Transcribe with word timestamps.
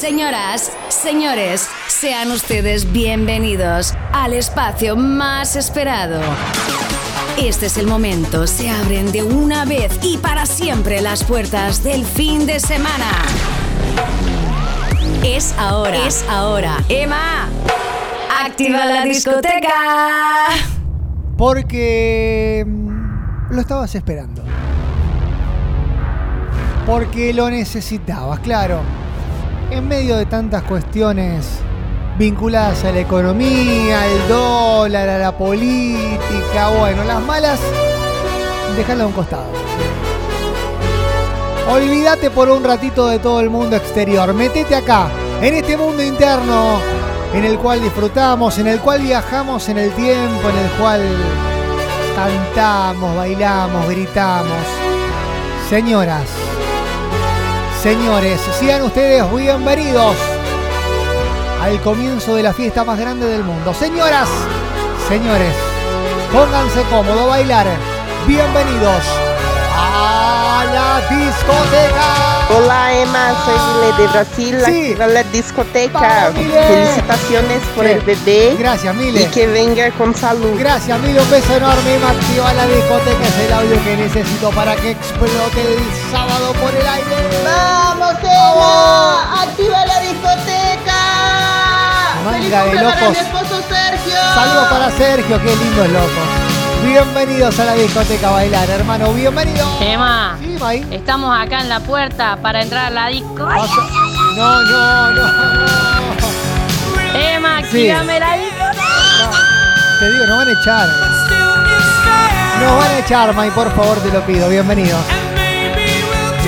Señoras, 0.00 0.72
señores, 0.88 1.68
sean 1.88 2.30
ustedes 2.30 2.90
bienvenidos 2.90 3.92
al 4.14 4.32
espacio 4.32 4.96
más 4.96 5.56
esperado. 5.56 6.22
Este 7.36 7.66
es 7.66 7.76
el 7.76 7.86
momento, 7.86 8.46
se 8.46 8.70
abren 8.70 9.12
de 9.12 9.22
una 9.22 9.66
vez 9.66 9.92
y 10.02 10.16
para 10.16 10.46
siempre 10.46 11.02
las 11.02 11.22
puertas 11.22 11.84
del 11.84 12.06
fin 12.06 12.46
de 12.46 12.60
semana. 12.60 13.12
Es 15.22 15.54
ahora, 15.58 16.06
es 16.06 16.24
ahora. 16.30 16.78
Emma, 16.88 17.50
activa 18.42 18.86
la 18.86 19.04
discoteca. 19.04 20.46
Porque 21.36 22.64
mm, 22.66 23.52
lo 23.52 23.60
estabas 23.60 23.94
esperando. 23.94 24.42
Porque 26.86 27.34
lo 27.34 27.50
necesitabas, 27.50 28.40
claro. 28.40 28.80
En 29.70 29.86
medio 29.86 30.16
de 30.16 30.26
tantas 30.26 30.64
cuestiones 30.64 31.60
vinculadas 32.18 32.84
a 32.84 32.90
la 32.90 33.00
economía, 33.00 34.02
al 34.02 34.28
dólar, 34.28 35.08
a 35.08 35.18
la 35.18 35.38
política, 35.38 36.70
bueno, 36.76 37.04
las 37.04 37.22
malas, 37.22 37.60
déjala 38.76 39.04
a 39.04 39.06
un 39.06 39.12
costado. 39.12 39.46
Olvídate 41.70 42.30
por 42.30 42.50
un 42.50 42.64
ratito 42.64 43.06
de 43.06 43.20
todo 43.20 43.38
el 43.38 43.48
mundo 43.48 43.76
exterior. 43.76 44.34
Metete 44.34 44.74
acá, 44.74 45.08
en 45.40 45.54
este 45.54 45.76
mundo 45.76 46.02
interno, 46.02 46.80
en 47.32 47.44
el 47.44 47.56
cual 47.56 47.80
disfrutamos, 47.80 48.58
en 48.58 48.66
el 48.66 48.80
cual 48.80 49.00
viajamos 49.00 49.68
en 49.68 49.78
el 49.78 49.92
tiempo, 49.92 50.48
en 50.50 50.56
el 50.56 50.70
cual 50.80 51.00
cantamos, 52.16 53.16
bailamos, 53.16 53.88
gritamos. 53.88 54.58
Señoras, 55.68 56.26
señores, 57.82 58.40
sean 58.58 58.82
ustedes 58.82 59.24
bienvenidos 59.32 60.14
al 61.62 61.80
comienzo 61.80 62.34
de 62.34 62.42
la 62.42 62.52
fiesta 62.52 62.84
más 62.84 62.98
grande 62.98 63.26
del 63.26 63.42
mundo. 63.42 63.72
Señoras, 63.72 64.28
señores, 65.08 65.54
pónganse 66.30 66.82
cómodos, 66.90 67.26
bailar. 67.28 67.66
Bienvenidos 68.26 69.02
a 69.74 70.09
la 70.72 71.00
discoteca. 71.08 72.46
Hola 72.56 72.92
Emma, 72.92 73.32
soy 73.44 73.58
Mile 73.74 73.92
de 73.98 74.06
Brasil, 74.08 74.62
Sí. 74.64 74.70
activa 74.90 75.06
la 75.06 75.22
discoteca. 75.24 76.30
Mile. 76.34 76.62
Felicitaciones 76.66 77.62
por 77.74 77.84
Sí. 77.86 77.92
el 77.92 78.00
bebé 78.00 78.56
Gracias, 78.58 78.94
Mile. 78.94 79.22
y 79.22 79.26
que 79.26 79.46
venga 79.46 79.90
con 79.92 80.14
salud. 80.14 80.58
Gracias, 80.58 80.98
Milo. 81.00 81.22
Un 81.22 81.30
beso 81.30 81.56
enorme. 81.56 81.98
Me 81.98 82.06
activa 82.06 82.52
la 82.54 82.66
discoteca. 82.66 83.24
Es 83.26 83.38
el 83.46 83.52
audio 83.52 83.84
que 83.84 83.96
necesito 83.96 84.50
para 84.50 84.74
que 84.76 84.90
explote 84.92 85.60
el 85.60 85.78
sábado 86.10 86.52
por 86.54 86.74
el 86.74 86.86
aire. 86.86 87.16
¡Vamos, 87.44 88.14
Emma! 88.22 89.42
¡Activa 89.42 89.86
la 89.86 90.00
discoteca! 90.00 91.00
Manga 92.24 92.36
¡Feliz 92.38 92.50
de 92.50 92.60
cumple 92.60 92.82
para 92.92 93.10
mi 93.10 93.16
esposo 93.16 93.62
Sergio! 93.68 94.16
Saludos 94.34 94.68
para 94.68 94.90
Sergio. 94.90 95.38
Qué 95.42 95.56
lindo 95.56 95.84
es 95.84 95.90
loco. 95.92 96.49
Bienvenidos 96.84 97.58
a 97.60 97.64
la 97.66 97.74
discoteca 97.74 98.28
a 98.28 98.32
bailar, 98.32 98.68
hermano. 98.70 99.12
Bienvenido. 99.12 99.66
Emma, 99.80 100.36
Sí, 100.40 100.56
May. 100.58 100.86
estamos 100.90 101.38
acá 101.38 101.60
en 101.60 101.68
la 101.68 101.80
puerta 101.80 102.36
para 102.40 102.62
entrar 102.62 102.86
a 102.86 102.90
la 102.90 103.06
disco. 103.08 103.44
A- 103.46 103.66
No, 104.36 104.62
no, 104.62 105.10
no. 105.12 105.22
Emma, 107.14 107.58
Sí. 107.70 107.88
activame 107.90 108.20
la 108.20 108.36
disco. 108.36 108.64
Te 110.00 110.10
digo, 110.10 110.26
nos 110.26 110.38
van 110.38 110.48
a 110.48 110.52
echar. 110.52 110.88
Nos 112.60 112.76
van 112.78 112.90
a 112.90 112.98
echar, 112.98 113.34
May, 113.34 113.50
por 113.50 113.74
favor, 113.74 113.98
te 113.98 114.10
lo 114.10 114.20
pido. 114.22 114.48
Bienvenidos. 114.48 115.00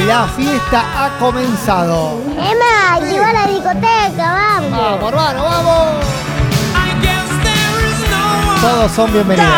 La 0.07 0.27
fiesta 0.29 0.85
ha 0.97 1.11
comenzado. 1.19 2.21
Emma, 2.33 2.95
activa 2.97 3.33
la 3.33 3.47
discoteca, 3.47 4.17
vamos. 4.17 4.71
Vamos, 4.71 5.09
hermano, 5.11 5.45
vamos. 5.45 5.87
Todos 8.61 8.93
son 8.93 9.13
bienvenidos. 9.13 9.49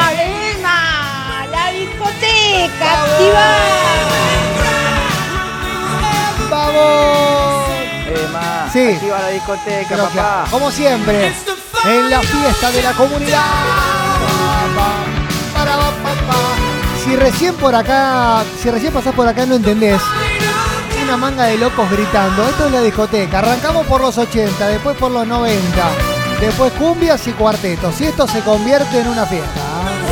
¡Vamos! 6.51 7.65
Emma, 8.07 8.69
Sí. 8.73 8.93
activa 8.95 9.19
la 9.21 9.29
discoteca, 9.29 9.89
Creo 9.89 10.09
que, 10.11 10.17
papá. 10.19 10.45
como 10.51 10.71
siempre, 10.71 11.33
en 11.85 12.11
la 12.11 12.21
fiesta 12.21 12.71
de 12.71 12.83
la 12.83 12.93
comunidad. 12.93 13.41
Si 17.05 17.17
recién 17.17 17.55
por 17.57 17.75
acá, 17.75 18.43
si 18.63 18.71
recién 18.71 18.93
pasás 18.93 19.15
por 19.15 19.29
acá 19.29 19.45
no 19.45 19.55
entendés, 19.57 20.01
una 21.03 21.17
manga 21.19 21.45
de 21.45 21.59
locos 21.59 21.91
gritando. 21.91 22.49
Esto 22.49 22.67
es 22.67 22.73
la 22.73 22.81
discoteca. 22.81 23.41
Arrancamos 23.41 23.87
por 23.87 24.01
los 24.01 24.17
80, 24.17 24.67
después 24.69 24.97
por 24.97 25.11
los 25.11 25.27
90, 25.27 25.61
después 26.41 26.73
cumbias 26.73 27.27
y 27.27 27.33
cuartetos. 27.33 28.01
Y 28.01 28.07
esto 28.07 28.27
se 28.27 28.41
convierte 28.41 29.01
en 29.01 29.09
una 29.09 29.27
fiesta. 29.27 29.61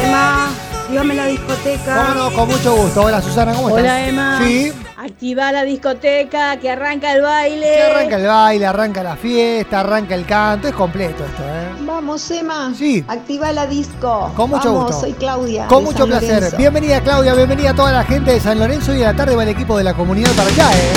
Emma, 0.04 0.50
activame 0.92 1.14
la 1.14 1.26
discoteca. 1.26 2.06
Cómo 2.06 2.14
no, 2.14 2.36
con 2.36 2.48
mucho 2.48 2.74
gusto. 2.76 3.02
Hola 3.04 3.22
Susana, 3.22 3.54
¿cómo 3.54 3.70
estás? 3.70 3.82
Hola, 3.82 4.08
Emma. 4.08 4.40
Sí. 4.44 4.72
Activa 4.98 5.50
la 5.50 5.62
discoteca, 5.62 6.58
que 6.58 6.70
arranca 6.70 7.14
el 7.14 7.22
baile. 7.22 7.66
Que 7.66 7.82
arranca 7.82 8.16
el 8.16 8.26
baile, 8.26 8.66
arranca 8.66 9.02
la 9.02 9.16
fiesta, 9.16 9.80
arranca 9.80 10.14
el 10.14 10.26
canto. 10.26 10.68
Es 10.68 10.74
completo 10.74 11.24
esto, 11.24 11.42
¿eh? 11.44 11.82
Vamos, 11.86 12.30
Emma. 12.30 12.74
Sí. 12.76 13.02
Activa 13.08 13.52
la 13.52 13.66
disco. 13.66 14.30
Con 14.36 14.50
mucho 14.50 14.68
Vamos, 14.70 14.84
gusto. 14.88 15.00
soy 15.00 15.12
Claudia. 15.14 15.66
Con 15.66 15.78
de 15.78 15.84
mucho 15.86 15.98
San 16.00 16.08
placer. 16.08 16.34
Lorenzo. 16.34 16.56
Bienvenida 16.58 17.00
Claudia, 17.00 17.34
bienvenida 17.34 17.70
a 17.70 17.74
toda 17.74 17.92
la 17.92 18.04
gente 18.04 18.32
de 18.32 18.40
San 18.40 18.58
Lorenzo 18.58 18.92
y 18.92 18.98
de 18.98 19.04
la 19.04 19.14
tarde 19.14 19.34
va 19.34 19.44
el 19.44 19.48
equipo 19.48 19.78
de 19.78 19.84
la 19.84 19.94
comunidad 19.94 20.32
para 20.32 20.50
allá, 20.50 20.72
¿eh? 20.72 20.92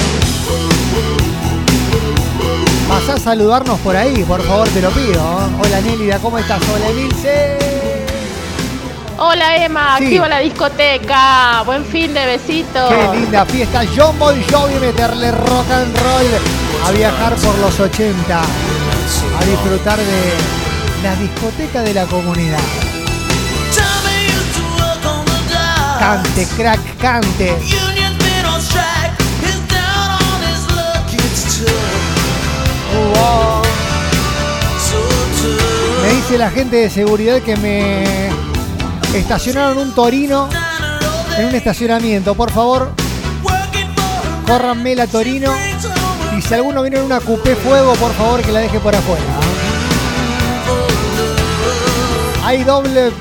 Vas 2.90 3.10
a 3.10 3.18
saludarnos 3.18 3.80
por 3.80 3.96
ahí, 3.96 4.26
por 4.26 4.42
favor, 4.42 4.68
te 4.68 4.82
lo 4.82 4.90
pido. 4.90 5.22
Hola 5.64 5.80
Nélida, 5.80 6.20
¿cómo 6.20 6.38
estás? 6.38 6.62
Hola 6.76 6.90
Emilce. 6.90 7.75
Hola 9.18 9.56
Emma, 9.64 9.96
Sí. 9.98 10.06
activa 10.06 10.28
la 10.28 10.40
discoteca. 10.40 11.64
Buen 11.66 11.86
fin 11.86 12.14
de 12.14 12.26
besitos. 12.26 12.90
Qué 12.90 13.18
linda 13.18 13.46
fiesta. 13.46 13.84
John 13.96 14.18
Bon 14.20 14.36
Jovi, 14.52 14.76
meterle 14.76 15.32
rock 15.32 15.72
and 15.72 15.96
roll. 15.98 16.88
A 16.88 16.92
viajar 16.92 17.34
por 17.36 17.58
los 17.60 17.80
80. 17.80 18.42
A 18.42 19.46
disfrutar 19.46 19.98
de 19.98 20.34
la 21.04 21.16
discoteca 21.16 21.82
de 21.82 21.94
la 21.94 22.06
comunidad. 22.06 22.60
Cante, 26.00 26.46
crack, 26.58 26.98
cante. 27.00 27.56
Me 36.02 36.10
dice 36.14 36.38
la 36.38 36.50
gente 36.52 36.76
de 36.76 36.90
seguridad 36.90 37.40
que 37.42 37.56
me 37.56 38.30
estacionaron 39.18 39.78
un 39.78 39.96
Torino 39.96 40.50
en 41.38 41.46
un 41.46 41.56
estacionamiento. 41.56 42.36
Por 42.36 42.52
favor, 42.52 42.92
córranme 44.46 44.96
la 44.96 45.08
Torino. 45.08 45.54
Y 46.38 46.42
si 46.42 46.54
alguno 46.54 46.82
viene 46.82 46.98
en 46.98 47.06
una 47.06 47.20
coupé 47.20 47.56
fuego, 47.56 47.94
por 47.96 48.14
favor 48.14 48.42
que 48.42 48.52
la 48.52 48.60
deje 48.60 48.80
por 48.80 48.96
afuera. 48.96 49.24
Hay 52.44 52.64
doble, 52.64 53.12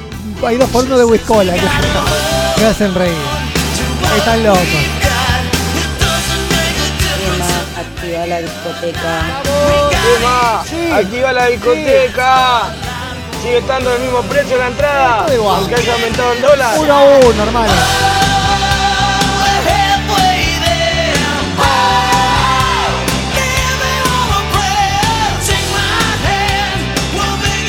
hay 0.47 0.57
dos 0.57 0.69
por 0.71 0.85
uno 0.85 0.99
de 0.99 1.05
Wiscola 1.05 1.55
que 1.55 1.61
me 2.61 2.67
hacen 2.67 2.95
reír. 2.95 3.15
Están 4.19 4.45
locos. 4.45 4.61
Emma, 7.27 7.81
activa 7.81 8.27
la 8.27 8.39
discoteca. 8.41 9.43
Activa 10.93 11.33
la 11.33 11.47
discoteca. 11.47 12.84
Sigue 13.45 13.59
estando 13.59 13.91
al 13.91 14.01
mismo 14.01 14.23
precio 14.23 14.57
la 14.57 14.69
entrada. 14.69 15.27
Todo 15.27 15.35
igual. 15.35 15.57
Aunque 15.59 15.75
haya 15.75 15.93
aumentado 15.93 16.33
el 16.33 16.41
dólar. 16.41 16.79
Uno 16.79 16.95
a 16.95 17.03
uno, 17.03 17.43
hermano. 17.43 17.73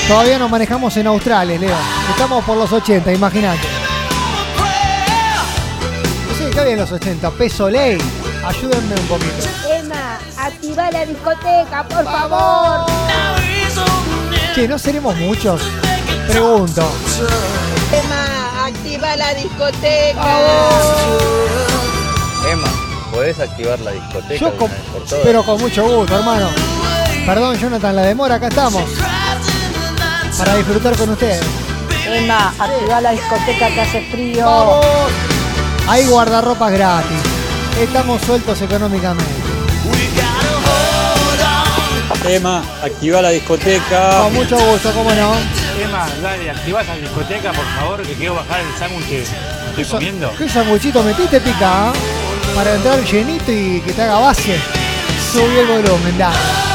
Todavía 0.08 0.40
nos 0.40 0.50
manejamos 0.50 0.96
en 0.96 1.08
Australia, 1.08 1.60
Leo. 1.60 1.76
Estamos 2.10 2.46
por 2.46 2.56
los 2.56 2.72
80, 2.72 3.12
imagínate. 3.12 3.68
Sí, 6.38 6.46
¿qué 6.54 6.60
había 6.62 6.74
en 6.74 6.80
los 6.80 6.92
80? 6.94 7.32
Peso 7.32 7.70
ley. 7.70 7.98
Ayúdenme 8.46 8.96
un 8.96 9.08
poquito. 9.08 9.46
Emma, 9.70 10.20
activa 10.38 10.90
la 10.90 11.06
discoteca, 11.06 11.84
por 11.90 12.06
favor. 12.06 13.45
Che, 14.56 14.68
¿no 14.70 14.80
seremos 14.80 15.16
muchos? 15.18 15.62
Pregunto. 16.30 16.82
Emma, 17.92 18.66
activa 18.66 19.16
la 19.18 19.34
discoteca. 19.34 20.40
Emma, 22.50 22.68
¿podés 23.12 23.38
activar 23.40 23.80
la 23.82 23.92
discoteca 23.92 24.36
Yo 24.40 24.56
con- 24.58 24.72
pero 25.24 25.44
con 25.44 25.60
mucho 25.60 25.84
gusto, 25.84 26.18
hermano. 26.18 26.48
Perdón, 27.26 27.58
Jonathan, 27.58 27.96
la 27.98 28.02
demora, 28.04 28.36
acá 28.36 28.48
estamos. 28.48 28.84
Para 30.38 30.56
disfrutar 30.56 30.96
con 30.96 31.10
ustedes. 31.10 31.44
Emma, 32.08 32.54
activa 32.58 33.02
la 33.02 33.12
discoteca 33.12 33.68
que 33.74 33.82
hace 33.82 34.02
frío. 34.10 34.46
¡Vamos! 34.46 34.86
Hay 35.88 36.06
guardarropas 36.06 36.72
gratis. 36.72 37.18
Estamos 37.82 38.22
sueltos 38.22 38.62
económicamente. 38.62 39.34
Emma, 42.28 42.64
activa 42.84 43.22
la 43.22 43.30
discoteca. 43.30 44.22
Con 44.24 44.34
mucho 44.34 44.58
gusto, 44.58 44.92
cómo 44.94 45.12
no. 45.14 45.34
Emma, 45.80 46.08
dale, 46.22 46.50
activa 46.50 46.82
esa 46.82 46.96
discoteca, 46.96 47.52
por 47.54 47.66
favor, 47.66 48.02
que 48.02 48.14
quiero 48.14 48.36
bajar 48.36 48.62
el 48.62 48.80
sándwich 48.80 49.08
que 49.08 49.22
estoy 49.22 49.86
comiendo. 49.86 50.32
¿Qué 50.38 50.50
sanguchito 50.50 51.04
metiste, 51.04 51.40
pica? 51.40 51.90
ah? 51.90 51.94
Para 52.56 52.76
entrar 52.76 53.04
llenito 53.04 53.52
y 53.52 53.82
que 53.82 53.94
te 53.94 54.02
haga 54.02 54.20
base. 54.20 54.58
Subí 55.32 55.58
el 55.58 55.68
volumen, 55.68 56.18
dale. 56.18 56.75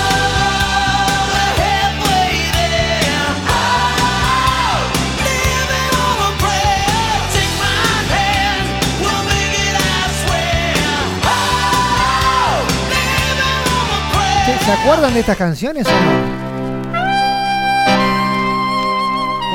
¿Se 14.65 14.73
acuerdan 14.73 15.15
de 15.15 15.21
estas 15.21 15.37
canciones 15.37 15.87
o 15.87 15.91
no? 15.91 16.41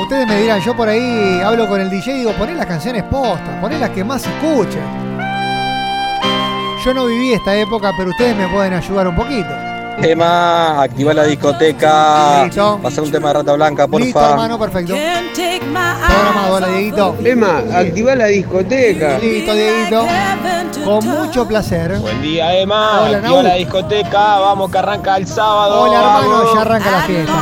Ustedes 0.02 0.26
me 0.26 0.40
dirán, 0.40 0.60
yo 0.60 0.76
por 0.76 0.88
ahí 0.88 1.40
hablo 1.42 1.68
con 1.68 1.80
el 1.80 1.90
DJ 1.90 2.16
y 2.16 2.18
digo, 2.18 2.32
poné 2.32 2.54
las 2.54 2.66
canciones 2.66 3.02
postas, 3.04 3.58
poné 3.60 3.78
las 3.78 3.90
que 3.90 4.04
más 4.04 4.26
escuchen. 4.26 4.84
Yo 6.84 6.94
no 6.94 7.06
viví 7.06 7.32
esta 7.32 7.56
época, 7.56 7.92
pero 7.96 8.10
ustedes 8.10 8.36
me 8.36 8.46
pueden 8.48 8.74
ayudar 8.74 9.08
un 9.08 9.16
poquito. 9.16 9.48
Emma, 9.98 10.82
activa 10.82 11.14
la 11.14 11.24
discoteca. 11.24 12.44
Listo. 12.44 12.78
Pasa 12.82 13.02
un 13.02 13.10
tema 13.10 13.28
de 13.28 13.34
rata 13.34 13.52
blanca, 13.54 13.86
Listo, 13.86 14.12
porfa. 14.12 14.30
hermano, 14.30 14.58
perfecto. 14.58 14.94
Programado, 14.94 16.54
hola, 16.54 16.68
Dieguito. 16.68 17.16
Emma, 17.24 17.62
activa 17.74 18.14
la 18.14 18.26
discoteca. 18.26 19.18
Listo, 19.18 19.52
Dieguito. 19.54 20.06
Con 20.84 21.04
mucho 21.04 21.48
placer. 21.48 21.98
Buen 21.98 22.22
día, 22.22 22.56
Emma. 22.58 23.00
Hola, 23.02 23.16
activa 23.18 23.34
Nau. 23.36 23.42
la 23.42 23.54
discoteca. 23.54 24.38
Vamos 24.38 24.70
que 24.70 24.78
arranca 24.78 25.16
el 25.16 25.26
sábado. 25.26 25.82
Hola, 25.82 25.98
hermano, 25.98 26.30
Vamos. 26.30 26.54
ya 26.54 26.60
arranca 26.60 26.90
la 26.90 27.00
fiesta. 27.00 27.32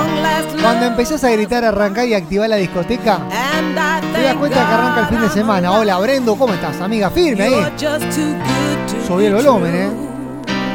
Cuando 0.63 0.87
empezás 0.87 1.25
a 1.25 1.31
gritar, 1.31 1.65
arrancar 1.65 2.07
y 2.07 2.15
activar 2.15 2.49
la 2.49 2.57
discoteca, 2.57 3.19
te 4.15 4.23
das 4.23 4.35
cuenta 4.37 4.57
que 4.67 4.73
arranca 4.75 5.01
el 5.01 5.07
fin 5.09 5.21
de 5.21 5.29
semana. 5.29 5.73
Hola, 5.73 5.99
Brendo, 5.99 6.37
¿cómo 6.37 6.55
estás? 6.55 6.81
Amiga, 6.81 7.11
firme 7.11 7.45
ahí. 7.45 7.73
Subí 9.07 9.27
el 9.27 9.35
volumen, 9.35 9.75
¿eh? 9.75 9.91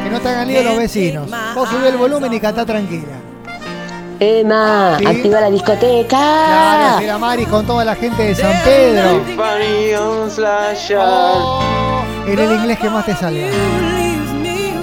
Que 0.10 0.16
no 0.16 0.22
te 0.22 0.30
hagan 0.30 0.48
lío 0.48 0.64
los 0.64 0.78
vecinos. 0.78 1.30
Vos 1.54 1.70
subí 1.70 1.88
el 1.88 1.98
volumen 1.98 2.34
y 2.34 2.40
cantá 2.40 2.66
tranquila. 2.66 3.04
Emma, 4.20 4.96
Sí. 4.98 5.06
activa 5.06 5.40
la 5.40 5.50
discoteca. 5.52 6.08
Claro, 6.18 7.00
mira 7.00 7.18
Mari 7.20 7.46
con 7.46 7.66
toda 7.68 7.86
la 7.86 7.96
gente 7.96 8.24
de 8.24 8.34
San 8.36 8.52
Pedro. 8.64 9.22
Oh, 11.00 12.02
en 12.26 12.40
el 12.40 12.52
inglés 12.54 12.80
que 12.80 12.90
más 12.90 13.06
te 13.06 13.16
salga. 13.16 13.48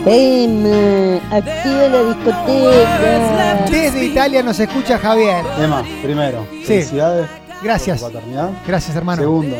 Emma, 0.07 1.21
activa 1.33 1.89
la 1.89 2.03
discoteca. 2.05 3.67
Desde 3.69 4.05
Italia 4.05 4.43
nos 4.45 4.61
escucha 4.61 4.97
Javier. 4.97 5.45
Emma, 5.61 5.83
primero, 6.03 6.47
Sí. 6.61 6.67
felicidades. 6.67 7.27
Gracias. 7.63 8.01
por 8.01 8.11
tu 8.11 8.15
paternidad. 8.19 8.51
Gracias, 8.67 8.97
hermano. 8.97 9.23
Segundo, 9.23 9.57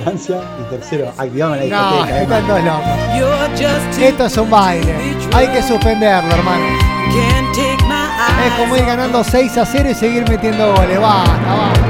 Francia. 0.00 0.40
Y 0.60 0.70
tercero, 0.70 1.12
activame 1.16 1.66
la 1.68 1.76
No, 1.76 1.90
discoteca. 1.92 2.22
Emma. 2.22 2.22
están 2.38 2.46
todos 2.46 2.64
locos. 2.64 3.98
Esto 3.98 4.26
es 4.26 4.36
un 4.38 4.50
baile. 4.50 4.94
Hay 5.34 5.48
que 5.48 5.62
suspenderlo, 5.62 6.34
hermano. 6.34 6.64
Es 8.46 8.52
como 8.58 8.76
ir 8.76 8.84
ganando 8.86 9.22
6 9.24 9.58
a 9.58 9.66
0 9.66 9.90
y 9.90 9.94
seguir 9.94 10.28
metiendo 10.28 10.72
goles. 10.74 11.00
Basta, 11.00 11.32
basta. 11.54 11.80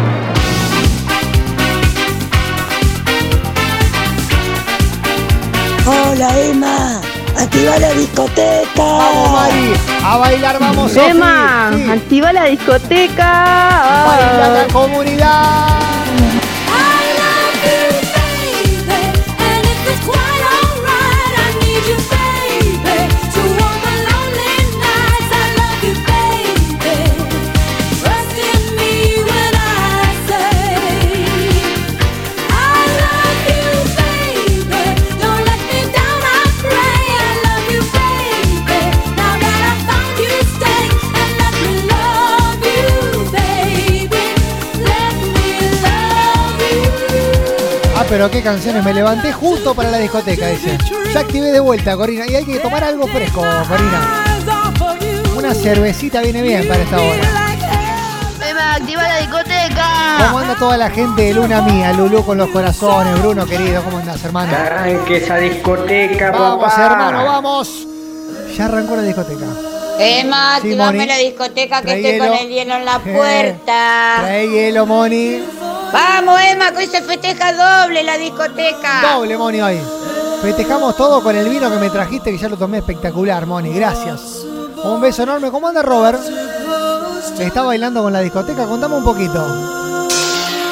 Hola 5.86 6.38
Emma, 6.38 7.00
activa 7.38 7.78
la 7.78 7.92
discoteca. 7.92 8.66
Vamos, 8.76 9.32
Mari. 9.32 9.72
A 10.04 10.16
bailar, 10.18 10.58
vamos. 10.60 10.96
Emma, 10.96 11.70
Sí. 11.74 11.90
activa 11.90 12.32
la 12.32 12.44
discoteca. 12.44 14.04
Baila 14.06 14.48
la 14.62 14.72
comunidad. 14.72 15.68
Pero 48.12 48.30
qué 48.30 48.42
canciones. 48.42 48.84
Me 48.84 48.92
levanté 48.92 49.32
justo 49.32 49.74
para 49.74 49.90
la 49.90 49.96
discoteca, 49.96 50.46
dice. 50.48 50.76
Ya 51.14 51.20
activé 51.20 51.50
de 51.50 51.60
vuelta, 51.60 51.96
Corina. 51.96 52.26
Y 52.28 52.34
hay 52.34 52.44
que 52.44 52.58
tomar 52.58 52.84
algo 52.84 53.06
fresco, 53.06 53.40
Corina. 53.66 54.24
Una 55.34 55.54
cervecita 55.54 56.20
viene 56.20 56.42
bien 56.42 56.68
para 56.68 56.82
esta 56.82 56.96
hora. 57.00 57.22
Emma, 58.50 58.74
activa 58.74 59.02
la 59.02 59.16
discoteca. 59.16 59.86
¿Cómo 60.26 60.38
anda 60.40 60.54
toda 60.56 60.76
la 60.76 60.90
gente 60.90 61.22
de 61.22 61.32
Luna 61.32 61.62
Mía? 61.62 61.94
Lulú 61.94 62.22
con 62.22 62.36
los 62.36 62.50
corazones, 62.50 63.18
Bruno 63.22 63.46
querido, 63.46 63.82
¿cómo 63.82 63.96
andás, 63.96 64.22
hermano? 64.24 64.54
Arranque 64.54 65.16
esa 65.16 65.36
discoteca, 65.38 66.32
Vamos, 66.32 66.64
papá. 66.70 66.84
hermano, 66.86 67.24
vamos. 67.24 67.86
Ya 68.54 68.66
arrancó 68.66 68.94
la 68.96 69.02
discoteca. 69.04 69.46
Emma, 69.98 70.56
activame 70.56 71.06
la 71.06 71.16
discoteca 71.16 71.80
que 71.80 71.86
Trae 71.86 72.12
estoy 72.14 72.28
con 72.28 72.36
el 72.38 72.48
hielo 72.48 72.76
en 72.76 72.84
la 72.84 72.96
Eh, 72.96 73.14
puerta. 73.14 74.16
Trae 74.20 74.48
hielo, 74.50 74.84
Moni. 74.84 75.42
Vamos, 75.92 76.40
Emma, 76.40 76.70
que 76.72 76.78
hoy 76.78 76.86
se 76.86 77.02
festeja 77.02 77.52
doble 77.52 78.02
la 78.02 78.16
discoteca. 78.16 79.14
Doble, 79.14 79.36
Moni, 79.36 79.60
hoy. 79.60 79.78
Festejamos 80.40 80.96
todo 80.96 81.22
con 81.22 81.36
el 81.36 81.48
vino 81.48 81.70
que 81.70 81.76
me 81.76 81.90
trajiste, 81.90 82.32
que 82.32 82.38
ya 82.38 82.48
lo 82.48 82.56
tomé 82.56 82.78
espectacular, 82.78 83.46
Moni. 83.46 83.72
Gracias. 83.72 84.44
Un 84.84 85.00
beso 85.00 85.22
enorme. 85.22 85.50
¿Cómo 85.50 85.68
anda 85.68 85.82
Robert? 85.82 86.20
¿Está 87.38 87.62
bailando 87.62 88.02
con 88.02 88.12
la 88.12 88.20
discoteca? 88.20 88.66
Contame 88.66 88.96
un 88.96 89.04
poquito. 89.04 89.44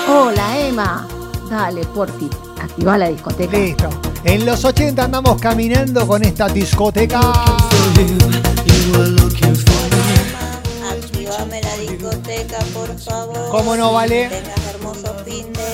Hola 0.09 0.59
Emma, 0.59 1.07
dale, 1.49 1.85
porfi, 1.87 2.29
activa 2.61 2.99
la 2.99 3.09
discoteca. 3.09 3.57
Listo. 3.57 3.89
En 4.25 4.45
los 4.45 4.65
80 4.65 5.05
andamos 5.05 5.41
caminando 5.41 6.07
con 6.07 6.25
esta 6.25 6.49
discoteca. 6.49 7.21
Por 12.73 12.99
favor. 12.99 13.51
¿Cómo 13.51 13.77
no 13.77 13.93
vale? 13.93 14.31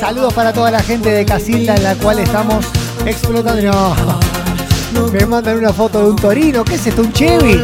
Saludos 0.01 0.33
para 0.35 0.53
toda 0.53 0.71
la 0.71 0.83
gente 0.83 1.11
de 1.11 1.25
Casilda 1.25 1.75
en 1.75 1.83
la 1.83 1.95
cual 1.95 2.19
estamos 2.19 2.65
explotando. 3.05 3.63
No. 3.63 3.97
Me 5.13 5.27
mandan 5.27 5.59
una 5.59 5.73
foto 5.73 6.03
de 6.03 6.11
un 6.11 6.17
torino. 6.17 6.65
¿Qué 6.65 6.75
es 6.77 6.87
esto? 6.87 7.03
¿Un 7.03 7.13
Chevy? 7.13 7.61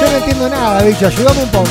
Yo 0.00 0.10
no 0.10 0.16
entiendo 0.18 0.48
nada, 0.48 0.82
bicho. 0.82 1.06
Ayúdame 1.06 1.42
un 1.42 1.50
poco. 1.50 1.70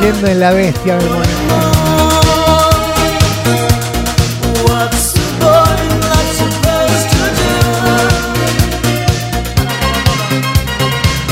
Yendo 0.00 0.26
en 0.26 0.40
la 0.40 0.50
bestia, 0.50 0.96
mi 0.96 1.04
hermano. 1.04 1.72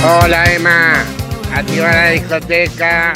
Hola, 0.03 0.45
Emma. 0.45 1.00
Activa 1.61 1.93
la 1.93 2.09
discoteca. 2.09 3.13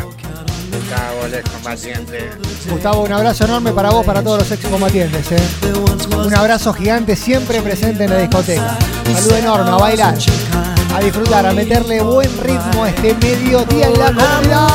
Gustavo, 0.71 1.25
el 1.25 1.43
combatiente. 1.51 2.31
Gustavo, 2.69 3.05
un 3.05 3.13
abrazo 3.13 3.45
enorme 3.47 3.73
para 3.73 3.89
vos, 3.89 4.05
para 4.05 4.23
todos 4.23 4.41
los 4.41 4.51
excombatientes. 4.51 5.33
¿eh? 5.33 5.41
Un 6.15 6.35
abrazo 6.35 6.75
gigante 6.75 7.17
siempre 7.17 7.63
presente 7.63 8.05
en 8.05 8.11
la 8.11 8.19
discoteca. 8.19 8.77
Saludo 9.15 9.37
enorme, 9.37 9.71
a 9.71 9.77
bailar, 9.77 10.15
a 10.95 11.01
disfrutar, 11.01 11.47
a 11.47 11.55
meterle 11.55 12.03
buen 12.03 12.29
ritmo 12.43 12.85
a 12.85 12.91
este 12.91 13.15
mediodía 13.15 13.87
en 13.87 13.99
la 13.99 14.07
comunidad. 14.13 14.69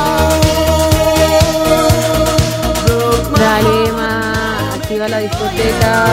Dale, 3.40 3.88
Emma, 3.88 4.74
activa 4.74 5.08
la 5.08 5.20
discoteca. 5.20 6.06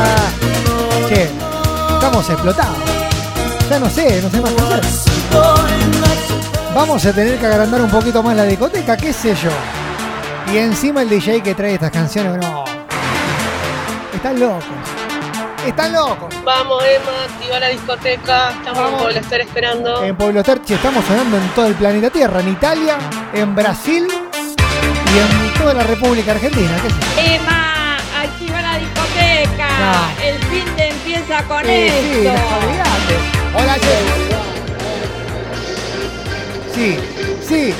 Che, 1.08 1.30
estamos 1.94 2.28
explotados. 2.28 2.76
Ya 3.70 3.78
no 3.78 3.88
sé, 3.88 4.20
no 4.20 4.30
sé 4.30 4.40
más 4.42 4.52
qué 4.52 4.62
hacer. 4.74 5.15
Vamos 6.76 7.06
a 7.06 7.12
tener 7.14 7.38
que 7.38 7.46
agrandar 7.46 7.80
un 7.80 7.88
poquito 7.88 8.22
más 8.22 8.36
la 8.36 8.42
discoteca, 8.44 8.98
qué 8.98 9.10
sé 9.10 9.34
yo. 9.34 9.48
Y 10.52 10.58
encima 10.58 11.00
el 11.00 11.08
DJ 11.08 11.42
que 11.42 11.54
trae 11.54 11.72
estas 11.72 11.90
canciones, 11.90 12.36
no. 12.36 12.64
Están 14.14 14.38
locos. 14.38 14.62
Están 15.66 15.94
locos. 15.94 16.34
Vamos, 16.44 16.84
Emma, 16.84 17.24
activa 17.24 17.58
la 17.60 17.68
discoteca. 17.68 18.50
Estamos 18.50 18.78
Vamos. 18.78 19.02
por 19.04 19.10
estar 19.10 19.40
esperando. 19.40 20.04
En 20.04 20.16
Pueblo 20.16 20.42
Terchi 20.42 20.74
estamos 20.74 21.02
sonando 21.06 21.38
en 21.38 21.48
todo 21.54 21.66
el 21.66 21.74
planeta 21.76 22.10
Tierra, 22.10 22.40
en 22.40 22.48
Italia, 22.50 22.98
en 23.32 23.54
Brasil 23.54 24.06
y 24.06 25.18
en 25.18 25.54
toda 25.58 25.72
la 25.72 25.82
República 25.82 26.32
Argentina. 26.32 26.72
¿Qué 26.82 26.90
sé 26.90 26.96
yo? 27.00 27.36
Emma, 27.36 27.96
activa 28.22 28.60
la 28.60 28.78
discoteca. 28.78 29.68
No. 29.78 30.22
El 30.22 30.38
fin 30.44 30.76
de 30.76 30.88
empieza 30.88 31.42
con 31.44 31.64
Sí, 31.64 31.72
esto. 31.72 32.32
Hola, 33.54 33.74
che. 33.76 34.25
Sí, 36.76 36.96
sí, 37.48 37.72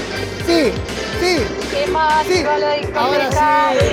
sí. 0.46 1.42
Emma, 1.84 2.22
Sí. 2.26 2.32
activa 2.38 2.58
la 2.58 2.66
Ahora 2.66 3.18
discoteca. 3.18 3.72
sí. 3.78 3.86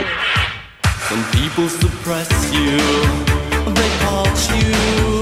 Some 1.10 1.24
people 1.32 1.70
suppress 1.70 2.30
you, 2.52 2.78
they 3.74 3.92
haunt 4.06 4.40
you, 4.50 5.22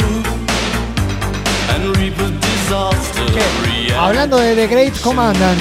and 1.74 1.96
reap 1.98 2.20
a 2.20 2.30
disaster. 2.30 3.98
Hablando 4.00 4.38
de 4.38 4.56
The 4.56 4.68
Great 4.68 5.00
Commandant. 5.02 5.60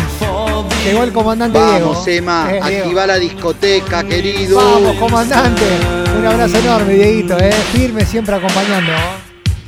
Llegó 0.85 1.03
el 1.05 1.13
comandante 1.13 1.59
Vamos, 1.59 2.05
Diego. 2.05 2.19
Emma, 2.19 2.47
Eh, 2.51 2.53
Diego. 2.53 2.65
activa 2.85 3.07
la 3.07 3.19
discoteca, 3.19 4.05
querido. 4.05 4.57
Vamos, 4.57 4.97
comandante. 4.97 5.65
Un 6.19 6.27
abrazo 6.27 6.57
enorme, 6.59 6.95
Dieguito, 6.95 7.39
eh. 7.39 7.53
Firme 7.73 8.05
siempre 8.07 8.35
acompañando. 8.37 8.93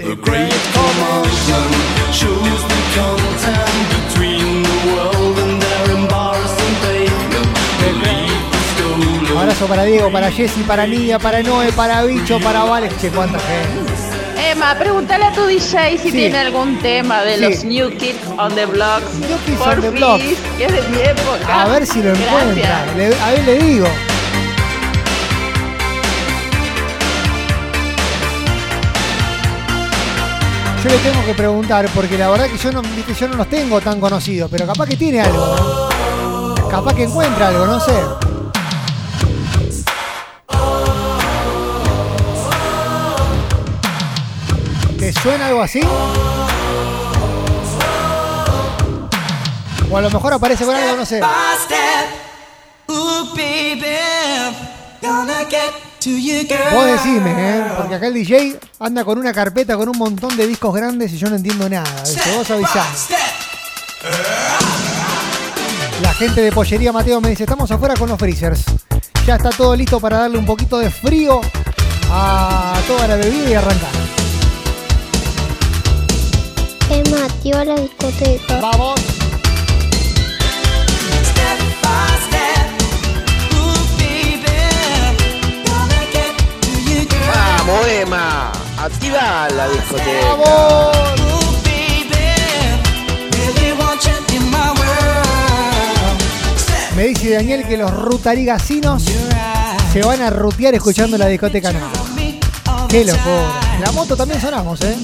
The 0.02 0.16
great 0.16 0.52
commotion 0.74 1.68
shows 2.12 2.60
the 2.72 2.80
content 2.96 3.88
between 3.96 4.62
the 4.62 4.78
world 4.92 5.38
and 5.38 5.62
their 5.62 5.96
embarrassing 5.96 6.74
pavement. 6.82 7.48
Believe 7.80 8.42
the 8.52 8.60
stolen 8.74 9.38
Abrazo 9.38 9.66
para 9.66 9.84
Diego, 9.84 10.10
para 10.10 10.30
Jessy, 10.30 10.62
para 10.64 10.86
Nidia, 10.86 11.18
para 11.18 11.42
Noé, 11.42 11.72
para 11.72 12.02
Bicho, 12.04 12.38
para 12.40 12.64
Vales. 12.64 12.92
Che, 13.00 13.08
cuánta 13.10 13.38
gente. 13.38 13.92
Emma, 14.50 14.74
pregúntale 14.74 15.24
a 15.26 15.32
tu 15.32 15.46
DJ 15.46 15.96
si 15.98 16.10
Sí. 16.10 16.12
tiene 16.12 16.38
algún 16.38 16.78
tema 16.80 17.22
de 17.22 17.36
Sí. 17.36 17.40
los 17.40 17.64
New 17.64 17.90
Kids 17.96 18.18
on 18.38 18.54
the 18.54 18.66
Blocks. 18.66 19.14
New 19.14 19.38
Kids 19.46 19.60
on 19.60 19.80
the 19.80 19.90
Blocks. 19.90 20.24
que 20.58 20.64
es 20.66 20.72
de 20.72 20.82
mi 20.90 20.98
época. 21.00 21.62
A 21.62 21.68
ver 21.68 21.86
si 21.86 22.02
lo 22.02 22.10
encuentra. 22.12 22.84
Le- 22.96 23.14
a 23.22 23.30
ver, 23.30 23.44
le 23.44 23.58
digo. 23.58 23.86
Yo 30.82 30.88
le 30.88 30.98
tengo 30.98 31.24
que 31.24 31.34
preguntar, 31.34 31.88
porque 31.94 32.18
la 32.18 32.28
verdad 32.28 32.46
que 32.46 32.58
yo 32.58 32.72
no, 32.72 32.82
yo 32.82 33.28
no 33.28 33.36
los 33.36 33.48
tengo 33.48 33.80
tan 33.80 34.00
conocidos, 34.00 34.50
pero 34.50 34.66
capaz 34.66 34.88
que 34.88 34.96
tiene 34.96 35.20
algo, 35.20 35.38
¿no? 35.46 36.68
Capaz 36.68 36.94
que 36.94 37.04
encuentra 37.04 37.48
algo, 37.48 37.66
no 37.66 37.78
sé. 37.78 37.92
¿Te 44.98 45.12
suena 45.12 45.46
algo 45.46 45.62
así? 45.62 45.80
O 49.88 49.96
a 49.96 50.00
lo 50.00 50.10
mejor 50.10 50.32
aparece 50.32 50.64
con 50.64 50.74
algo, 50.74 50.96
no 50.96 51.06
sé. 51.06 51.20
Vos 56.72 56.86
decime, 56.86 57.32
¿eh? 57.36 57.64
Porque 57.76 57.94
acá 57.94 58.06
el 58.08 58.14
DJ 58.14 58.58
anda 58.80 59.04
con 59.04 59.18
una 59.18 59.32
carpeta 59.32 59.76
con 59.76 59.88
un 59.88 59.98
montón 59.98 60.36
de 60.36 60.46
discos 60.46 60.74
grandes 60.74 61.12
y 61.12 61.18
yo 61.18 61.28
no 61.28 61.36
entiendo 61.36 61.68
nada. 61.68 62.02
¿viste? 62.02 62.36
Vos 62.36 62.50
avisame. 62.50 62.88
La 66.02 66.12
gente 66.14 66.40
de 66.40 66.50
Pollería 66.50 66.92
Mateo 66.92 67.20
me 67.20 67.30
dice, 67.30 67.44
estamos 67.44 67.70
afuera 67.70 67.94
con 67.94 68.08
los 68.08 68.18
freezers. 68.18 68.64
Ya 69.26 69.36
está 69.36 69.50
todo 69.50 69.76
listo 69.76 70.00
para 70.00 70.18
darle 70.18 70.38
un 70.38 70.46
poquito 70.46 70.78
de 70.78 70.90
frío 70.90 71.40
a 72.10 72.80
toda 72.88 73.06
la 73.06 73.16
bebida 73.16 73.50
y 73.50 73.54
arrancar. 73.54 73.90
Emma, 76.90 77.24
activa 77.24 77.64
la 77.64 77.76
discoteca. 77.76 78.60
Vamos. 78.60 79.11
Vamos, 87.64 87.86
Emma. 87.86 88.50
Activa 88.76 89.48
la 89.54 89.68
discoteca. 89.68 90.36
Me 96.96 97.04
dice 97.04 97.30
Daniel 97.30 97.64
que 97.64 97.76
los 97.76 97.94
rutarigasinos 97.94 99.04
se 99.92 100.02
van 100.02 100.22
a 100.22 100.30
rutear 100.30 100.74
escuchando 100.74 101.16
la 101.16 101.26
discoteca 101.26 101.72
nueva. 101.72 101.88
Qué 102.88 103.04
locura. 103.04 103.71
La 103.82 103.90
moto 103.90 104.16
también 104.16 104.40
sonamos, 104.40 104.80
¿eh? 104.82 104.96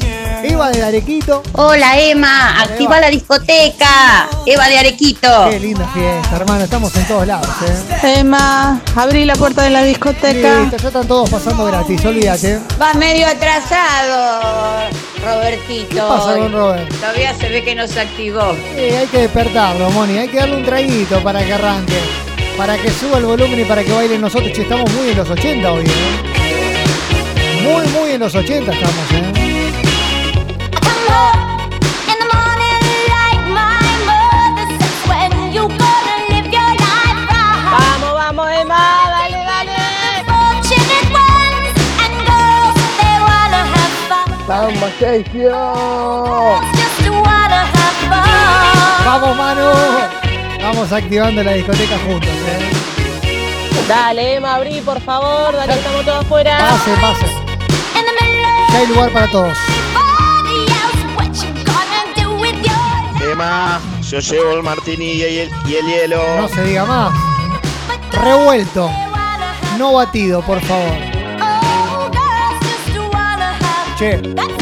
Eva 0.45 0.71
de 0.71 0.85
Arequito. 0.85 1.43
Hola 1.55 1.99
Emma, 1.99 2.61
activa 2.61 3.01
la 3.01 3.09
discoteca. 3.11 4.29
Eva 4.47 4.69
de 4.69 4.79
Arequito. 4.79 5.49
Qué 5.51 5.59
linda 5.59 5.85
fiesta, 5.89 6.37
hermano. 6.37 6.63
Estamos 6.63 6.95
en 6.95 7.05
todos 7.09 7.27
lados, 7.27 7.49
¿eh? 7.67 8.21
Emma, 8.21 8.81
abrí 8.95 9.25
la 9.25 9.35
puerta 9.35 9.65
de 9.65 9.71
la 9.71 9.83
discoteca. 9.83 10.61
Listo, 10.61 10.77
ya 10.77 10.87
están 10.87 11.09
todos 11.09 11.29
pasando 11.29 11.65
gratis, 11.65 12.05
olvídate. 12.05 12.61
Vas 12.79 12.95
medio 12.95 13.27
atrasado, 13.27 14.91
Robertito. 15.25 15.89
¿Qué 15.89 16.01
pasa 16.01 16.37
con 16.37 16.53
Robert? 16.53 16.95
Todavía 17.01 17.35
se 17.35 17.49
ve 17.49 17.65
que 17.65 17.75
no 17.75 17.89
se 17.89 18.01
activó. 18.01 18.53
Sí, 18.77 18.95
hay 18.95 19.09
que 19.09 19.19
despertarlo, 19.23 19.91
Moni. 19.91 20.19
Hay 20.19 20.29
que 20.29 20.37
darle 20.37 20.55
un 20.55 20.65
traguito 20.65 21.21
para 21.25 21.45
que 21.45 21.53
arranque. 21.53 21.99
Para 22.57 22.77
que 22.77 22.93
suba 22.93 23.19
el 23.19 23.25
volumen 23.25 23.59
y 23.59 23.65
para 23.65 23.83
que 23.83 23.93
bailen 23.93 24.21
nosotros. 24.21 24.53
Che, 24.53 24.63
estamos 24.63 24.89
muy 24.93 25.11
en 25.11 25.17
los 25.17 25.29
80 25.29 25.73
hoy, 25.73 25.85
¿eh? 25.85 26.48
Muy, 27.69 27.87
muy 27.89 28.11
en 28.13 28.21
los 28.21 28.35
80 28.35 28.73
estamos, 28.73 29.13
¿eh? 29.13 29.33
Vamos, 37.71 38.15
vamos, 38.15 38.49
Emma, 38.59 39.01
dale, 39.11 39.37
dale. 39.45 39.73
Vamos, 44.47 44.91
Sergio. 44.99 45.51
¡Vamos, 49.05 49.37
Manu! 49.37 49.71
Vamos 50.63 50.93
activando 50.93 51.43
la 51.43 51.53
discoteca 51.53 51.99
juntos, 52.07 52.31
¿eh? 52.31 52.71
Dale, 53.87 54.37
Emma, 54.37 54.55
abrí, 54.55 54.81
por 54.81 55.01
favor, 55.03 55.55
dale, 55.55 55.75
estamos 55.75 56.05
todos 56.05 56.25
afuera. 56.25 56.59
Pase, 56.59 56.91
pase. 57.01 57.38
Ya 58.73 58.79
hay 58.79 58.87
lugar 58.87 59.13
para 59.13 59.31
todos. 59.31 59.57
Emma, 63.21 63.81
yo 64.03 64.21
llevo 64.21 64.53
el 64.53 64.63
martini 64.63 65.13
y 65.13 65.23
el, 65.23 65.51
y 65.67 65.75
el 65.75 65.87
hielo. 65.87 66.23
No 66.41 66.49
se 66.49 66.65
diga 66.65 66.85
más. 66.85 67.13
Revuelto. 68.13 68.91
No 69.77 69.93
batido, 69.95 70.43
por 70.43 70.61
favor. 70.63 70.97
Che. 73.99 74.58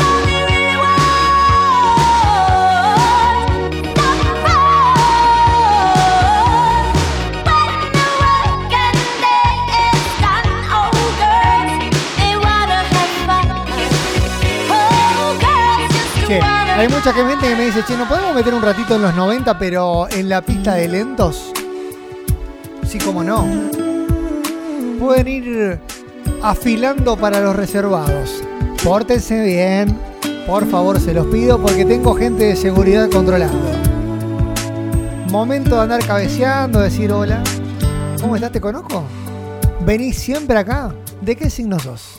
Hay 16.76 16.88
mucha 16.88 17.12
gente 17.14 17.49
que 17.49 17.56
me 17.56 17.64
dice, 17.64 17.83
che, 17.87 17.97
¿no 17.97 18.06
podemos 18.06 18.35
meter 18.35 18.52
un 18.52 18.61
ratito 18.61 18.97
en 18.97 19.02
los 19.02 19.14
90, 19.14 19.59
pero 19.59 20.09
en 20.11 20.28
la 20.28 20.42
pista 20.42 20.75
de 20.75 20.88
lentos? 20.88 21.50
Sí, 22.87 22.99
como 22.99 23.25
no. 23.25 23.47
Pueden 25.00 25.26
ir 25.26 25.80
afilando 26.42 27.16
para 27.16 27.40
los 27.40 27.56
reservados. 27.56 28.42
Pórtense 28.85 29.42
bien, 29.42 29.99
por 30.47 30.68
favor, 30.68 31.00
se 31.00 31.14
los 31.14 31.26
pido, 31.28 31.59
porque 31.59 31.87
tengo 31.87 32.14
gente 32.14 32.45
de 32.45 32.56
seguridad 32.56 33.09
controlando. 33.11 33.59
Momento 35.30 35.76
de 35.76 35.80
andar 35.80 36.04
cabeceando, 36.06 36.80
decir 36.80 37.11
hola. 37.11 37.42
¿Cómo 38.21 38.37
estás? 38.37 38.52
¿Te 38.52 38.61
conozco? 38.61 39.04
¿Venís 39.80 40.18
siempre 40.18 40.59
acá? 40.59 40.95
¿De 41.23 41.37
qué 41.37 41.49
signo 41.49 41.78
sos? 41.78 42.18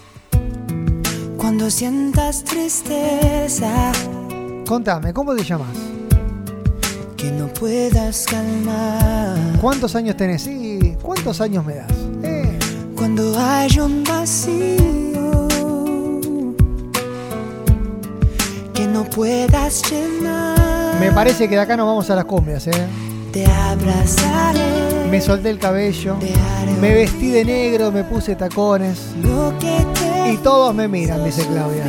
Cuando 1.38 1.70
sientas 1.70 2.44
tristeza 2.44 3.92
Contame, 4.68 5.14
¿cómo 5.14 5.34
te 5.36 5.44
llamas? 5.44 5.70
que 7.16 7.32
no 7.32 7.48
puedas 7.48 8.26
calmar. 8.28 9.36
¿Cuántos 9.60 9.96
años 9.96 10.16
tenés? 10.16 10.44
Sí, 10.44 10.96
¿cuántos 11.02 11.42
años 11.42 11.66
me 11.66 11.74
das? 11.76 11.92
Eh, 12.22 12.60
Cuando 12.96 13.34
hay 13.40 13.80
un 13.80 14.04
vacío 14.04 15.48
que 18.76 18.86
no 18.86 19.04
puedas 19.06 19.82
llenar. 19.90 21.00
me 21.00 21.12
parece 21.12 21.50
que 21.50 21.56
de 21.56 21.62
acá 21.62 21.76
nos 21.76 21.88
vamos 21.88 22.08
a 22.12 22.16
las 22.16 22.26
cumbias, 22.26 22.68
¿eh? 22.68 22.88
Te 23.34 23.46
abrazaré. 23.48 25.08
Me 25.10 25.20
solté 25.22 25.50
el 25.50 25.58
cabello, 25.58 26.18
me 26.80 26.94
vestí 26.94 27.32
de 27.32 27.46
negro, 27.46 27.92
me 27.92 28.04
puse 28.04 28.36
tacones 28.36 29.14
Lo 29.24 29.54
que 29.58 29.86
te 29.98 30.34
y 30.34 30.38
todos 30.38 30.76
me 30.76 30.88
miran, 30.88 31.24
dice 31.24 31.48
Claudia. 31.48 31.86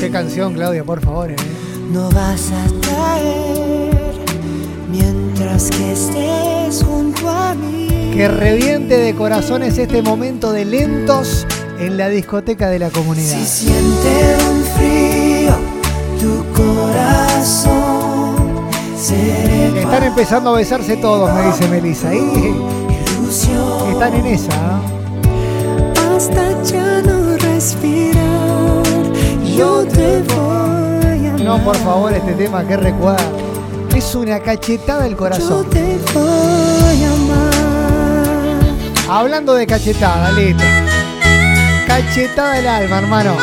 Qué 0.00 0.10
canción, 0.10 0.52
Claudia, 0.54 0.82
por 0.82 1.00
favor, 1.00 1.30
¿eh? 1.30 1.36
No 1.92 2.10
vas 2.10 2.50
a 2.52 2.80
traer 2.80 4.14
mientras 4.90 5.70
que 5.70 5.92
estés 5.92 6.82
junto 6.82 7.28
a 7.28 7.54
mí. 7.54 8.12
Que 8.14 8.28
reviente 8.28 8.96
de 8.96 9.14
corazones 9.14 9.78
este 9.78 10.02
momento 10.02 10.52
de 10.52 10.64
lentos 10.64 11.46
en 11.78 11.96
la 11.96 12.08
discoteca 12.08 12.68
de 12.68 12.78
la 12.78 12.90
comunidad. 12.90 13.38
Si 13.38 13.66
siente 13.66 14.36
un 14.48 14.64
frío 14.76 15.56
tu 16.20 16.44
corazón, 16.62 18.36
seré 18.98 19.80
Están 19.80 20.02
empezando 20.04 20.50
a 20.50 20.56
besarse 20.56 20.96
todos, 20.96 21.32
me 21.34 21.46
dice 21.46 21.68
Melissa. 21.68 22.14
Y 22.14 22.22
están 23.92 24.14
en 24.14 24.26
esa. 24.26 24.50
¿ah? 24.52 24.80
Hasta 26.16 26.62
ya 26.64 27.02
no 27.02 27.36
respirar, 27.36 28.82
yo 29.56 29.84
te 29.84 30.22
voy. 30.34 30.55
No, 31.46 31.58
por 31.62 31.76
favor, 31.76 32.12
este 32.12 32.32
tema 32.32 32.66
que 32.66 32.76
recuerda. 32.76 33.24
Es 33.94 34.16
una 34.16 34.40
cachetada 34.40 35.06
Yo 35.06 35.16
corazón. 35.16 35.70
te 35.70 35.96
voy 36.12 37.04
a 37.04 37.12
amar. 37.12 37.50
Hablando 39.08 39.54
de 39.54 39.64
cachetada, 39.64 40.32
listo. 40.32 40.64
Cachetada 41.86 42.54
del 42.54 42.66
alma, 42.66 42.98
hermano. 42.98 43.36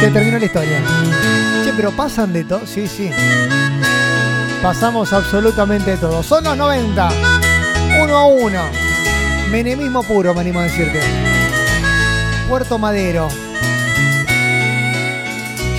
Se 0.00 0.08
terminó 0.08 0.38
la 0.38 0.46
historia. 0.46 0.78
Che, 1.62 1.74
pero 1.76 1.90
pasan 1.92 2.32
de 2.32 2.44
todo. 2.44 2.62
Sí, 2.66 2.88
sí. 2.88 3.10
Pasamos 4.62 5.12
absolutamente 5.12 5.90
de 5.90 5.96
todo. 5.98 6.22
Son 6.22 6.42
los 6.44 6.56
90. 6.56 7.10
Uno 8.02 8.16
a 8.16 8.26
uno. 8.28 8.62
Menemismo 9.50 10.02
puro, 10.04 10.32
me 10.32 10.40
animo 10.40 10.60
a 10.60 10.62
decirte. 10.62 11.00
Puerto 12.48 12.78
Madero. 12.78 13.28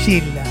Gilda. 0.06 0.43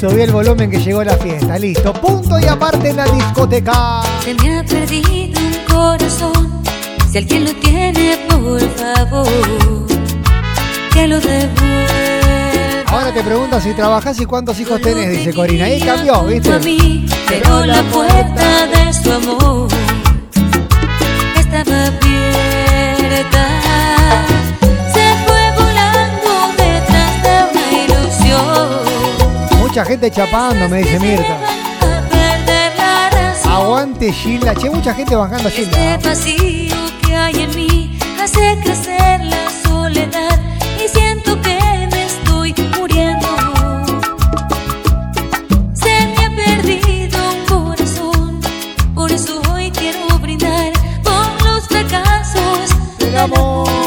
Subí 0.00 0.22
el 0.22 0.32
volumen 0.32 0.70
que 0.70 0.78
llegó 0.78 1.02
la 1.04 1.16
fiesta. 1.16 1.58
Listo. 1.58 1.92
Punto 1.94 2.38
y 2.38 2.44
aparte 2.44 2.90
en 2.90 2.96
la 2.96 3.06
discoteca. 3.06 4.02
Se 4.22 4.34
me 4.34 4.58
ha 4.58 4.64
perdido 4.64 5.40
un 5.40 5.74
corazón. 5.74 6.62
Si 7.10 7.18
alguien 7.18 7.44
lo 7.44 7.52
tiene, 7.54 8.18
por 8.28 8.60
favor, 8.60 9.86
que 10.92 11.06
lo 11.06 11.20
devuelva. 11.20 12.84
Ahora 12.86 13.12
te 13.12 13.22
pregunto 13.22 13.60
si 13.60 13.72
trabajás 13.72 14.20
y 14.20 14.26
cuántos 14.26 14.58
hijos 14.60 14.80
tenés, 14.80 15.10
dice 15.10 15.32
Corina. 15.32 15.64
Ahí 15.66 15.80
cambió, 15.80 16.24
¿viste? 16.24 16.52
a 16.52 16.58
mí, 16.58 17.06
pero 17.28 17.64
la 17.64 17.82
puerta 17.84 18.66
de 18.66 18.92
su 18.92 19.12
amor 19.12 19.68
estaba 21.36 21.86
abierta. 21.86 23.53
Mucha 29.74 29.86
gente 29.86 30.08
chapando, 30.08 30.68
me 30.68 30.84
dice 30.84 31.00
Mirta. 31.00 31.36
Aguante 33.44 34.12
Gilda. 34.12 34.54
Che, 34.54 34.70
mucha 34.70 34.94
gente 34.94 35.16
bajando 35.16 35.48
a 35.48 35.50
Gilda. 35.50 35.94
Este 35.94 36.08
vacío 36.10 36.76
que 37.04 37.16
hay 37.16 37.40
en 37.40 37.56
mí 37.56 37.98
hace 38.22 38.56
crecer 38.62 39.24
la 39.24 39.50
soledad 39.64 40.38
y 40.78 40.86
siento 40.86 41.42
que 41.42 41.58
me 41.90 42.04
estoy 42.04 42.54
muriendo. 42.78 43.26
Se 45.72 46.06
me 46.06 46.24
ha 46.24 46.30
perdido 46.36 47.18
un 47.32 47.44
corazón, 47.44 48.40
por 48.94 49.10
eso 49.10 49.42
hoy 49.52 49.72
quiero 49.72 50.20
brindar 50.20 50.72
por 51.02 51.44
los 51.44 51.66
fracasos 51.66 52.70
del 53.00 53.18
amor. 53.18 53.83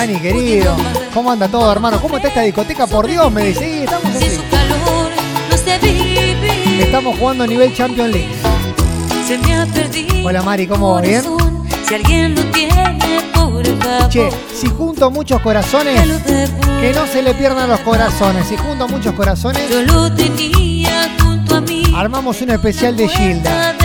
Dani, 0.00 0.18
querido. 0.18 0.74
¿Cómo 1.12 1.30
anda 1.30 1.46
todo, 1.46 1.70
hermano? 1.70 2.00
¿Cómo 2.00 2.16
está 2.16 2.28
esta 2.28 2.40
discoteca? 2.40 2.86
Por 2.86 3.06
Dios, 3.06 3.30
me 3.30 3.44
dice. 3.44 3.60
Sí, 3.60 3.84
estamos 3.84 4.06
así. 7.14 7.18
jugando 7.20 7.44
a 7.44 7.46
nivel 7.46 7.74
Champions 7.74 8.10
League. 8.10 8.30
Hola 10.24 10.42
Mari, 10.42 10.66
¿cómo 10.66 10.94
va? 10.94 11.02
¿Bien? 11.02 11.22
corazón, 11.22 11.68
Si 11.86 11.94
alguien 11.94 12.34
lo 12.34 12.42
tiene, 12.46 12.98
por 13.34 13.66
favor. 13.66 14.08
Che, 14.08 14.30
si 14.54 14.68
junto 14.68 15.10
muchos 15.10 15.38
corazones, 15.42 16.00
que 16.80 16.92
no 16.94 17.06
se 17.06 17.20
le 17.22 17.34
pierdan 17.34 17.68
los 17.68 17.80
corazones. 17.80 18.46
Si 18.46 18.56
junto 18.56 18.88
muchos 18.88 19.12
corazones, 19.12 19.68
Yo 19.68 19.82
lo 19.82 20.10
tenía 20.14 21.10
junto 21.22 21.56
a 21.56 21.60
mí. 21.60 21.82
armamos 21.94 22.40
un 22.40 22.48
especial 22.50 22.96
de 22.96 23.06
Gilda. 23.06 23.76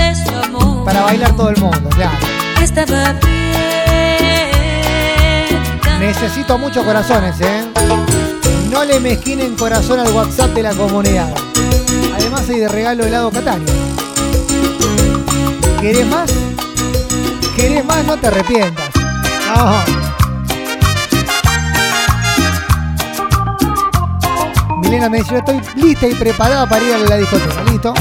Para 0.86 1.02
bailar 1.02 1.36
todo 1.36 1.50
el 1.50 1.58
mundo, 1.58 1.90
claro. 1.90 2.18
Estaba 2.62 3.10
abierta. 3.10 3.45
Necesito 6.06 6.60
muchos 6.60 6.86
corazones, 6.86 7.42
¿eh? 7.42 7.66
No 8.70 8.84
le 8.84 9.00
mezquinen 9.00 9.56
corazón 9.56 10.00
al 10.00 10.14
WhatsApp 10.14 10.52
de 10.52 10.62
la 10.62 10.76
comunidad. 10.76 11.34
Además 12.14 12.48
hay 12.48 12.60
de 12.60 12.68
regalo 12.68 13.06
helado 13.06 13.32
Catania. 13.32 13.74
¿Querés 15.82 16.06
más? 16.06 16.32
¿Querés 17.56 17.84
más? 17.84 18.06
No 18.06 18.18
te 18.18 18.28
arrepientas. 18.28 18.92
No. 19.48 19.84
Milena 24.78 25.10
me 25.10 25.18
dice, 25.18 25.32
yo 25.32 25.38
estoy 25.40 25.60
lista 25.76 26.08
y 26.08 26.14
preparada 26.14 26.70
para 26.70 26.86
ir 26.86 26.94
a 26.94 27.00
la 27.00 27.18
discoteca. 27.18 27.64
¿Listo? 27.64 27.94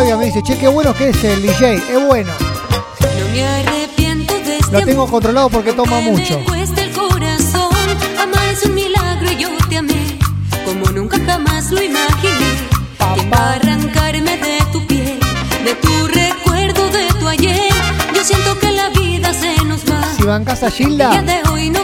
Claudia 0.00 0.16
me 0.16 0.24
dice, 0.24 0.42
che, 0.42 0.56
qué 0.56 0.66
bueno 0.66 0.94
que 0.94 1.10
es 1.10 1.24
el 1.24 1.42
DJ. 1.42 1.74
Es 1.74 2.06
bueno. 2.06 2.32
No 2.40 3.28
me 3.34 3.46
arrepiento 3.46 4.32
de 4.32 4.56
este 4.56 4.72
Lo 4.72 4.80
tengo 4.86 5.06
controlado 5.06 5.50
porque 5.50 5.74
toma 5.74 6.00
mucho. 6.00 6.38
Me 6.38 6.44
cuesta 6.46 6.80
el 6.80 6.90
corazón. 6.92 7.70
Amar 8.18 8.48
es 8.48 8.64
un 8.64 8.74
milagro 8.76 9.30
yo 9.32 9.50
te 9.68 9.76
amé. 9.76 10.18
Como 10.64 10.86
nunca 10.86 11.18
jamás 11.26 11.70
lo 11.70 11.82
imaginé. 11.82 12.66
¿Quién 13.14 13.30
va 13.30 13.36
a 13.36 13.52
arrancarme 13.56 14.38
de 14.38 14.58
tu 14.72 14.86
piel? 14.86 15.20
De 15.66 15.74
tu 15.74 16.06
recuerdo, 16.06 16.88
de 16.88 17.06
tu 17.20 17.28
ayer. 17.28 17.70
Yo 18.14 18.24
siento 18.24 18.58
que 18.58 18.70
la 18.70 18.88
vida 18.88 19.34
se 19.34 19.62
nos 19.66 19.84
va. 19.84 20.02
Si 20.16 20.22
bancas 20.22 20.62
a 20.62 20.70
Gilda, 20.70 21.22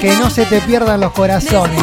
que 0.01 0.17
no 0.17 0.31
se 0.31 0.47
te 0.47 0.63
pierdan 0.63 1.01
los 1.01 1.13
corazones. 1.13 1.83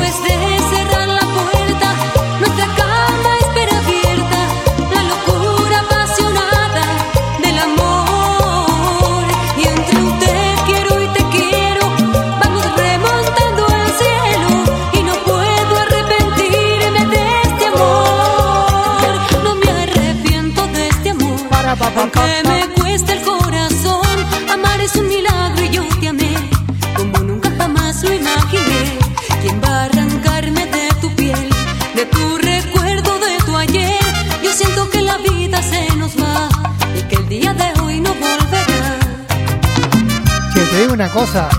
Te 40.74 40.80
digo 40.80 40.94
una 40.94 41.08
cosa. 41.10 41.50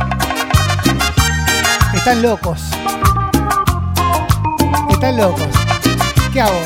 Están 1.95 2.21
locos. 2.21 2.61
Están 4.91 5.17
locos. 5.17 5.47
¿Qué 6.33 6.41
hago? 6.41 6.61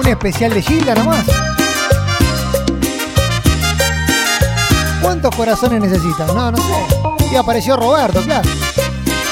¿Un 0.00 0.08
especial 0.08 0.54
de 0.54 0.62
Gilda 0.62 0.94
nomás? 0.94 1.26
¿Cuántos 5.02 5.36
corazones 5.36 5.82
necesitan? 5.82 6.28
No, 6.28 6.50
no 6.50 6.56
sé. 6.56 7.28
Y 7.30 7.36
apareció 7.36 7.76
Roberto, 7.76 8.22
claro. 8.22 8.48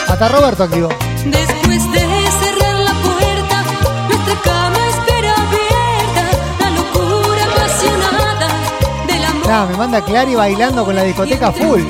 Hasta 0.07 0.29
Roberto 0.29 0.65
activó. 0.65 0.91
Después 1.25 1.93
de 1.93 2.01
cerrar 2.01 2.75
la 2.75 2.93
puerta, 2.93 3.65
nuestra 4.07 4.41
cama 4.45 4.77
espera 4.91 5.33
abierta. 5.33 6.25
La 6.61 6.71
locura 6.71 7.45
apasionada 7.45 8.49
del 9.07 9.25
amor. 9.25 9.47
Nada, 9.47 9.67
me 9.67 9.77
manda 9.79 10.05
Clary 10.05 10.35
bailando 10.35 10.85
con 10.85 10.95
la 10.95 11.05
discoteca 11.05 11.51
full. 11.51 11.81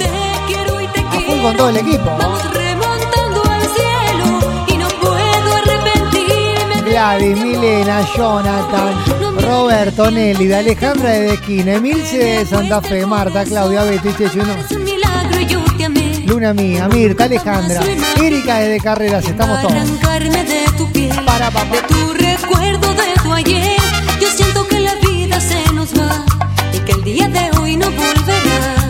Con 1.45 1.57
todo 1.59 1.69
el 1.69 1.77
equipo. 1.77 2.11
remontando 2.55 3.43
al 3.51 3.61
cielo 3.77 4.65
y 4.67 4.79
no 4.79 4.89
puedo 4.89 5.53
arrepentirme. 5.53 6.91
Gladys, 6.91 7.39
Milena, 7.39 8.01
Jonathan, 8.17 8.95
Roberto, 9.43 10.11
Nelly, 10.11 10.47
de 10.47 10.57
Alejandra 10.57 11.11
de 11.11 11.35
Esquina, 11.35 11.75
Emilce 11.75 12.17
de 12.17 12.47
Santa 12.47 12.81
Fe, 12.81 13.05
Marta, 13.05 13.45
Claudia, 13.45 13.85
Betty, 13.85 14.09
Chechu, 14.17 14.39
no. 14.39 14.55
Es 14.55 14.71
un 14.71 14.85
milagro 14.85 15.39
y 15.39 15.47
yo 15.47 15.61
te 15.77 15.85
amé. 15.85 16.21
Luna 16.27 16.55
mía, 16.55 16.89
Mirta, 16.89 17.25
Alejandra, 17.25 17.83
Erika 18.23 18.61
desde 18.61 18.81
Carreras, 18.81 19.27
estamos 19.27 19.61
todos. 19.61 19.75
De 19.75 20.65
tu 20.79 20.91
piel, 20.93 21.11
de 21.11 21.83
tu 21.89 22.15
recuerdo, 22.15 22.95
de 22.95 23.23
tu 23.23 23.33
ayer. 23.35 23.77
Yo 24.19 24.29
siento 24.31 24.67
que 24.67 24.81
la 24.81 24.95
vida 24.95 25.39
se 25.41 25.71
nos 25.75 25.93
va 25.93 26.25
y 26.73 26.79
que 26.79 26.93
el 26.93 27.05
día 27.05 27.29
de 27.29 27.51
hoy 27.59 27.77
no 27.77 27.91
volverá. 27.91 28.84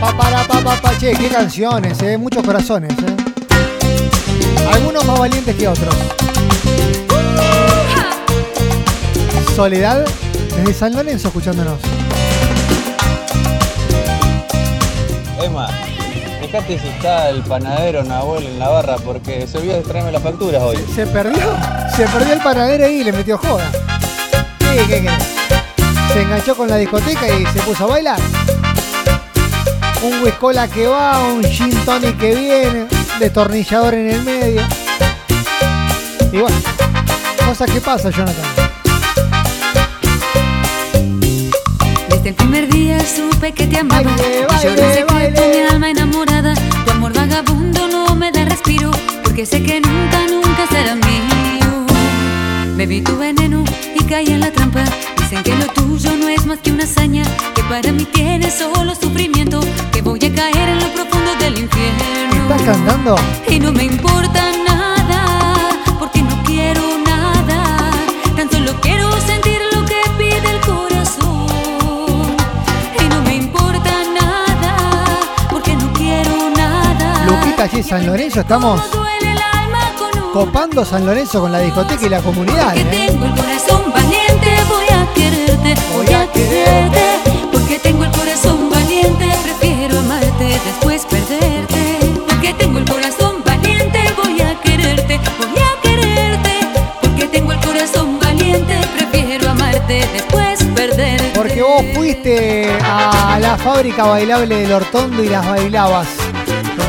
Pa, 0.00 0.16
para, 0.16 0.44
pa, 0.44 0.60
pa, 0.60 0.76
pa, 0.80 0.96
che, 0.98 1.12
qué 1.12 1.28
canciones, 1.28 2.00
eh, 2.02 2.16
muchos 2.16 2.44
corazones, 2.44 2.92
eh. 2.92 3.16
Algunos 4.72 5.04
más 5.04 5.18
valientes 5.18 5.56
que 5.56 5.66
otros. 5.66 5.94
Soledad, 9.56 10.04
desde 10.56 10.72
San 10.72 10.94
Lorenzo 10.94 11.28
escuchándonos. 11.28 11.80
Emma, 15.42 15.68
fíjate 16.42 16.78
si 16.78 16.88
está 16.88 17.30
el 17.30 17.42
panadero 17.42 18.04
Nahuel 18.04 18.46
en 18.46 18.58
la 18.60 18.68
barra 18.68 18.96
porque 18.98 19.48
se 19.48 19.58
olvidó 19.58 19.74
de 19.74 19.82
traerme 19.82 20.12
las 20.12 20.22
facturas 20.22 20.62
hoy. 20.62 20.76
¿Se 20.94 21.08
perdió? 21.08 21.56
Se 21.96 22.06
perdió 22.06 22.34
el 22.34 22.40
panadero 22.40 22.84
ahí 22.84 23.00
y 23.00 23.04
le 23.04 23.12
metió 23.12 23.36
joda. 23.36 23.68
¿Qué, 24.60 24.84
qué, 24.86 25.02
qué? 25.02 25.10
Se 26.12 26.22
enganchó 26.22 26.56
con 26.56 26.68
la 26.68 26.76
discoteca 26.76 27.28
y 27.28 27.44
se 27.46 27.60
puso 27.62 27.84
a 27.84 27.88
bailar. 27.88 28.20
Un 30.00 30.22
whiskola 30.22 30.68
que 30.68 30.86
va, 30.86 31.18
un 31.24 31.42
gin 31.42 31.74
tonic 31.84 32.16
que 32.18 32.34
viene, 32.34 32.86
destornillador 33.18 33.94
en 33.94 34.10
el 34.10 34.22
medio. 34.22 34.62
Y 36.32 36.38
bueno, 36.38 36.56
cosas 37.44 37.68
que 37.70 37.80
pasan, 37.80 38.12
Jonathan. 38.12 38.44
Desde 42.10 42.28
el 42.28 42.34
primer 42.34 42.68
día 42.68 43.00
supe 43.00 43.52
que 43.52 43.66
te 43.66 43.78
amaba. 43.78 44.02
Baile, 44.02 44.46
baile, 44.46 44.70
en 44.70 44.76
secreto, 44.76 45.14
baile. 45.14 45.48
mi 45.48 45.68
alma 45.68 45.90
enamorada. 45.90 46.54
Tu 46.84 46.90
amor 46.92 47.12
vagabundo 47.12 47.88
no 47.88 48.14
me 48.14 48.30
da 48.30 48.44
respiro. 48.44 48.92
Porque 49.24 49.44
sé 49.46 49.62
que 49.62 49.80
nunca, 49.80 50.26
nunca 50.30 50.66
será 50.70 50.94
mío. 50.94 51.86
Bebí 52.76 53.00
tu 53.00 53.16
veneno 53.18 53.64
y 53.96 54.04
caí 54.04 54.28
en 54.28 54.40
la 54.40 54.52
trampa. 54.52 54.84
Dicen 55.30 55.44
que 55.44 55.54
lo 55.56 55.66
tuyo 55.74 56.16
no 56.16 56.26
es 56.26 56.46
más 56.46 56.58
que 56.60 56.70
una 56.70 56.84
hazaña. 56.84 57.22
Que 57.54 57.62
para 57.64 57.92
mí 57.92 58.06
tiene 58.06 58.50
solo 58.50 58.94
sufrimiento. 58.94 59.60
Que 59.92 60.00
voy 60.00 60.18
a 60.24 60.34
caer 60.34 60.70
en 60.70 60.78
lo 60.78 60.88
profundo 60.94 61.34
del 61.38 61.58
infierno. 61.58 62.44
¿Estás 62.44 62.62
cantando? 62.62 63.14
Y 63.46 63.60
no 63.60 63.70
me 63.70 63.84
importa 63.84 64.50
nada, 64.66 65.76
porque 65.98 66.22
no 66.22 66.42
quiero 66.44 66.80
nada. 67.06 67.90
Tan 68.36 68.50
solo 68.50 68.72
quiero 68.80 69.12
sentir 69.20 69.60
lo 69.74 69.84
que 69.84 70.00
pide 70.16 70.50
el 70.50 70.60
corazón. 70.60 71.46
Y 72.98 73.08
no 73.10 73.20
me 73.20 73.34
importa 73.34 73.92
nada, 74.18 74.76
porque 75.50 75.76
no 75.76 75.92
quiero 75.92 76.48
nada. 76.56 77.26
Luquita 77.26 77.64
allí 77.64 77.82
San 77.82 78.06
Lorenzo, 78.06 78.40
estamos 78.40 78.80
copando 80.32 80.86
San 80.86 81.04
Lorenzo 81.04 81.42
con 81.42 81.52
la 81.52 81.58
discoteca 81.58 82.06
y 82.06 82.08
la 82.08 82.22
comunidad. 82.22 82.74
¿eh? 82.78 82.86
tengo 82.90 83.26
el 83.26 83.32
corazón 83.32 83.77
voy 85.92 86.06
a 86.14 86.30
quererte. 86.32 87.04
Porque 87.52 87.78
tengo 87.78 88.04
el 88.04 88.10
corazón 88.10 88.70
valiente, 88.70 89.26
prefiero 89.42 89.98
amarte 89.98 90.60
después 90.64 91.06
perderte. 91.06 91.98
Porque 92.28 92.54
tengo 92.54 92.78
el 92.78 92.84
corazón 92.84 93.42
valiente, 93.44 94.00
voy 94.22 94.40
a 94.40 94.60
quererte, 94.60 95.20
voy 95.38 95.60
a 95.60 95.80
quererte. 95.82 96.50
Porque 97.00 97.26
tengo 97.28 97.52
el 97.52 97.60
corazón 97.60 98.18
valiente, 98.18 98.74
prefiero 98.96 99.50
amarte 99.50 100.06
después 100.12 100.64
perderte. 100.74 101.32
Porque 101.34 101.62
vos 101.62 101.84
fuiste 101.94 102.70
a 102.82 103.38
la 103.40 103.56
fábrica 103.56 104.04
bailable 104.04 104.56
del 104.56 104.72
Hortondo 104.72 105.22
y 105.22 105.28
las 105.28 105.46
bailabas. 105.46 106.08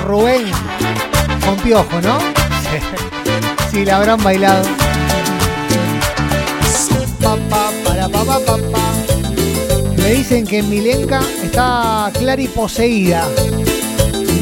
Rubén 0.06 0.52
con 1.46 1.56
piojo, 1.58 2.02
¿no? 2.02 2.18
Sí, 3.72 3.86
la 3.86 3.98
habrán 3.98 4.24
bailado. 4.24 4.64
Me 9.98 10.14
dicen 10.14 10.46
que 10.46 10.60
en 10.60 10.70
Milenca 10.70 11.22
está 11.44 12.12
Clary 12.18 12.48
poseída. 12.48 13.28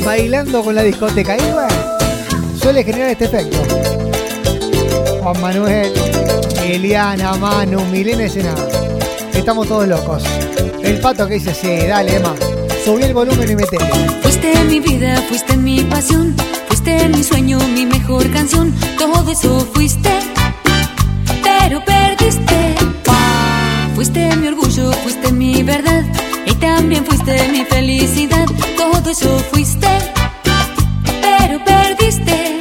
Bailando 0.05 0.63
con 0.63 0.75
la 0.75 0.83
discoteca. 0.83 1.37
Y 1.37 1.51
bueno, 1.51 1.97
suele 2.61 2.83
generar 2.83 3.09
este 3.11 3.25
efecto. 3.25 3.57
Juan 5.21 5.41
Manuel, 5.41 5.93
Eliana, 6.63 7.35
Manu, 7.35 7.83
Milena 7.85 8.25
Escenada. 8.25 8.67
Estamos 9.33 9.67
todos 9.67 9.87
locos. 9.87 10.23
El 10.83 10.99
pato 10.99 11.27
que 11.27 11.35
dice, 11.35 11.53
sí, 11.53 11.87
dale, 11.87 12.17
Emma. 12.17 12.35
Subí 12.83 13.03
el 13.03 13.13
volumen 13.13 13.49
y 13.49 13.55
metele. 13.55 13.85
Fuiste 14.21 14.53
mi 14.65 14.79
vida, 14.79 15.21
fuiste 15.27 15.55
mi 15.55 15.81
pasión, 15.81 16.35
fuiste 16.67 17.09
mi 17.09 17.23
sueño, 17.23 17.59
mi 17.59 17.85
mejor 17.85 18.29
canción, 18.31 18.73
todo 18.97 19.31
eso 19.31 19.67
fuiste, 19.73 20.09
pero 21.43 21.83
perdiste. 21.83 22.96
Fuiste 23.97 24.35
mi 24.35 24.47
orgullo, 24.47 24.91
fuiste 25.01 25.31
mi 25.31 25.63
verdad, 25.63 26.05
y 26.45 26.53
también 26.53 27.03
fuiste 27.03 27.47
mi 27.47 27.65
felicidad, 27.65 28.45
todo 28.77 29.09
eso 29.09 29.39
fuiste, 29.51 29.87
pero 31.19 31.65
perdiste. 31.65 32.59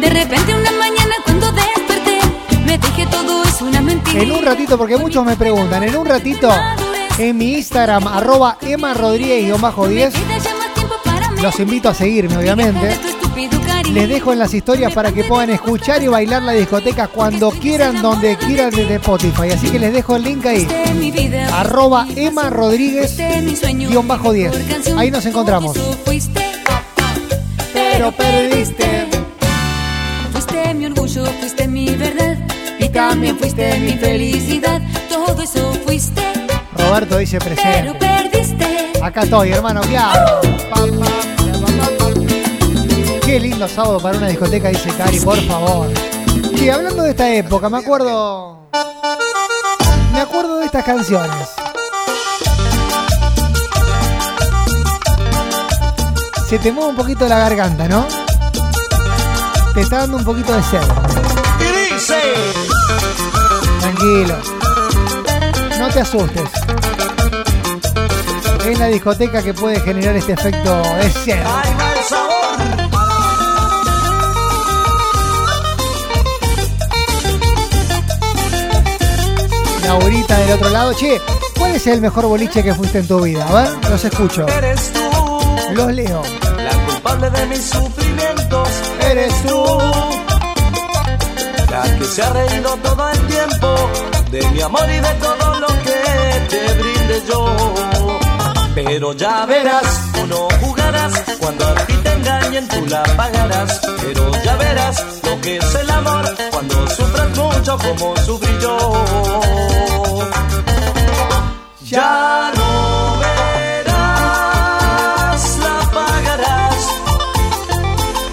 De 0.00 0.10
repente 0.10 0.54
una 0.54 0.70
mañana 0.78 1.16
cuando 1.24 1.50
desperté, 1.50 2.20
me 2.64 2.78
dije 2.78 3.04
todo 3.10 3.42
es 3.42 3.60
una 3.62 3.80
mentira. 3.80 4.22
En 4.22 4.30
un 4.30 4.44
ratito, 4.44 4.78
porque 4.78 4.96
muchos 4.96 5.24
me 5.24 5.34
preguntan, 5.34 5.82
en 5.82 5.96
un 5.96 6.06
ratito, 6.06 6.48
en 7.18 7.36
mi 7.36 7.54
Instagram, 7.54 8.06
arroba 8.06 8.58
Emma 8.60 8.94
Rodríguez 8.94 9.44
10, 9.44 10.14
los 11.42 11.58
invito 11.58 11.88
a 11.88 11.94
seguirme, 11.94 12.36
obviamente. 12.36 12.96
Les 13.88 14.08
dejo 14.08 14.32
en 14.32 14.38
las 14.38 14.54
historias 14.54 14.92
para 14.92 15.10
que 15.12 15.24
puedan 15.24 15.50
escuchar 15.50 16.02
y 16.02 16.08
bailar 16.08 16.42
la 16.42 16.52
discoteca 16.52 17.08
cuando 17.08 17.50
quieran, 17.50 18.00
donde 18.00 18.36
quieran 18.36 18.70
desde 18.70 18.96
Spotify. 18.96 19.50
Así 19.52 19.68
que 19.70 19.78
les 19.78 19.92
dejo 19.92 20.16
el 20.16 20.22
link 20.22 20.46
ahí. 20.46 20.66
Arroba 21.52 22.06
Emma 22.14 22.50
Rodríguez 22.50 23.16
guion 23.16 24.06
bajo 24.06 24.32
10. 24.32 24.52
mejor 24.52 24.68
canción, 24.70 24.98
Ahí 24.98 25.10
nos 25.10 25.26
encontramos. 25.26 25.76
Pero 27.72 28.12
perdiste. 28.12 29.06
Fuiste 30.32 30.74
mi 30.74 30.86
orgullo, 30.86 31.24
fuiste 31.40 31.68
mi 31.68 31.86
verdad 31.90 32.38
y 32.78 32.88
también 32.88 33.36
fuiste 33.38 33.78
mi 33.80 33.92
felicidad. 33.92 34.80
Todo 35.08 35.42
eso 35.42 35.72
fuiste, 35.84 36.22
Roberto 36.76 37.18
dice 37.18 37.38
pero 37.38 37.54
presente. 37.54 37.94
perdiste. 37.98 38.66
Acá 39.02 39.22
estoy, 39.22 39.50
hermano, 39.50 39.80
claro. 39.82 40.40
Qué 43.30 43.38
lindo 43.38 43.68
sábado 43.68 44.00
para 44.00 44.18
una 44.18 44.26
discoteca, 44.26 44.70
dice 44.70 44.90
Cari, 44.98 45.20
por 45.20 45.40
favor. 45.46 45.86
Sí, 46.56 46.68
hablando 46.68 47.04
de 47.04 47.10
esta 47.10 47.32
época, 47.32 47.68
me 47.68 47.78
acuerdo. 47.78 48.68
Me 50.12 50.20
acuerdo 50.20 50.58
de 50.58 50.66
estas 50.66 50.84
canciones. 50.84 51.48
Se 56.48 56.58
te 56.58 56.72
mueve 56.72 56.90
un 56.90 56.96
poquito 56.96 57.28
la 57.28 57.38
garganta, 57.38 57.86
¿no? 57.86 58.04
Te 59.74 59.82
está 59.82 59.98
dando 59.98 60.16
un 60.16 60.24
poquito 60.24 60.52
de 60.52 60.62
sed. 60.64 60.82
Tranquilo. 63.78 64.34
No 65.78 65.88
te 65.88 66.00
asustes. 66.00 66.50
Es 68.66 68.78
la 68.80 68.86
discoteca 68.88 69.40
que 69.40 69.54
puede 69.54 69.78
generar 69.78 70.16
este 70.16 70.32
efecto 70.32 70.82
de 70.96 71.10
sed. 71.12 71.89
Laurita 79.90 80.38
del 80.38 80.52
otro 80.52 80.68
lado. 80.70 80.92
Che, 80.94 81.20
¿cuál 81.58 81.74
es 81.74 81.84
el 81.88 82.00
mejor 82.00 82.26
boliche 82.26 82.62
que 82.62 82.72
fuiste 82.74 82.98
en 82.98 83.08
tu 83.08 83.20
vida? 83.22 83.44
A 83.48 83.52
ver, 83.52 83.90
los 83.90 84.04
escucho. 84.04 84.46
Eres 84.46 84.92
tú, 84.92 85.40
Los 85.74 85.92
leo. 85.92 86.22
la 86.58 86.86
culpable 86.86 87.28
de 87.30 87.46
mis 87.46 87.64
sufrimientos. 87.70 88.68
Eres 89.10 89.34
tú. 89.42 89.64
La 91.72 91.82
que 91.98 92.04
se 92.04 92.22
ha 92.22 92.30
reído 92.32 92.70
todo 92.84 93.10
el 93.10 93.18
tiempo 93.26 93.74
de 94.30 94.48
mi 94.50 94.60
amor 94.62 94.88
y 94.88 95.00
de 95.00 95.12
todo 95.26 95.58
lo 95.58 95.66
que 95.66 95.98
te 96.50 96.72
brinde 96.80 97.22
yo. 97.28 97.74
Pero 98.76 99.12
ya 99.14 99.44
verás, 99.46 99.82
tú 100.14 100.26
no 100.28 100.48
jugarás 100.60 101.12
cuando 101.40 101.66
a 101.66 101.74
ti 101.86 101.94
te 102.04 102.12
engañen, 102.12 102.68
tú 102.68 102.86
la 102.86 103.02
pagarás. 103.16 103.80
Pero 104.02 104.30
ya 104.44 104.56
verás 104.56 105.04
lo 105.24 105.40
que 105.40 105.56
es 105.56 105.74
el 105.74 105.90
amor 105.90 106.39
mucho 107.60 107.76
como 107.76 108.16
sufrí 108.16 108.58
yo. 108.58 108.78
Ya 111.82 112.52
no 112.56 113.18
verás, 113.20 114.62
la 115.58 115.76
pagarás. 115.92 116.80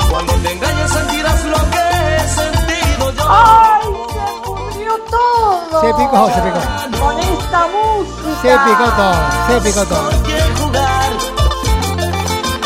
Cuando 0.09 0.33
te 0.33 0.51
engañes 0.53 0.91
sentirás 0.91 1.43
lo 1.45 1.57
que 1.71 1.83
he 2.07 2.19
sentido 2.29 3.11
yo. 3.11 3.25
¡Ay! 3.27 3.83
Se 4.13 4.25
pudrió 4.45 4.93
todo. 5.11 5.81
Se 5.81 5.87
picó, 5.93 6.19
se 6.33 6.41
picó. 6.41 6.61
Con 7.03 7.19
esta 7.19 7.61
música. 7.67 8.41
Se 8.41 8.51
picó 8.65 8.85
todo, 8.95 9.19
se 9.47 9.55
picó 9.61 9.83
todo. 9.85 10.09
Por 10.09 10.23
qué 10.23 10.39
jugar. 10.57 11.11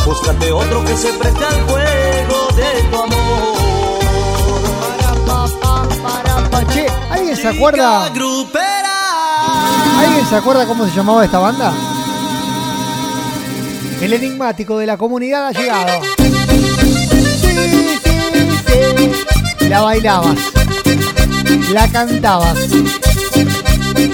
Búscate 0.06 0.52
otro 0.52 0.86
que 0.86 0.96
se 0.96 1.12
preste 1.14 1.46
al 1.46 1.62
juego 1.64 2.48
de 2.56 2.84
tu 2.92 2.98
amor. 3.02 3.51
Che, 6.70 6.86
¿alguien 7.10 7.36
se 7.36 7.48
acuerda? 7.48 8.06
¿Alguien 8.06 8.48
se 10.30 10.36
acuerda 10.36 10.66
cómo 10.66 10.86
se 10.86 10.96
llamaba 10.96 11.26
esta 11.26 11.40
banda? 11.40 11.74
El 14.02 14.14
enigmático 14.14 14.78
de 14.78 14.88
la 14.88 14.98
comunidad 14.98 15.48
ha 15.48 15.52
llegado. 15.52 16.02
La 19.70 19.82
bailabas. 19.82 20.38
La 21.72 21.88
cantabas. 21.88 22.58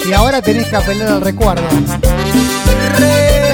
Y 0.05 0.13
ahora 0.13 0.41
tenés 0.41 0.67
que 0.67 0.75
apelar 0.75 1.09
al 1.09 1.21
recuerdo. 1.21 1.63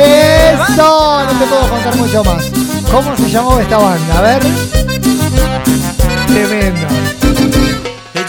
¡Eso! 0.03 1.23
No 1.23 1.39
te 1.39 1.45
puedo 1.45 1.69
contar 1.69 1.95
mucho 1.95 2.23
más. 2.23 2.45
¿Cómo 2.91 3.15
se 3.15 3.29
llamaba 3.29 3.61
esta 3.61 3.77
banda? 3.77 4.17
A 4.17 4.21
ver. 4.21 4.41
Tremendo. 6.27 6.82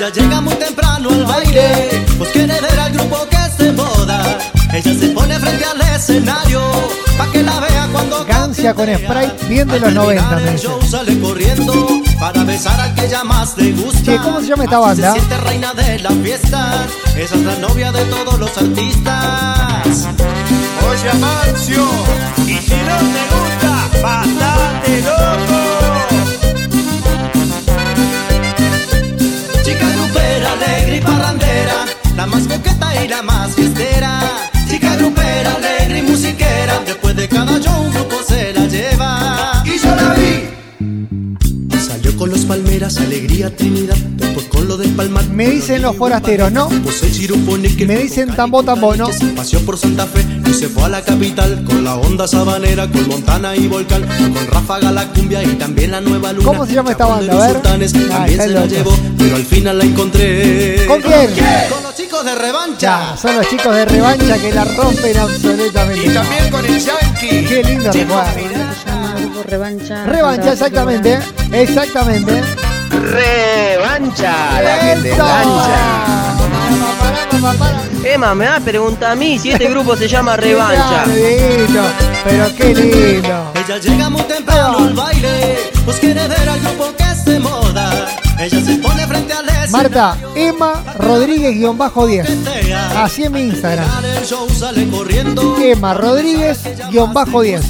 Ella 0.05 0.13
llega 0.13 0.41
muy 0.43 0.55
temprano 0.57 1.09
al 1.09 1.25
baile, 1.25 2.05
pues 2.19 2.29
quiere 2.29 2.61
ver 2.61 2.79
al 2.79 2.93
grupo 2.93 3.27
que 3.31 3.39
se 3.57 3.71
boda. 3.71 4.39
Ella 4.71 4.95
se 5.01 5.09
pone 5.09 5.41
frente 5.41 5.65
al 5.65 5.81
escenario, 5.81 6.61
pa' 7.17 7.31
que 7.33 7.43
la 7.43 7.59
vea 7.59 7.89
cuando 7.91 8.23
Gancia 8.27 8.75
con 8.75 8.87
Sprite 8.87 9.47
viendo 9.49 9.79
los 9.79 9.95
90, 9.95 10.37
me 10.37 10.51
el 10.51 10.59
show 10.59 10.79
sale 10.83 11.19
corriendo 11.21 12.03
para 12.21 12.45
besar 12.45 12.79
al 12.83 12.95
que 12.95 13.07
ella 13.07 13.25
más 13.25 13.57
le 13.57 13.73
gusta. 13.73 14.03
Che, 14.03 14.19
¿cómo 14.19 14.41
se 14.43 14.49
llama 14.49 14.65
esta 14.65 14.77
Así 14.77 15.01
banda? 15.01 15.13
Se 15.15 15.21
siente 15.21 15.37
reina 15.39 15.73
de 15.73 15.99
la 16.01 16.11
fiesta, 16.11 16.87
esa 17.17 17.35
es 17.37 17.41
la 17.41 17.57
novia 17.57 17.91
de 17.91 18.05
todos 18.05 18.39
los 18.39 18.59
artistas. 18.59 20.09
Oye, 20.87 21.11
Amancio, 21.13 21.89
y 22.47 22.59
si 22.59 22.75
no 22.75 22.99
te 22.99 23.23
gusta, 23.33 24.03
bastante 24.03 24.54
parrandera, 31.01 31.87
la 32.17 32.27
más 32.27 32.47
coqueta 32.47 33.05
y 33.05 33.09
la 33.09 33.23
más 33.23 33.55
fiestera. 33.55 34.34
Alegría, 43.03 43.55
Trinidad, 43.55 43.97
después 43.97 44.47
con 44.47 44.69
lo 44.69 44.77
del 44.77 44.91
palmar. 44.91 45.25
Me 45.29 45.49
dicen 45.51 45.83
los 45.83 45.97
forasteros, 45.97 46.53
¿no? 46.53 46.69
Me 46.69 47.97
dicen 47.99 48.35
tambo 48.35 48.63
tambo, 48.63 48.95
¿no? 48.97 49.09
Paseó 49.37 49.61
por 49.61 49.77
Santa 49.79 50.07
Fe 50.07 50.25
y 50.49 50.55
se 50.55 50.69
fue 50.69 50.85
a 50.85 50.89
la 50.89 51.03
capital 51.03 51.65
con 51.65 51.85
la 51.85 51.97
onda 51.97 52.27
sabanera, 52.29 52.89
con 52.91 53.09
Montana 53.09 53.57
y 53.57 53.67
Volcán, 53.67 54.03
con 54.03 54.47
Ráfaga 54.47 54.91
la 54.93 55.07
cumbia 55.09 55.43
y 55.43 55.55
también 55.57 55.91
la 55.91 56.01
nueva 56.01 56.33
luna. 56.33 56.47
¿Cómo 56.47 56.67
se 56.67 56.75
llama 56.75 56.93
esta 56.93 57.07
banda? 57.07 57.33
A 57.35 57.39
ver. 57.47 57.53
sultanes, 57.53 57.93
Ah, 57.95 58.09
también 58.09 58.41
se 58.41 58.49
la 58.49 58.67
llevó, 58.67 58.97
pero 59.19 59.37
al 59.37 59.45
final 59.45 59.79
la 59.79 59.85
encontré. 59.85 60.87
¿Con 60.87 61.01
quién? 61.01 61.31
Con 61.71 61.83
los 61.83 61.95
chicos 61.97 62.25
de 62.25 62.35
revancha. 62.35 62.77
Ya, 62.79 63.17
son 63.17 63.37
los 63.37 63.49
chicos 63.49 63.75
de 63.75 63.85
revancha 63.85 64.39
que 64.39 64.53
la 64.53 64.65
rompen 64.65 65.17
absolutamente. 65.17 66.07
Y 66.07 66.11
también 66.11 66.51
con 66.51 66.65
el 66.65 66.79
Yankee. 66.79 67.45
Qué 67.47 67.63
lindo 67.65 67.93
recuerdo. 67.93 68.25
Revancha. 69.47 70.05
Revancha, 70.07 70.53
exactamente. 70.53 71.19
Exactamente. 71.53 72.43
Revancha, 73.01 74.63
la 74.63 74.79
que 74.81 75.01
te 75.03 75.13
engancha. 75.13 76.05
Emma, 78.05 78.35
me 78.35 78.45
da 78.45 78.61
pregunta 78.61 79.13
a 79.13 79.15
mí 79.15 79.39
si 79.39 79.51
este 79.51 79.69
grupo 79.69 79.97
se 79.97 80.09
llama 80.09 80.37
Revancha. 80.37 81.07
Lindo, 81.07 81.83
pero 82.25 82.55
qué 82.57 82.75
lindo. 82.75 83.53
Ella 83.55 83.79
llega 83.79 84.11
muy 84.11 84.23
temprano 84.23 84.79
al 84.79 84.95
baile, 84.95 85.59
pues 85.85 85.99
quiere 85.99 86.27
ver 86.29 86.49
al 86.49 86.61
grupo 86.61 86.95
que 86.97 87.15
se 87.15 87.39
moda. 87.41 88.07
Ella 88.39 88.61
se 88.61 88.75
pone. 88.77 88.94
Marta, 89.71 90.17
Emma 90.35 90.83
Rodríguez-10. 90.99 92.27
Así 92.97 93.25
en 93.25 93.33
mi 93.33 93.41
Instagram. 93.43 93.87
Emma 95.63 95.95
Rodríguez-10. 95.95 97.63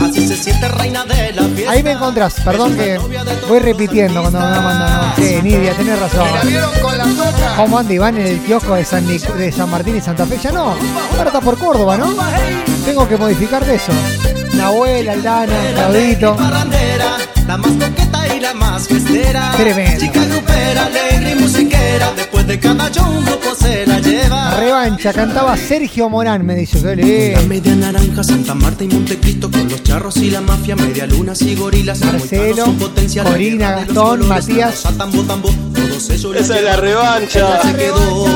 Así 0.00 0.26
se 0.28 0.36
siente 0.36 0.68
reina 0.68 1.04
de 1.04 1.32
la 1.32 1.42
fiesta. 1.42 1.72
Ahí 1.72 1.82
me 1.82 1.92
encontrás. 1.92 2.34
Perdón 2.44 2.74
que 2.76 2.98
voy 3.48 3.58
repitiendo 3.58 4.20
cuando 4.20 4.38
me 4.40 4.46
mandan. 4.60 5.12
Sí, 5.16 5.38
Nidia, 5.42 5.74
tenés 5.74 5.98
razón. 5.98 6.26
¿Cómo 7.56 7.78
anda 7.78 7.92
Iván 7.92 8.16
en 8.18 8.26
el 8.26 8.40
kiosco 8.40 8.74
de 8.74 8.84
San, 8.84 9.06
Nic- 9.06 9.32
de 9.34 9.50
San 9.52 9.70
Martín 9.70 9.96
y 9.96 10.00
Santa 10.00 10.24
Fe? 10.26 10.38
Ya 10.42 10.52
no. 10.52 10.74
Ahora 11.16 11.26
está 11.26 11.40
por 11.40 11.58
Córdoba, 11.58 11.96
¿no? 11.96 12.14
Tengo 12.84 13.08
que 13.08 13.16
modificar 13.16 13.64
de 13.64 13.74
eso. 13.74 13.92
Nahuel, 14.58 15.08
Aldana, 15.08 15.56
Claudito. 15.72 16.36
La 17.46 17.56
más 17.56 17.70
coqueta 17.70 18.36
y 18.36 18.40
la 18.40 18.52
más 18.54 18.88
fiestera. 18.88 19.52
Tremendo. 19.56 20.00
Chica 20.00 20.24
grupera, 20.24 20.86
alegre 20.86 21.30
y 21.30 21.34
musiquera. 21.36 22.12
Después 22.16 22.46
de 22.46 22.58
cada 22.58 22.90
show 22.90 23.08
un 23.08 23.24
grupo 23.24 23.54
se 23.54 23.86
la 23.86 24.00
lleva. 24.00 24.56
Revancha, 24.58 25.12
cantaba 25.12 25.56
Sergio 25.56 26.10
Morán, 26.10 26.44
me 26.44 26.56
dice. 26.56 26.82
Qué 26.82 27.34
La 27.36 27.42
media 27.42 27.76
naranja, 27.76 28.24
Santa 28.24 28.54
Marta 28.54 28.82
y 28.82 28.88
Montecristo 28.88 29.48
con 29.48 29.68
los 29.68 29.80
charros 29.84 30.16
y 30.16 30.30
la 30.30 30.40
mafia, 30.40 30.74
media 30.74 31.06
lunas 31.06 31.40
y 31.42 31.54
gorilas. 31.54 32.00
Marcelo, 32.04 32.74
Corina, 33.22 33.70
Gastón, 33.70 33.94
colores, 33.94 34.26
Matías. 34.26 34.82
tambo, 34.98 35.22
tambo, 35.22 35.50
todos 35.72 36.10
ellos 36.10 36.36
Esa 36.36 36.58
es 36.58 36.64
la 36.64 36.76
revancha. 36.76 37.62
Se 37.62 37.74
quedó 37.76 38.26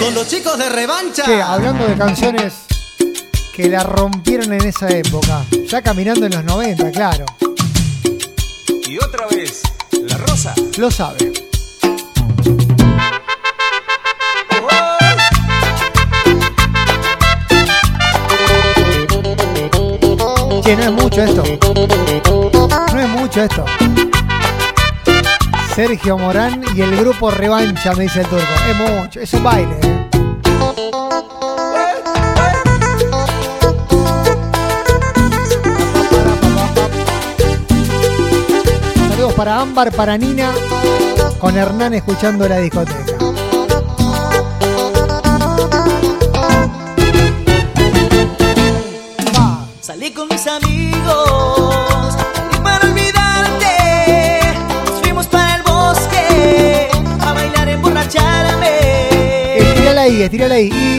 con 0.00 0.14
los 0.14 0.26
chicos 0.28 0.58
de 0.58 0.68
revancha. 0.68 1.24
Che, 1.24 1.40
hablando 1.40 1.86
de 1.86 1.94
canciones 1.94 2.66
que 3.56 3.70
la 3.70 3.82
rompieron 3.82 4.52
en 4.52 4.66
esa 4.66 4.90
época. 4.90 5.42
Ya 5.66 5.80
caminando 5.80 6.26
en 6.26 6.32
los 6.32 6.44
90, 6.44 6.90
claro. 6.90 7.24
Y 8.86 8.98
otra 8.98 9.26
vez, 9.28 9.62
la 9.92 10.18
rosa. 10.18 10.54
Lo 10.76 10.90
sabe. 10.90 11.32
Che, 20.62 20.76
no 20.76 20.82
es 20.82 20.92
mucho 20.92 21.22
esto. 21.22 21.42
No 22.92 23.00
es 23.00 23.08
mucho 23.08 23.42
esto. 23.42 23.64
Sergio 25.74 26.18
Morán 26.18 26.62
y 26.74 26.82
el 26.82 26.94
grupo 26.94 27.30
Revancha, 27.30 27.94
me 27.94 28.02
dice 28.02 28.20
el 28.20 28.26
turco. 28.26 28.44
Es 28.68 28.76
mucho, 28.76 29.20
es 29.20 29.32
un 29.32 29.42
baile. 29.42 29.76
¿eh? 29.82 31.05
Para 39.36 39.60
Ámbar, 39.60 39.92
para 39.92 40.16
Nina, 40.16 40.50
con 41.38 41.56
Hernán 41.56 41.92
escuchando 41.92 42.48
la 42.48 42.56
discoteca. 42.58 43.04
Salí 49.80 50.10
con 50.12 50.28
mis 50.28 50.46
amigos 50.46 52.16
y 52.52 52.56
para 52.62 52.88
olvidarte 52.88 54.40
nos 54.86 55.00
fuimos 55.02 55.26
para 55.26 55.56
el 55.56 55.62
bosque 55.62 56.88
a 57.20 57.32
bailar, 57.34 57.68
emborracharme. 57.68 59.58
Estírala 59.58 60.00
ahí, 60.02 60.22
estírala 60.22 60.54
ahí. 60.54 60.95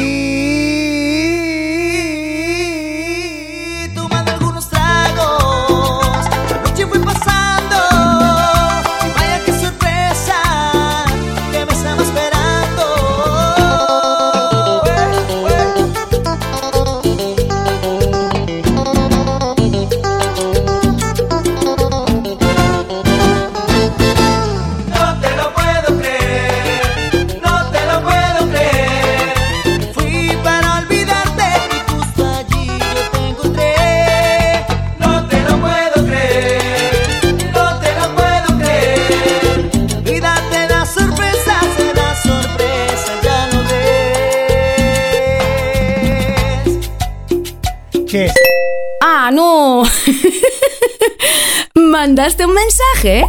¿Mandaste 52.28 52.46
un 52.46 52.56
mensaje? 52.56 53.26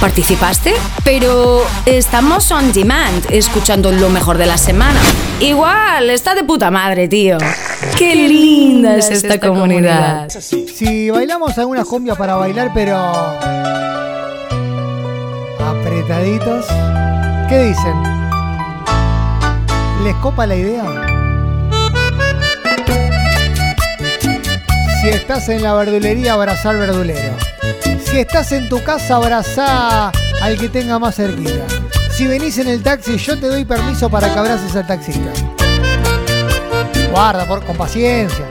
¿Participaste? 0.00 0.74
Pero 1.02 1.66
estamos 1.86 2.48
on 2.52 2.72
demand, 2.72 3.26
escuchando 3.32 3.90
lo 3.90 4.08
mejor 4.10 4.38
de 4.38 4.46
la 4.46 4.58
semana. 4.58 5.00
Igual, 5.40 6.08
está 6.10 6.36
de 6.36 6.44
puta 6.44 6.70
madre, 6.70 7.08
tío. 7.08 7.36
Qué 7.98 8.14
linda 8.14 8.96
es 8.96 9.10
esta 9.10 9.40
comunidad. 9.40 10.28
si 10.28 11.10
bailamos 11.10 11.58
algunas 11.58 11.84
cumbias 11.84 12.16
para 12.16 12.36
bailar, 12.36 12.70
pero. 12.72 12.96
apretaditos. 15.58 16.66
¿Qué 17.48 17.58
dicen? 17.58 18.02
¿Les 20.04 20.14
copa 20.22 20.46
la 20.46 20.54
idea? 20.54 20.84
Si 25.02 25.08
estás 25.08 25.48
en 25.48 25.64
la 25.64 25.74
verdulería, 25.74 26.34
abrazá 26.34 26.70
al 26.70 26.76
verdulero. 26.76 27.49
Si 28.04 28.18
estás 28.18 28.52
en 28.52 28.68
tu 28.68 28.82
casa, 28.82 29.16
abrazá 29.16 30.10
al 30.42 30.58
que 30.58 30.68
tenga 30.68 30.98
más 30.98 31.16
cerquita. 31.16 31.66
si 32.10 32.26
venís 32.26 32.58
en 32.58 32.68
el 32.68 32.82
taxi, 32.82 33.16
yo 33.16 33.38
te 33.38 33.46
doy 33.46 33.64
permiso 33.64 34.10
para 34.10 34.32
que 34.32 34.38
abraces 34.38 34.74
al 34.74 34.86
taxista. 34.86 35.30
Guarda, 37.10 37.46
por, 37.46 37.64
con 37.64 37.76
paciencia. 37.76 38.44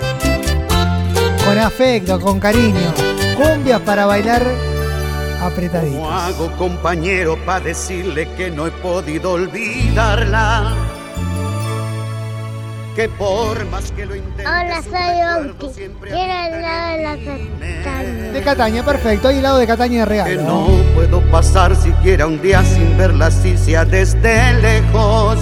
Con 1.46 1.58
afecto, 1.58 2.20
con 2.20 2.40
cariño. 2.40 2.94
Cumbias 3.38 3.82
para 3.82 4.06
bailar 4.06 4.44
apretaditas. 5.42 5.96
¿Cómo 5.96 6.12
hago, 6.12 6.52
compañero, 6.58 7.38
para 7.46 7.62
decirle 7.62 8.28
que 8.36 8.52
no 8.52 8.68
he 8.68 8.72
podido 8.72 9.32
olvidarla? 9.32 10.89
Que 13.00 13.08
por 13.08 13.66
más 13.68 13.94
que 13.94 14.06
lo 14.06 14.14
intente. 14.14 14.46
Hola, 14.46 14.84
soy 14.84 15.48
Onki. 15.48 15.68
Quiero 16.02 16.12
el 16.12 16.62
lado 16.62 16.98
de 16.98 17.04
la 17.04 17.16
Cataña. 17.82 18.32
De 18.34 18.42
Cataña, 18.42 18.84
perfecto. 18.84 19.30
Hay 19.30 19.38
helado 19.38 19.58
de 19.58 19.68
Cataña 19.68 20.06
de 20.06 20.24
Que 20.26 20.36
no 20.36 20.68
puedo 20.94 21.22
pasar 21.32 21.78
siquiera 21.78 22.28
un 22.28 22.42
día 22.42 22.62
sin 22.62 22.98
verla 22.98 23.28
así 23.28 23.58
sea 23.58 23.86
desde 23.86 24.52
lejos. 24.56 25.40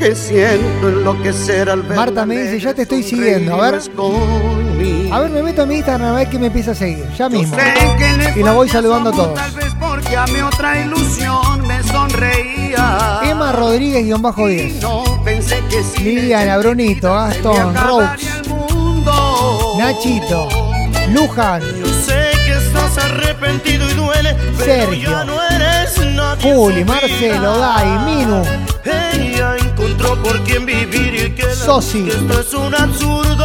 Que 0.00 0.16
siento 0.16 0.88
enloquecer 0.88 1.70
al 1.70 1.82
ver. 1.82 1.98
Marta 1.98 2.26
me 2.26 2.36
dice, 2.36 2.58
ya 2.58 2.74
te 2.74 2.82
estoy 2.82 3.04
siguiendo. 3.04 3.54
A 3.54 3.70
ver. 3.70 3.80
A 5.12 5.20
ver, 5.20 5.30
me 5.30 5.40
meto 5.40 5.62
en 5.62 5.68
mi 5.68 5.76
Instagram 5.76 6.14
a 6.14 6.16
ver 6.16 6.28
que 6.28 6.38
me 6.40 6.48
empieza 6.48 6.72
a 6.72 6.74
seguir. 6.74 7.08
Ya 7.16 7.28
mismo. 7.28 7.56
Y 8.34 8.40
lo 8.40 8.54
voy 8.54 8.68
saludando 8.68 9.10
a 9.10 9.12
todos. 9.12 9.34
Tal 9.34 9.52
vez 9.52 9.72
porque 9.78 10.16
a 10.16 10.26
mi 10.26 10.40
otra 10.40 10.80
ilusión 10.80 11.64
me 11.64 11.80
sonreía. 11.84 13.20
Emma 13.22 13.52
Rodríguez, 13.52 14.04
guion 14.04 14.20
bajo 14.20 14.48
10. 14.48 14.80
No 15.44 15.50
pensé 15.50 15.62
que 15.68 15.82
si 15.82 16.02
Liliana, 16.04 16.56
Brunito, 16.58 17.12
Gastón, 17.12 17.74
Raux, 17.74 18.08
Nachito, 19.78 20.48
Luján, 21.10 21.60
Sé 22.06 22.30
que 22.46 22.52
estás 22.52 22.96
arrepentido 23.04 23.88
y 23.90 23.92
duele, 23.94 24.34
pero 24.56 24.64
Sergio, 24.64 25.10
ya 25.10 25.24
no 25.24 25.42
eres 25.42 25.98
nadie. 26.14 26.54
Juli, 26.54 26.84
Marcelo. 26.84 27.58
Dai, 27.58 27.86
Minu, 28.06 28.42
Ella 28.84 29.56
encontró 29.60 30.22
por 30.22 30.42
quién 30.44 30.64
vivir 30.64 31.14
y 31.14 31.30
que 31.34 31.54
Sosi. 31.54 32.08
esto 32.08 32.40
es 32.40 32.54
un 32.54 32.74
absurdo. 32.74 33.44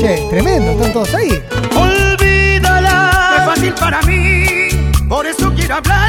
Che, 0.00 0.26
tremendo, 0.30 0.72
están 0.72 0.92
todos 0.92 1.12
ahí. 1.14 1.42
Olvídala. 1.76 3.30
No 3.30 3.36
es 3.36 3.44
fácil 3.46 3.74
para 3.74 4.00
mí, 4.02 4.68
por 5.08 5.26
eso 5.26 5.52
quiero 5.54 5.74
hablarle. 5.76 6.07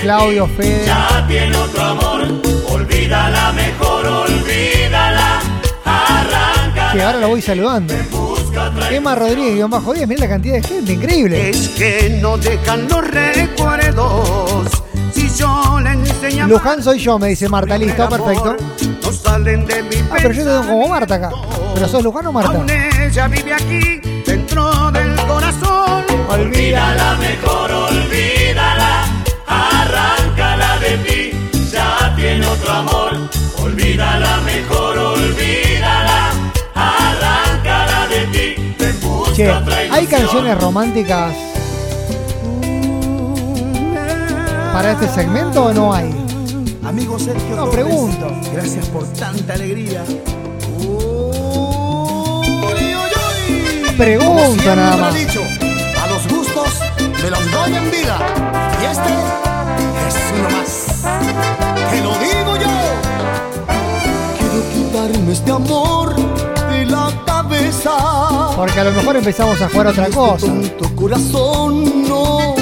Claudio, 0.00 0.46
Fede. 0.48 0.86
Ya 0.86 1.24
tiene 1.26 1.56
otro 1.56 1.82
amor. 1.82 2.22
Olvídala 2.70 3.52
mejor, 3.52 4.06
olvídala. 4.06 5.40
Arranca. 5.84 6.92
Que 6.92 7.02
ahora 7.02 7.18
lo 7.20 7.28
voy 7.28 7.42
saludando. 7.42 7.94
Emma 8.90 9.14
Rodríguez, 9.14 9.54
guion 9.54 9.70
bajo 9.70 9.92
10. 9.92 10.08
Mirá 10.08 10.20
la 10.20 10.28
cantidad 10.28 10.54
de 10.54 10.62
gente, 10.62 10.92
increíble. 10.92 11.50
Es 11.50 11.68
que 11.70 12.18
no 12.22 12.36
dejan 12.38 12.88
los 12.88 13.06
recuerdos. 13.06 14.68
Si 15.12 15.28
yo 15.36 15.78
le 15.82 15.90
enseñaba 15.90 16.48
Luján 16.48 16.82
soy 16.82 16.98
yo, 16.98 17.18
me 17.18 17.28
dice 17.28 17.48
Marta. 17.48 17.76
Listo, 17.78 18.08
perfecto. 18.08 18.56
no 19.02 19.12
salen 19.12 19.66
de 19.66 19.82
mi 19.82 19.96
Ah, 20.10 20.16
pero 20.22 20.32
yo 20.32 20.44
te 20.44 20.50
tengo 20.50 20.66
como 20.66 20.88
Marta 20.88 21.14
acá. 21.16 21.30
¿Pero 21.74 21.88
sos 21.88 22.02
Luján 22.02 22.26
o 22.26 22.32
Marta? 22.32 22.52
Aún 22.52 22.66
ella 22.70 23.28
vive 23.28 23.52
aquí, 23.52 24.00
dentro 24.26 24.90
del 24.90 25.14
corazón. 25.26 26.04
Olvídala 26.28 27.16
mejor, 27.16 27.70
olvídala. 27.72 29.04
Ti. 31.04 31.32
Ya 31.72 32.14
tiene 32.16 32.46
otro 32.46 32.72
amor. 32.72 33.30
Olvídala 33.62 34.40
mejor, 34.42 34.98
olvídala. 34.98 36.30
Arráncala 36.74 38.06
de 38.08 38.26
ti. 38.26 38.74
Te 38.78 38.92
busca 38.92 39.34
Che, 39.34 39.50
¿hay 39.90 40.06
canciones 40.06 40.58
románticas 40.58 41.34
para 44.72 44.92
este 44.92 45.08
segmento 45.08 45.64
o 45.64 45.72
no 45.72 45.92
hay? 45.92 46.14
Amigo 46.84 47.18
Sergio 47.18 47.56
No, 47.56 47.64
Torres, 47.64 47.84
pregunto. 47.84 48.40
Gracias 48.52 48.86
por 48.86 49.06
tanta 49.12 49.54
alegría. 49.54 50.04
Siempre 53.96 54.76
nada 54.76 54.96
más. 54.96 55.14
dicho, 55.14 55.40
me 57.22 57.30
los 57.30 57.50
doy 57.50 57.74
en 57.74 57.90
vida. 57.90 58.18
Y 58.80 58.84
este 58.84 59.12
es 60.08 60.16
uno 60.38 60.50
más. 60.56 60.70
Te 61.90 62.00
lo 62.02 62.12
digo 62.18 62.56
yo. 62.56 62.74
Quiero 64.38 64.60
quitarme 64.72 65.32
este 65.32 65.50
amor 65.50 66.14
de 66.70 66.86
la 66.86 67.10
cabeza. 67.26 67.92
Porque 68.56 68.80
a 68.80 68.84
lo 68.84 68.92
mejor 68.92 69.16
empezamos 69.16 69.60
a 69.60 69.68
jugar 69.68 69.88
otra 69.88 70.08
cosa. 70.08 70.46
Tu 70.78 70.94
corazón 70.94 72.08
no 72.08 72.54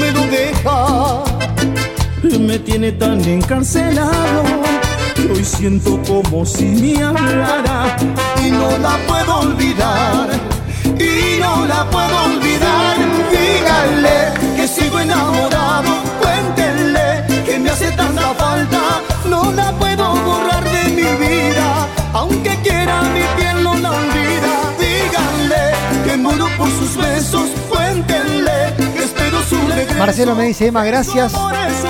me 0.00 0.12
lo 0.12 0.20
deja. 0.26 1.24
Me 2.38 2.58
tiene 2.58 2.92
tan 2.92 3.24
encarcelado 3.24 4.42
que 5.14 5.32
hoy 5.32 5.44
siento 5.44 6.00
como 6.06 6.44
si 6.44 6.64
me 6.64 7.02
hablara. 7.02 7.96
Y 8.44 8.50
no 8.50 8.78
la 8.78 8.96
puedo 9.06 9.40
olvidar. 9.40 10.28
Y 10.84 11.40
no 11.40 11.66
la 11.66 11.88
puedo 11.90 12.24
olvidar. 12.24 12.45
Enamorado. 15.06 15.92
Cuéntenle 16.20 17.24
que 17.44 17.58
me 17.60 17.70
hace 17.70 17.92
tanta 17.92 18.34
falta. 18.34 18.80
No 19.28 19.52
la 19.52 19.70
puedo 19.72 20.14
borrar 20.16 20.64
de 20.64 20.84
mi 20.90 21.02
vida. 21.26 21.86
Aunque 22.12 22.60
quiera 22.62 23.02
mi 23.02 23.20
piel 23.36 23.62
no 23.62 23.76
la 23.76 23.90
olvida. 23.90 24.52
Díganle 24.80 25.64
que 26.04 26.16
muero 26.16 26.48
por 26.58 26.68
sus 26.70 26.96
besos. 26.96 27.48
Cuéntenle 27.68 28.74
que 28.96 29.04
espero 29.04 29.40
su 29.42 29.56
regreso. 29.68 29.94
Marcelo 29.96 30.34
me 30.34 30.46
dice, 30.46 30.66
Emma, 30.66 30.84
gracias 30.84 31.32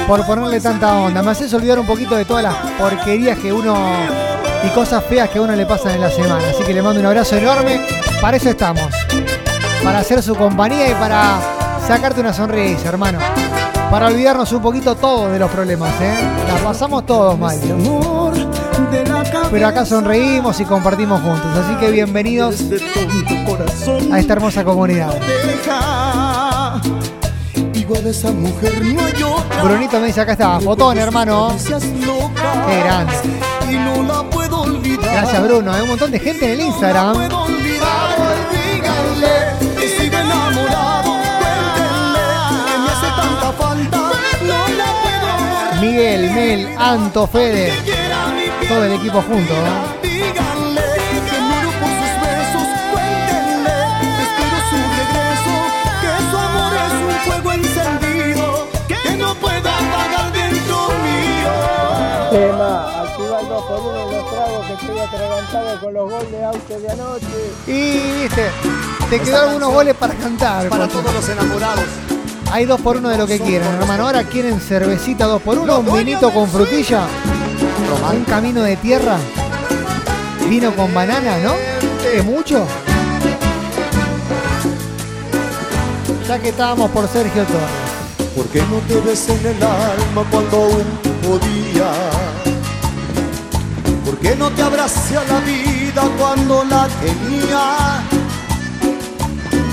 por 0.07 0.27
ponerle 0.27 0.61
tanta 0.61 0.95
onda. 0.95 1.23
Me 1.23 1.31
haces 1.31 1.55
olvidar 1.55 1.79
un 1.79 1.87
poquito 1.87 2.17
de 2.17 2.27
todas 2.27 2.43
las 2.43 2.55
porquerías 2.79 3.39
que 3.39 3.51
uno 3.51 3.75
y 4.63 4.69
cosas 4.75 5.03
feas 5.05 5.31
que 5.31 5.39
a 5.39 5.43
uno 5.43 5.57
le 5.57 5.65
pasan 5.65 5.93
en 5.93 6.03
la 6.03 6.11
semana. 6.11 6.45
Así 6.51 6.63
que 6.65 6.75
le 6.75 6.83
mando 6.83 7.01
un 7.01 7.07
abrazo 7.07 7.37
enorme. 7.37 7.81
Para 8.21 8.37
eso 8.37 8.51
estamos. 8.51 8.93
Para 9.83 10.01
hacer 10.01 10.23
su 10.23 10.35
compañía 10.35 10.91
y 10.91 10.95
para 10.95 11.56
sacarte 11.87 12.21
una 12.21 12.33
sonrisa, 12.33 12.89
hermano. 12.89 13.19
Para 13.91 14.09
olvidarnos 14.09 14.51
un 14.53 14.61
poquito 14.61 14.97
todos 14.97 15.31
de 15.31 15.39
los 15.39 15.51
problemas, 15.51 15.93
¿eh? 16.01 16.15
Las 16.49 16.61
pasamos 16.61 17.07
todos 17.07 17.39
mal. 17.39 17.57
Pero 19.51 19.67
acá 19.69 19.87
sonreímos 19.87 20.59
y 20.61 20.65
compartimos 20.65 21.21
juntos. 21.23 21.47
Así 21.57 21.77
que 21.77 21.91
bienvenidos 21.93 22.61
a 24.11 24.19
esta 24.19 24.33
hermosa 24.33 24.65
comunidad. 24.65 25.15
Brunito 29.63 30.01
me 30.01 30.09
dice, 30.09 30.21
acá 30.21 30.33
está, 30.33 30.61
fotón, 30.61 30.99
hermano. 30.99 31.55
Qué 32.67 32.81
grande. 32.81 33.13
La. 35.03 35.13
Gracias, 35.13 35.43
Bruno. 35.43 35.73
Hay 35.73 35.83
un 35.83 35.89
montón 35.89 36.11
de 36.11 36.19
gente 36.19 36.47
en 36.47 36.51
el 36.53 36.67
Instagram. 36.67 37.17
Miguel, 45.87 46.31
Mel, 46.33 46.75
Anto, 46.79 47.29
Fede. 47.29 47.73
Todo 48.69 48.85
el 48.87 48.95
equipo 48.95 49.23
junto. 49.23 49.55
¿no? 49.55 50.03
Díganle 50.03 50.83
que 51.31 51.39
muero 51.47 51.71
por 51.79 51.91
sus 51.99 52.13
besos. 52.27 52.67
Cuéntenle 52.91 53.79
que 54.17 54.23
espero 54.27 54.59
su 54.71 54.79
regreso. 54.99 55.55
Que 56.03 56.13
su 56.29 56.37
amor 56.37 56.73
es 56.87 56.95
un 57.07 57.17
fuego 57.25 57.53
encendido. 57.53 58.67
Que 58.89 59.17
no 59.17 59.35
pueda 59.37 59.79
apagar 59.79 60.33
dentro 60.33 60.89
mío. 61.07 61.55
Tema, 62.33 63.03
activa 63.03 63.41
el 63.41 63.49
2 63.49 63.65
por 63.67 63.81
1 63.81 64.03
en 64.03 64.17
los 64.17 64.31
tragos 64.33 64.67
que 64.67 64.73
estoy 64.73 64.99
atragantado 64.99 65.81
con 65.81 65.95
los 65.95 66.11
goles 66.11 66.31
de 66.33 66.45
auto 66.45 66.81
de 66.81 66.91
anoche. 66.91 67.39
Y 67.69 68.23
viste, 68.23 68.51
te 69.09 69.21
quedó 69.21 69.41
algunos 69.43 69.73
goles 69.73 69.95
para 69.95 70.15
cantar. 70.15 70.69
Para 70.69 70.89
todos 70.89 71.15
los 71.15 71.29
enamorados. 71.29 72.16
Hay 72.51 72.65
dos 72.65 72.81
por 72.81 72.97
uno 72.97 73.09
de 73.09 73.19
lo 73.19 73.27
que 73.27 73.39
quieran, 73.39 73.75
hermano. 73.75 74.07
Ahora 74.07 74.23
quieren 74.25 74.61
cervecita 74.61 75.27
dos 75.27 75.43
por 75.43 75.59
uno, 75.59 75.81
un 75.81 75.93
vinito 75.93 76.31
con 76.31 76.49
frutilla, 76.49 77.07
un 78.13 78.25
camino 78.25 78.63
de 78.63 78.77
tierra, 78.77 79.17
vino 80.49 80.75
con 80.75 80.93
banana, 80.95 81.39
¿no? 81.39 81.55
¿Es 82.15 82.25
mucho? 82.25 82.67
Ya 86.27 86.39
que 86.39 86.49
estábamos 86.49 86.91
por 86.91 87.09
Sergio 87.09 87.45
Torres. 87.45 87.87
¿Por 88.35 88.47
qué 88.49 88.61
no 88.63 88.79
te 88.89 89.01
ves 89.01 89.29
en 89.29 89.47
el 89.47 89.63
alma 89.63 90.25
cuando 90.31 90.57
aún 90.57 90.85
podía? 91.23 91.91
¿Por 94.05 94.19
qué 94.19 94.37
no 94.37 94.51
te 94.51 94.63
abracé 94.63 95.17
a 95.17 95.25
la 95.25 95.41
vida 95.41 96.03
cuando 96.19 96.65
la 96.65 96.89
tenía? 97.01 98.26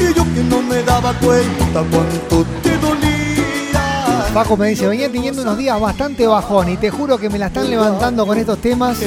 Y 0.10 0.14
yo 0.14 0.24
que 0.34 0.44
no 0.44 0.62
me 0.62 0.82
daba 0.84 1.14
cuenta 1.20 1.84
cuánto 1.92 2.46
te 2.62 2.78
dolía. 2.78 4.26
Paco 4.34 4.58
me 4.58 4.70
dice, 4.70 4.88
venía 4.88 5.12
teniendo 5.12 5.42
unos 5.44 5.58
días 5.58 5.80
bastante 5.80 6.26
bajón 6.28 6.70
y 6.70 6.78
te 6.78 6.90
juro 6.90 7.18
que 7.18 7.30
me 7.30 7.38
la 7.38 7.48
están 7.48 7.70
levantando 7.70 8.26
con 8.26 8.38
estos 8.38 8.60
temas 8.60 8.98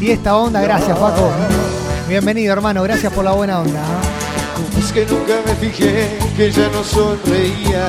y 0.00 0.10
esta 0.10 0.36
onda. 0.36 0.60
Gracias, 0.60 0.98
Paco. 0.98 1.30
Bienvenido, 2.08 2.52
hermano. 2.52 2.82
Gracias 2.82 3.12
por 3.12 3.24
la 3.24 3.32
buena 3.32 3.60
onda. 3.60 3.80
¿eh? 3.80 4.78
Es 4.78 4.92
que 4.92 5.06
nunca 5.06 5.34
me 5.46 5.54
fijé 5.54 6.18
que 6.36 6.50
ya 6.50 6.68
no 6.68 6.82
sonreía. 6.84 7.88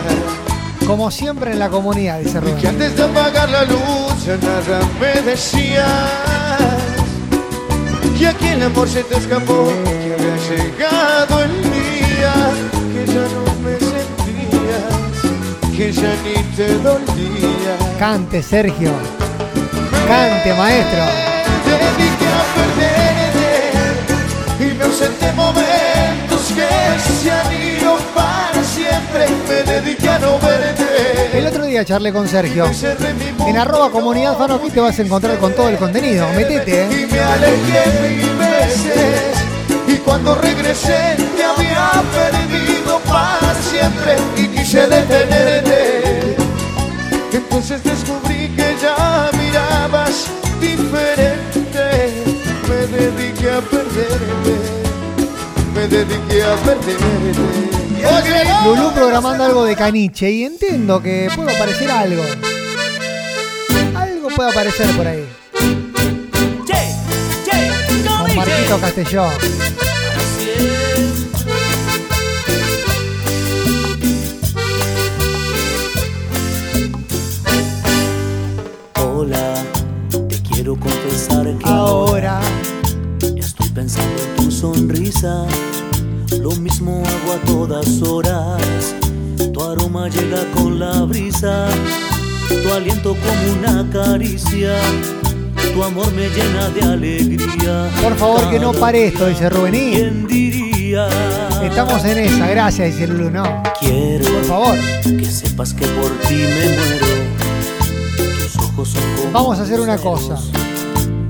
Como 0.85 1.11
siempre 1.11 1.51
en 1.51 1.59
la 1.59 1.69
comunidad, 1.69 2.19
dice 2.19 2.39
Que 2.39 2.51
Rubén. 2.51 2.67
antes 2.67 2.95
de 2.95 3.03
apagar 3.03 3.49
la 3.49 3.63
luz 3.65 4.25
ya 4.25 4.37
nada 4.37 4.79
me 5.01 5.21
decías 5.21 5.85
Que 8.17 8.27
aquí 8.27 8.47
el 8.47 8.63
amor 8.63 8.87
se 8.87 9.03
te 9.03 9.17
escapó 9.17 9.67
Que 9.83 10.13
había 10.13 10.37
llegado 10.47 11.43
el 11.43 11.63
día 11.63 11.76
Que 12.71 13.05
ya 13.05 13.25
no 13.33 13.43
me 13.63 13.73
sentías 13.79 15.15
Que 15.75 15.91
ya 15.91 16.13
ni 16.23 16.35
te 16.55 16.67
dolía 16.79 17.73
Cante, 17.99 18.41
Sergio. 18.43 18.91
Cante, 20.07 20.53
maestro. 20.53 21.03
Te 21.65 21.71
dediqué 21.71 22.27
a 22.27 22.43
perderte 22.55 23.51
Y 24.59 24.73
me 24.77 24.83
ausenté 24.85 25.31
momentos 25.33 26.41
que 26.55 26.67
se 27.23 27.31
han 27.31 27.53
ido 27.53 27.97
para 28.15 28.63
siempre 28.63 29.25
Me 29.49 29.71
dediqué 29.71 30.09
a 30.09 30.19
no 30.19 30.39
verte 30.39 31.37
El 31.37 31.45
otro 31.47 31.65
día 31.65 31.83
charlé 31.85 32.11
con 32.13 32.27
Sergio. 32.27 32.65
En 33.47 33.57
arroba 33.57 33.89
comunidad 33.91 34.37
fan 34.37 34.51
aquí 34.51 34.69
te 34.69 34.79
vas 34.79 34.97
a 34.99 35.01
encontrar 35.01 35.37
con 35.37 35.53
todo 35.53 35.69
el 35.69 35.77
contenido. 35.77 36.27
Metete, 36.35 36.87
Y 36.91 37.03
¿eh? 37.03 37.07
me 37.11 37.19
alejé 37.19 37.81
mil 38.07 38.35
veces 38.37 38.85
Y 38.95 39.16
cuando 40.07 40.35
regresé 40.35 41.17
te 41.35 41.43
había 41.43 41.91
perdido 42.15 42.99
para 43.01 43.53
siempre 43.55 44.15
Y 44.37 44.47
quise 44.47 44.87
detenerte 44.87 46.37
Entonces 47.33 47.83
descubrí 47.83 48.47
que 48.55 48.75
ya 48.81 49.29
mirabas 49.37 50.27
diferente 50.61 52.23
Me 52.69 52.97
dediqué 52.97 53.51
a 53.51 53.59
perderte 53.59 54.55
Me 55.75 55.87
dediqué 55.87 56.43
a 56.43 56.55
perderte 56.55 57.77
Lulú 58.63 58.93
programando 58.93 59.43
algo 59.43 59.65
de 59.65 59.75
caniche 59.75 60.31
y 60.31 60.45
entiendo 60.45 61.01
que 61.01 61.29
puede 61.35 61.55
aparecer 61.55 61.89
algo. 61.89 62.23
Algo 63.95 64.29
puede 64.29 64.51
aparecer 64.51 64.87
por 64.95 65.07
ahí. 65.07 65.25
Con 68.05 68.35
Marquito 68.35 68.79
Castellón. 68.79 69.86
Quiero 80.67 80.79
confesar 80.81 81.57
que 81.57 81.65
Ahora 81.65 82.41
estoy 83.37 83.69
pensando 83.69 84.21
en 84.21 84.35
tu 84.35 84.51
sonrisa. 84.51 85.45
Lo 86.41 86.51
mismo 86.51 87.03
hago 87.05 87.33
a 87.33 87.37
todas 87.45 88.01
horas. 88.01 88.93
Tu 89.53 89.63
aroma 89.63 90.09
llega 90.09 90.43
con 90.55 90.77
la 90.77 91.03
brisa. 91.03 91.67
Tu 92.49 92.73
aliento 92.73 93.15
como 93.15 93.59
una 93.59 93.89
caricia. 93.91 94.75
Tu 95.73 95.83
amor 95.83 96.11
me 96.13 96.27
llena 96.29 96.69
de 96.69 96.81
alegría. 96.81 97.89
Por 98.03 98.17
favor, 98.17 98.49
que 98.49 98.59
no 98.59 98.73
pare 98.73 99.07
esto, 99.07 99.27
dice 99.27 99.49
Rubenín. 99.49 99.91
¿Quién 99.93 100.27
diría? 100.27 101.07
Estamos 101.63 102.03
en 102.03 102.17
esa, 102.17 102.47
gracias, 102.47 102.93
dice 102.93 103.07
Lulu, 103.07 103.29
no. 103.29 103.63
Quiero 103.79 104.25
Por 104.25 104.43
favor, 104.43 104.75
que 105.03 105.25
sepas 105.25 105.73
que 105.73 105.85
por 105.87 106.11
ti 106.27 106.35
me 106.35 106.75
muero. 106.75 107.16
Ojos 108.77 108.89
son 108.89 109.01
como 109.15 109.31
vamos 109.31 109.57
a 109.59 109.63
hacer 109.63 109.79
una 109.79 109.97
cosa. 109.97 110.37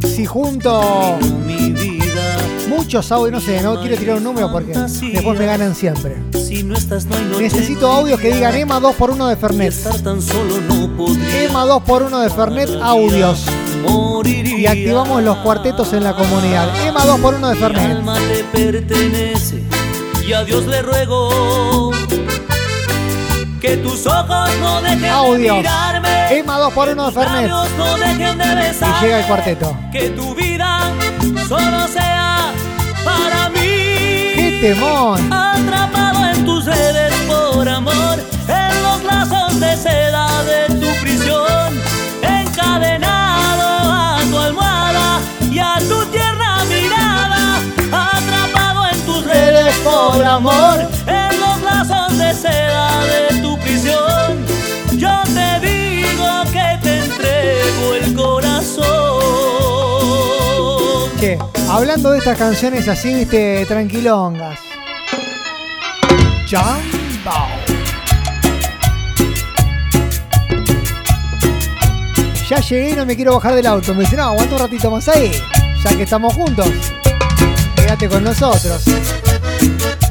Si 0.06 0.26
junto 0.26 1.18
mi 1.46 1.72
vida. 1.72 2.38
muchos 2.68 3.10
audios, 3.10 3.32
no 3.32 3.40
sé, 3.40 3.62
no 3.62 3.80
quiero 3.80 3.96
tirar 3.96 4.18
un 4.18 4.26
número 4.26 4.52
porque 4.52 4.74
después 4.74 5.40
me 5.40 5.46
ganan 5.46 5.74
siempre. 5.74 6.18
Si 6.34 6.64
no 6.64 6.76
estás, 6.76 7.06
no 7.06 7.16
hay 7.16 7.24
noche 7.24 7.44
Necesito 7.44 7.90
audios 7.90 8.20
que 8.20 8.34
digan 8.34 8.54
EMA 8.54 8.82
2x1 8.82 9.30
de 9.30 9.36
Fernet. 9.38 9.74
EMA 11.46 11.66
2x1 11.66 12.24
de 12.24 12.30
Fernet, 12.30 12.70
audios. 12.82 13.46
Y 14.44 14.66
activamos 14.66 15.24
los 15.24 15.38
cuartetos 15.38 15.94
en 15.94 16.04
la 16.04 16.14
comunidad. 16.18 16.68
EMA 16.86 17.00
2x1 17.06 17.48
de 17.48 17.54
Mi 17.54 17.60
Fernet. 17.62 17.92
alma 17.92 18.18
te 18.18 18.44
pertenece 18.52 19.64
y 20.28 20.34
a 20.34 20.44
Dios 20.44 20.68
le 20.68 20.82
ruego 20.82 21.92
que 23.60 23.78
tus 23.78 24.06
ojos 24.06 24.50
no 24.60 24.82
dejen 24.82 25.02
de 25.02 25.50
mirarme, 25.50 26.38
EMA 26.38 26.60
2x1 26.60 27.06
de 27.06 27.12
Fernet. 27.12 27.50
no 27.78 27.98
dejen 27.98 28.38
de 28.38 28.46
Y 28.46 28.56
besarme, 28.56 29.02
llega 29.02 29.20
el 29.20 29.26
cuarteto. 29.26 29.78
que 29.92 30.10
tu 30.12 30.36
vida 30.36 30.92
solo 31.48 31.88
sea 31.88 32.52
para 33.04 33.50
mí. 33.50 33.60
¡Qué 33.60 34.60
temón! 34.62 35.34
Atrapado 35.34 36.26
en 36.30 36.46
tus 36.46 36.66
redes 36.66 37.14
por 37.28 37.68
amor, 37.68 38.20
en 38.48 38.84
los 38.84 39.04
lazos 39.04 39.60
de 39.60 39.76
seda 39.76 40.44
de 40.44 40.68
tu 40.80 40.88
prisión, 41.02 41.82
encadenado 42.22 43.92
a 43.92 44.20
tu 44.30 44.38
almohada 44.38 45.20
y 45.52 45.60
a 45.60 45.78
tu 45.90 46.06
tierna 46.08 46.64
mirada, 46.66 47.58
atrapado 47.92 48.88
en 48.92 49.02
tus 49.06 49.24
redes 49.26 49.76
por 49.80 50.24
amor, 50.24 50.88
Che, 61.20 61.40
hablando 61.68 62.12
de 62.12 62.20
estas 62.20 62.38
canciones 62.38 62.88
así, 62.88 63.12
viste, 63.12 63.66
tranquilongas. 63.66 64.60
Jumbo. 66.48 67.48
Ya 72.48 72.60
llegué 72.60 72.92
y 72.92 72.94
no 72.94 73.06
me 73.08 73.16
quiero 73.16 73.34
bajar 73.34 73.56
del 73.56 73.66
auto. 73.66 73.96
Me 73.96 74.02
dice, 74.02 74.16
no, 74.16 74.26
aguanta 74.26 74.56
un 74.56 74.62
ratito 74.62 74.92
más 74.92 75.08
ahí. 75.08 75.32
Ya 75.84 75.98
que 75.98 76.04
estamos 76.04 76.36
juntos. 76.36 76.70
Quédate 77.76 78.08
con 78.08 78.24
nosotros. 78.24 78.84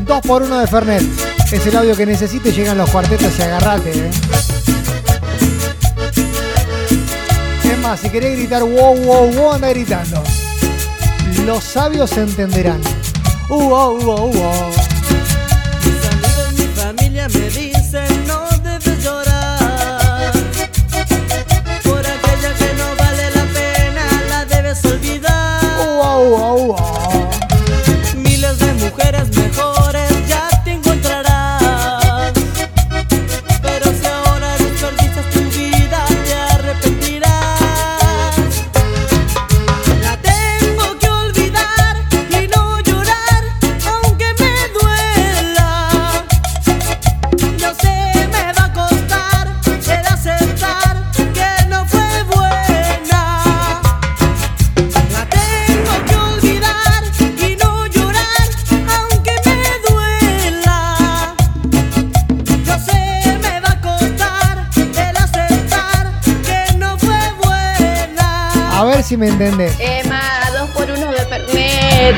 Dos 0.00 0.20
por 0.22 0.42
uno 0.42 0.58
de 0.58 0.66
Fernet. 0.66 1.04
Es 1.52 1.64
el 1.64 1.76
audio 1.76 1.96
que 1.96 2.04
necesito 2.04 2.48
y 2.48 2.52
llegan 2.52 2.78
los 2.78 2.90
cuartetos 2.90 3.38
y 3.38 3.42
agarrate, 3.42 3.90
eh. 3.90 4.10
Es 7.62 7.78
más, 7.78 8.00
si 8.00 8.10
querés 8.10 8.36
gritar 8.36 8.64
wow, 8.64 8.96
wow, 8.96 9.32
wow, 9.32 9.52
anda 9.52 9.68
gritando. 9.68 10.20
Los 11.46 11.62
sabios 11.62 12.16
entenderán. 12.16 12.80
Si 69.16 69.20
me 69.20 69.28
entendés. 69.28 69.74
Emma, 69.78 70.20
dos 70.52 70.70
por 70.70 70.90
uno 70.90 71.10
de 71.10 71.24
Fernet. 71.24 72.16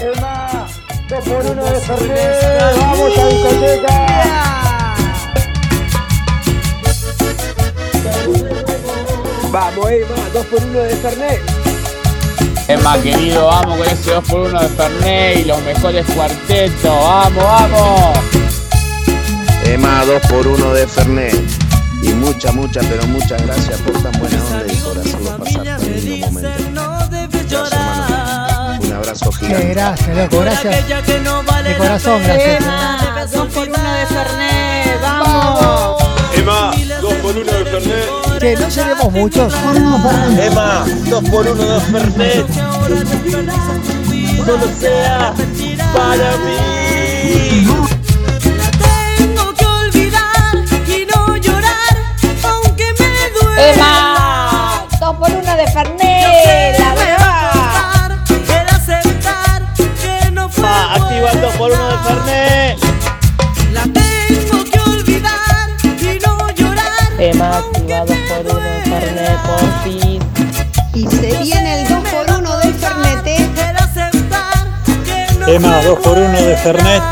Emma, 0.00 0.66
dos 1.08 1.24
por 1.24 1.46
uno 1.46 1.64
de 1.64 1.80
Fernet. 1.80 2.76
Vamos 2.80 3.18
a 3.18 3.26
discoteca. 3.28 3.94
Vamos, 9.50 9.90
Emma, 9.90 10.28
dos 10.32 10.46
por 10.46 10.62
uno 10.62 10.80
de 10.80 10.96
Fernet. 10.96 11.40
Emma, 12.68 13.00
querido, 13.00 13.46
vamos 13.46 13.78
con 13.78 13.86
ese 13.86 14.14
2x1 14.14 14.60
de 14.60 14.68
Fernet 14.68 15.38
y 15.38 15.44
los 15.44 15.62
mejores 15.62 16.06
cuartetos. 16.14 16.82
Vamos, 16.82 17.44
vamos. 17.44 18.18
Emma, 19.64 20.04
2 20.04 20.22
por 20.28 20.46
1 20.46 20.72
de 20.74 20.86
Fernet. 20.86 21.57
Y 22.02 22.08
muchas, 22.14 22.54
muchas, 22.54 22.86
pero 22.86 23.06
muchas 23.06 23.42
gracias 23.44 23.80
por 23.80 24.02
tan 24.02 24.12
buena 24.20 24.42
onda 24.44 24.72
y 24.72 24.76
por 24.76 24.98
hacerlo 24.98 25.38
pasar 25.38 25.64
tan 25.64 26.04
lindo 26.04 26.26
momento. 26.30 26.58
Un 28.80 28.92
abrazo 28.92 29.30
Qué 29.30 29.46
gigante. 29.46 29.68
gracias, 29.74 30.16
loco, 30.16 30.40
gracias. 30.40 30.88
De 30.88 31.76
corazón, 31.76 32.22
gracias. 32.22 32.62
Emma, 32.62 33.26
dos 33.32 33.48
por 33.48 33.68
uno 33.68 33.92
de 33.92 34.06
Fernet, 34.06 35.00
vamos. 35.02 36.02
Emma, 36.36 36.70
2 37.00 37.14
por 37.14 37.36
1 37.36 37.52
de 37.52 37.64
Fernet. 37.64 38.38
Que 38.38 38.56
no 38.56 38.70
seremos 38.70 39.12
muchos. 39.12 39.52
Emma, 40.40 40.84
2 41.08 41.24
por 41.30 41.46
1 41.46 41.64
de 41.64 41.80
Fernet. 41.80 42.46
Solo 44.46 44.68
sea 44.78 45.34
para 45.92 46.36
mí. 46.38 47.97
Emma, 53.60 54.86
dos 55.00 55.16
por 55.16 55.30
uno 55.30 55.56
de 55.56 55.66
Fernet, 55.66 56.78
la 56.78 56.94
verdad. 56.94 58.10
El 58.30 58.68
aceptar 58.68 59.74
que 59.74 60.30
no 60.30 60.48
fue 60.48 60.64
Emma, 60.64 60.94
activa 60.94 61.30
el 61.32 61.40
2 61.40 61.54
por 61.54 61.72
1 61.72 61.88
de 61.88 61.98
Fernet. 61.98 62.78
La 63.72 63.82
tengo 63.82 64.64
que 64.64 64.78
olvidar 64.78 65.70
y 65.82 66.18
no 66.24 66.50
llorar. 66.50 67.12
Emma, 67.18 67.58
activa 67.58 68.04
2 68.06 68.16
por 68.28 68.56
1 68.56 68.60
de 68.60 68.80
Fernet, 68.82 69.38
porfis. 69.42 70.22
Y 70.94 71.06
se 71.08 71.38
viene 71.42 71.80
el 71.80 71.88
2 71.88 71.98
por 72.10 72.38
1 72.38 72.56
del 72.58 72.74
Fernet. 72.74 73.26
El 73.26 73.76
aceptar 73.76 74.66
que 75.04 75.34
no 75.36 75.48
Emma, 75.48 75.82
2 75.82 75.98
por 75.98 76.16
1 76.16 76.42
de 76.42 76.56
Fernet. 76.58 77.02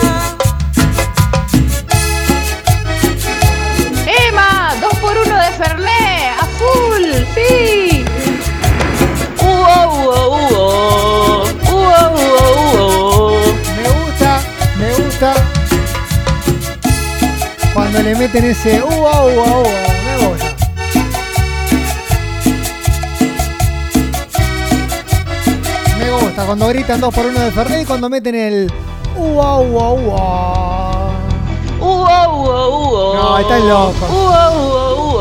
Le 18.07 18.15
meten 18.15 18.45
ese 18.45 18.81
uh, 18.81 18.87
uh, 18.87 18.93
uh, 18.93 19.63
uh, 19.63 19.67
me 20.05 20.29
gusta. 20.29 20.55
Me 25.99 26.11
gusta 26.13 26.45
cuando 26.45 26.69
gritan 26.69 27.01
2 27.01 27.13
por 27.13 27.27
1 27.27 27.41
de 27.41 27.51
Fernet 27.51 27.83
y 27.83 27.85
cuando 27.85 28.09
meten 28.09 28.37
el 28.37 28.73
uh, 29.17 29.21
uh, 29.21 29.61
uh, 29.61 29.95
uh. 30.05 30.25
Uo, 31.81 32.07
uo, 32.29 32.69
uo. 32.79 33.15
No, 33.17 33.39
están 33.39 33.69
locos. 33.69 34.09
Uo, 34.09 34.51
uo, 34.55 35.13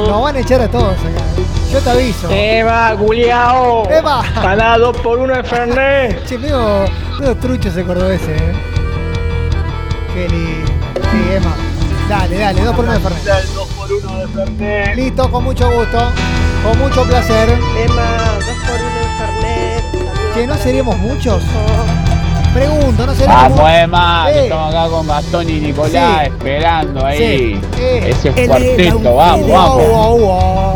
uo. 0.00 0.08
Nos 0.08 0.22
van 0.22 0.36
a 0.36 0.38
echar 0.38 0.62
a 0.62 0.68
todos 0.68 0.94
acá. 0.94 1.24
Yo 1.70 1.78
te 1.80 1.90
aviso. 1.90 2.30
Eva, 2.30 2.94
Guliao. 2.94 3.86
Eva. 3.90 4.78
2 4.78 4.96
por 4.96 5.18
1 5.18 5.36
de 5.36 5.44
Fernet. 5.44 6.24
Che, 6.24 6.38
medio, 6.38 6.86
medio 7.20 7.36
trucho 7.36 7.68
ese 7.68 7.84
cordobés, 7.84 8.22
eh. 8.28 8.52
Qué 10.14 10.26
lindo. 10.30 10.72
Sí, 10.94 11.34
Emma. 11.34 11.73
Dale, 12.08 12.38
dale, 12.38 12.60
2 12.62 12.74
por 12.76 12.84
1 12.84 12.92
de 12.94 13.00
Fernet. 13.00 13.26
El 13.26 13.54
2 13.54 13.68
por 13.68 13.92
1 13.92 14.18
de 14.18 14.28
Fernet. 14.28 14.96
Listo, 14.96 15.30
con 15.30 15.44
mucho 15.44 15.70
gusto. 15.70 15.98
Con 16.62 16.78
mucho 16.78 17.04
placer. 17.04 17.50
Emma, 17.50 18.06
2 18.38 18.44
por 18.66 18.80
1 18.80 18.94
de 19.00 19.08
Fernet. 19.18 19.84
Saludos 19.92 20.34
Que 20.34 20.46
no 20.46 20.56
mi 20.56 20.98
muchos. 20.98 21.42
Pregunto, 22.52 23.06
¿no 23.06 23.14
seremos 23.14 23.34
Vamos, 23.36 23.50
muchos? 23.58 23.70
Emma, 23.74 24.24
que 24.28 24.32
Sí. 24.34 24.38
estamos 24.44 24.74
acá 24.74 24.88
con 24.88 25.06
Gastón 25.08 25.50
y 25.50 25.52
Nicolás 25.60 26.20
Sí. 26.20 26.26
esperando 26.26 27.04
ahí. 27.04 27.18
Sí. 27.18 27.60
Eh. 27.80 28.10
Ese 28.10 28.46
cuarteto, 28.46 29.14
vamos, 29.14 29.50
vamos. 29.50 29.82
Uh, 29.82 29.90
uh, 29.90 30.70
uh. 30.70 30.74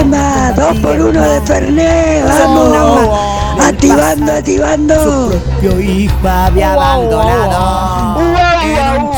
Emma, 0.00 0.52
2 0.54 0.76
por 0.80 1.00
1 1.00 1.22
de 1.22 1.40
Fernet, 1.42 2.24
vamos. 2.26 3.18
Activando, 3.62 4.32
activando. 4.32 5.30
Yo 5.62 5.80
hijo 5.80 6.28
había 6.28 6.72
abandonado. 6.74 7.99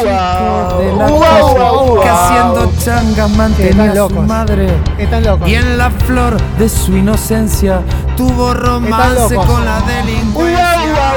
De 0.05 0.93
la 0.97 1.07
calle 1.07 2.11
haciendo 2.11 2.73
changas 2.79 3.31
mantenía 3.31 3.93
a 3.93 4.09
su 4.09 4.23
madre. 4.23 4.69
Están 4.99 5.25
locos. 5.25 5.49
Y 5.49 5.55
en 5.55 5.79
la 5.79 5.91
flor 5.91 6.37
de 6.59 6.69
su 6.69 6.97
inocencia 6.97 7.83
tuvo 8.17 8.55
romance 8.55 9.37
con 9.37 9.65
la 9.65 9.81
delincuencia. 9.83 11.13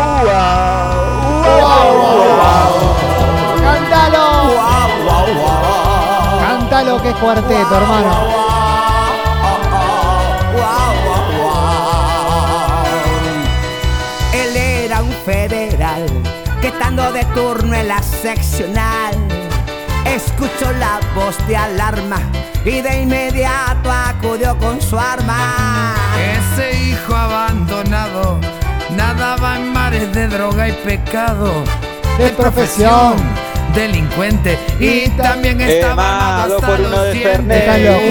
Cántalo. 3.64 4.26
Cántalo 6.40 7.02
que 7.02 7.10
es 7.10 7.16
cuarteto, 7.16 7.76
hermano. 7.76 8.55
De 16.96 17.26
turno 17.36 17.76
en 17.76 17.90
la 17.90 18.02
seccional 18.02 19.14
escuchó 20.06 20.72
la 20.80 21.02
voz 21.14 21.36
de 21.46 21.58
alarma 21.58 22.22
y 22.64 22.80
de 22.80 23.02
inmediato 23.02 23.92
acudió 23.92 24.58
con 24.60 24.82
su 24.82 24.98
arma. 24.98 25.94
Ese 26.18 26.72
hijo 26.84 27.14
abandonado 27.14 28.40
nadaba 28.92 29.58
en 29.58 29.74
mares 29.74 30.14
de 30.14 30.30
droga 30.30 30.70
y 30.70 30.72
pecado. 30.72 31.52
De 32.18 32.30
profesión. 32.30 33.16
Delincuente 33.74 34.58
y 34.80 35.10
también 35.10 35.60
estaba 35.60 35.92
Emma, 35.92 36.44
armado 36.44 36.54
2 36.54 36.64
hasta 36.64 36.68
por 36.68 36.80
1 36.80 36.90
los 36.90 37.04
de 37.04 37.80
locos. 37.84 38.04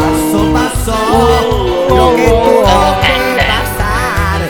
Paso, 0.00 0.52
pasó 0.52 1.86
lo 1.88 2.16
que 2.16 2.26
tuvo 2.26 3.00
que 3.00 3.42
pasar. 3.46 4.40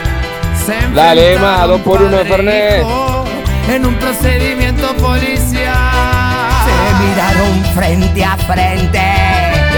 Se 0.65 0.95
Dale, 0.95 1.39
dos 1.67 1.81
por 1.83 2.01
uno 2.01 2.17
de 2.17 2.25
Fernet. 2.25 3.10
En 3.69 3.87
un 3.87 3.95
procedimiento 3.97 4.95
policial. 4.97 6.51
Se 6.65 7.05
miraron 7.05 7.65
frente 7.75 8.25
a 8.25 8.37
frente. 8.37 9.01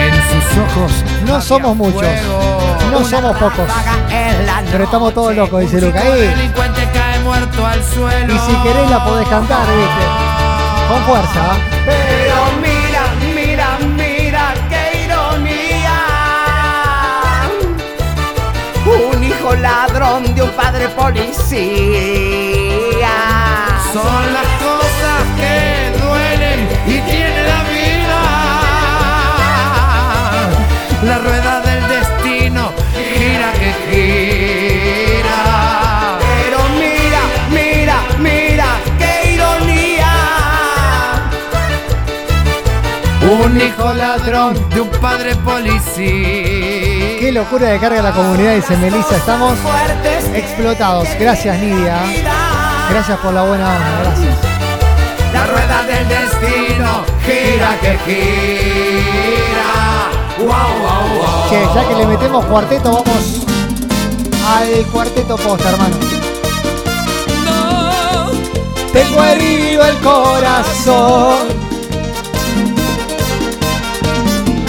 En 0.02 0.14
sus 0.14 0.58
ojos 0.58 1.04
No 1.26 1.40
somos 1.40 1.76
muchos. 1.76 2.08
No 2.90 3.04
somos 3.04 3.36
pocos. 3.36 3.68
Pero 4.70 4.84
estamos 4.84 5.12
todos 5.12 5.36
locos, 5.36 5.60
dice 5.60 5.80
Luca. 5.80 6.02
Delincuente 6.02 6.88
cae 6.94 7.20
muerto 7.20 7.66
al 7.66 7.84
suelo. 7.84 8.34
Y 8.34 8.38
si 8.38 8.54
querés 8.62 8.90
la 8.90 9.04
podés 9.04 9.28
cantar, 9.28 9.66
viste. 9.66 10.04
Con 10.88 11.04
fuerza. 11.04 11.56
Pero 11.84 12.36
mira, 12.62 13.02
mira, 13.34 13.78
mira, 13.96 14.54
qué 14.70 15.04
ironía. 15.04 16.00
Un 19.14 19.22
hijo 19.24 19.54
ladrón 19.56 20.34
de 20.34 20.42
un 20.42 20.50
padre 20.50 20.88
policía. 20.88 22.41
Son 23.92 24.32
las 24.32 24.46
cosas 24.62 25.22
que 25.36 25.92
duelen 26.00 26.60
y 26.86 26.98
tiene 27.10 27.42
la 27.46 27.62
vida. 27.64 28.20
La 31.02 31.18
rueda 31.18 31.60
del 31.60 31.88
destino 31.88 32.72
gira 32.94 33.52
que 33.52 33.70
gira. 33.90 35.40
Pero 36.20 36.58
mira, 36.80 37.20
mira, 37.50 37.96
mira, 38.18 38.68
qué 38.98 39.12
ironía. 39.34 40.12
Un 43.30 43.60
hijo 43.60 43.92
ladrón 43.92 44.70
de 44.70 44.80
un 44.80 44.88
padre 45.02 45.36
policía. 45.36 47.18
Qué 47.20 47.30
locura 47.30 47.68
de 47.68 47.78
carga 47.78 48.00
la 48.00 48.12
comunidad, 48.12 48.54
dice 48.54 48.74
Melissa. 48.78 49.16
Estamos 49.18 49.58
explotados. 50.34 51.08
Gracias, 51.18 51.58
Nidia. 51.58 52.00
Gracias 52.90 53.18
por 53.18 53.32
la 53.32 53.42
buena 53.42 53.64
onda. 53.74 54.02
Gracias. 54.02 54.36
La 55.32 55.46
rueda 55.46 55.82
del 55.84 56.08
destino 56.08 57.04
gira 57.24 57.78
que 57.80 57.98
gira. 58.04 59.72
Wow, 60.38 60.48
wow, 60.48 61.04
wow. 61.18 61.48
Che, 61.48 61.58
ya 61.74 61.88
que 61.88 61.94
le 61.94 62.06
metemos 62.06 62.44
cuarteto, 62.44 62.92
vamos 62.92 63.46
al 64.46 64.86
cuarteto 64.92 65.36
posta, 65.36 65.70
hermano. 65.70 65.96
Tengo 68.92 69.24
herido 69.24 69.84
el 69.86 69.98
corazón. 70.00 71.48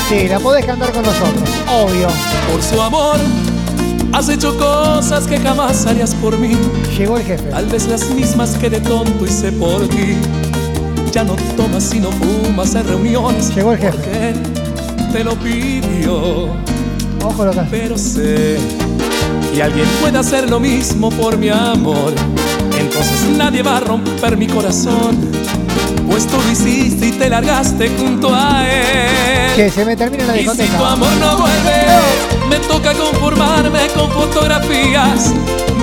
Sí, 0.08 0.28
la 0.30 0.40
podés 0.40 0.66
cantar 0.66 0.92
con 0.92 1.04
nosotros, 1.04 1.50
obvio. 1.68 2.08
Por 2.50 2.64
su 2.64 2.82
amor, 2.82 3.18
has 4.14 4.30
hecho 4.30 4.58
cosas 4.58 5.26
que 5.28 5.38
jamás 5.40 5.86
harías 5.86 6.16
por 6.16 6.38
mí. 6.38 6.56
Llegó 6.98 7.18
el 7.18 7.24
jefe. 7.24 7.50
Tal 7.50 7.66
vez 7.66 7.88
las 7.88 8.10
mismas 8.12 8.58
que 8.58 8.70
de 8.70 8.80
tonto 8.80 9.26
hice 9.26 9.52
por 9.52 9.88
ti. 9.90 10.16
Ya 11.12 11.24
no 11.24 11.36
tomas 11.58 11.94
y 11.94 12.00
no 12.00 12.12
fumas 12.12 12.76
en 12.76 12.88
reuniones. 12.88 13.54
Llegó 13.56 13.74
el 13.74 13.80
jefe. 13.80 13.98
Porque 13.98 15.12
te 15.12 15.24
lo 15.24 15.36
pidió. 15.36 16.48
Ojo 17.26 17.46
lo 17.46 17.52
que. 17.52 17.62
Pero 17.70 17.98
sé 17.98 18.58
y 19.56 19.62
alguien 19.62 19.86
puede 20.02 20.18
hacer 20.18 20.50
lo 20.50 20.60
mismo 20.60 21.12
por 21.12 21.38
mi 21.38 21.50
amor, 21.50 22.12
entonces 22.80 23.30
nadie 23.38 23.62
va 23.62 23.78
a 23.78 23.80
romper 23.82 24.36
mi 24.36 24.48
corazón. 24.48 25.43
Pues 26.14 26.28
tú 26.28 26.40
lo 26.40 26.52
hiciste 26.52 27.08
y 27.08 27.12
te 27.14 27.28
largaste 27.28 27.90
junto 27.98 28.30
a 28.32 28.70
él. 28.70 29.56
Che, 29.56 29.72
se 29.72 29.84
me 29.84 29.96
termina 29.96 30.28
la 30.28 30.36
Y 30.38 30.42
si 30.42 30.44
discoteca. 30.44 30.78
tu 30.78 30.86
amor 30.86 31.12
no 31.20 31.38
vuelve, 31.38 31.86
me 32.50 32.58
toca 32.68 32.94
conformarme 32.94 33.88
con 33.96 34.12
fotografías. 34.12 35.34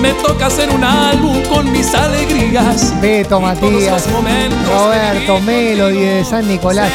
Me 0.01 0.13
toca 0.13 0.45
hacer 0.45 0.69
un 0.69 0.85
álbum 0.85 1.43
con 1.53 1.69
mis 1.69 1.93
alegrías. 1.93 2.93
Beto, 3.01 3.41
Matías, 3.41 4.07
Roberto, 4.09 5.41
Melody 5.41 5.99
de 5.99 6.23
San 6.23 6.47
Nicolás. 6.47 6.93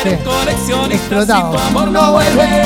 Explotado. 0.91 1.53
si 1.53 1.59
tu 1.59 1.63
amor 1.63 1.89
no 1.89 2.13
vuelve. 2.13 2.63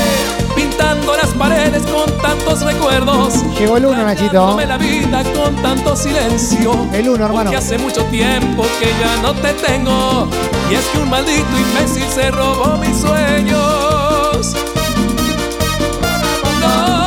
Pintando 0.60 1.16
las 1.16 1.28
paredes 1.28 1.82
con 1.84 2.10
tantos 2.18 2.60
recuerdos. 2.60 3.42
Llegó 3.58 3.78
el 3.78 3.86
uno, 3.86 4.04
Nachito. 4.04 4.60
La 4.60 4.76
vida 4.76 5.22
con 5.34 5.56
tanto 5.62 5.96
silencio. 5.96 6.86
El 6.92 7.08
uno, 7.08 7.24
hermano. 7.24 7.44
Porque 7.44 7.56
hace 7.56 7.78
mucho 7.78 8.04
tiempo 8.10 8.64
que 8.78 8.90
ya 9.00 9.22
no 9.22 9.32
te 9.32 9.54
tengo. 9.54 10.28
Y 10.70 10.74
es 10.74 10.84
que 10.84 10.98
un 10.98 11.08
maldito 11.08 11.48
imbécil 11.58 12.04
se 12.08 12.30
robó 12.30 12.76
mis 12.76 12.94
sueños. 12.94 14.54
No, 16.60 17.06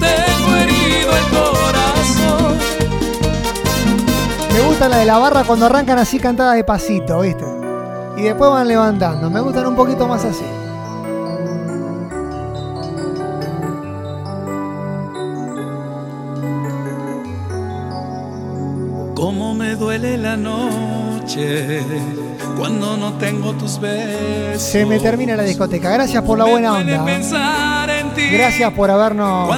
tengo 0.00 0.56
herido 0.56 1.16
el 1.16 1.28
corazón. 1.28 2.58
Me 4.52 4.60
gusta 4.62 4.88
la 4.88 4.96
de 4.96 5.04
la 5.04 5.18
barra 5.18 5.44
cuando 5.44 5.66
arrancan 5.66 5.98
así 6.00 6.18
cantadas 6.18 6.56
de 6.56 6.64
pasito, 6.64 7.20
¿viste? 7.20 7.44
Y 8.16 8.22
después 8.22 8.50
van 8.50 8.66
levantando. 8.66 9.30
Me 9.30 9.40
gustan 9.40 9.64
un 9.68 9.76
poquito 9.76 10.08
más 10.08 10.24
así. 10.24 10.44
Duele 19.98 20.18
la 20.18 20.36
noche 20.36 21.80
cuando 22.58 22.96
no 22.96 23.12
tengo 23.14 23.52
tus 23.52 23.78
besos. 23.78 24.62
Se 24.62 24.84
me 24.84 24.98
termina 24.98 25.36
la 25.36 25.44
discoteca. 25.44 25.90
Gracias 25.90 26.22
por 26.24 26.38
la 26.38 26.44
buena 26.46 26.74
onda. 26.74 27.04
ti 28.14 28.22
Gracias 28.32 28.72
por 28.72 28.90
habernos 28.90 29.50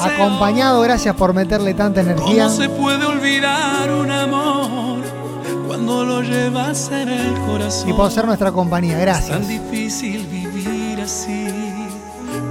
acompañado. 0.00 0.80
Gracias 0.80 1.14
por 1.14 1.34
meterle 1.34 1.74
tanta 1.74 2.00
energía. 2.00 2.44
¿Cómo 2.44 2.56
se 2.56 2.68
puede 2.70 3.04
olvidar 3.04 3.92
un 3.92 4.10
amor 4.10 5.00
cuando 5.66 6.04
lo 6.04 6.22
llevas 6.22 6.90
en 6.90 7.08
el 7.10 7.34
corazón? 7.40 7.90
Y 7.90 7.92
por 7.92 8.10
ser 8.10 8.24
nuestra 8.24 8.50
compañía. 8.50 8.98
Gracias. 8.98 9.38
tan 9.38 9.46
difícil 9.46 10.26
vivir 10.26 11.00
así 11.02 11.67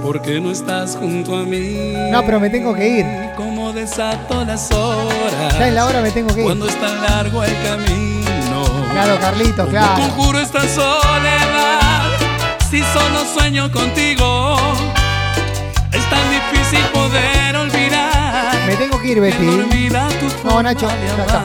porque 0.02 0.40
no 0.40 0.50
estás 0.50 0.96
junto 0.96 1.36
a 1.36 1.44
mí. 1.44 1.94
No, 2.10 2.24
pero 2.24 2.40
me 2.40 2.50
tengo 2.50 2.74
que 2.74 2.88
ir. 2.88 3.06
Como 3.36 3.72
desato 3.72 4.44
las 4.44 4.70
horas. 4.72 5.58
Ya 5.58 5.68
es 5.68 5.74
la 5.74 5.86
hora, 5.86 6.00
me 6.00 6.10
tengo 6.10 6.34
que 6.34 6.40
ir. 6.40 6.46
Cuando 6.46 6.68
es 6.68 6.76
tan 6.80 7.02
largo 7.02 7.42
el 7.44 7.54
camino. 7.62 8.64
Claro, 8.92 9.18
Carlito, 9.20 9.66
claro. 9.68 10.02
Conjuro 10.02 10.38
esta 10.38 10.60
soledad. 10.68 12.02
Si 12.70 12.82
solo 12.82 13.24
sueño 13.34 13.70
contigo. 13.70 14.56
Es 15.92 16.08
tan 16.10 16.30
difícil 16.30 16.84
poder 16.92 17.56
olvidar. 17.56 18.54
Me 18.66 18.76
tengo 18.76 19.00
que 19.00 19.08
ir, 19.08 19.20
Betty. 19.20 19.36
Tu 19.38 19.56
No, 19.56 20.30
forma 20.42 20.62
Nacho, 20.62 20.88
ya 20.88 21.22
está. 21.22 21.42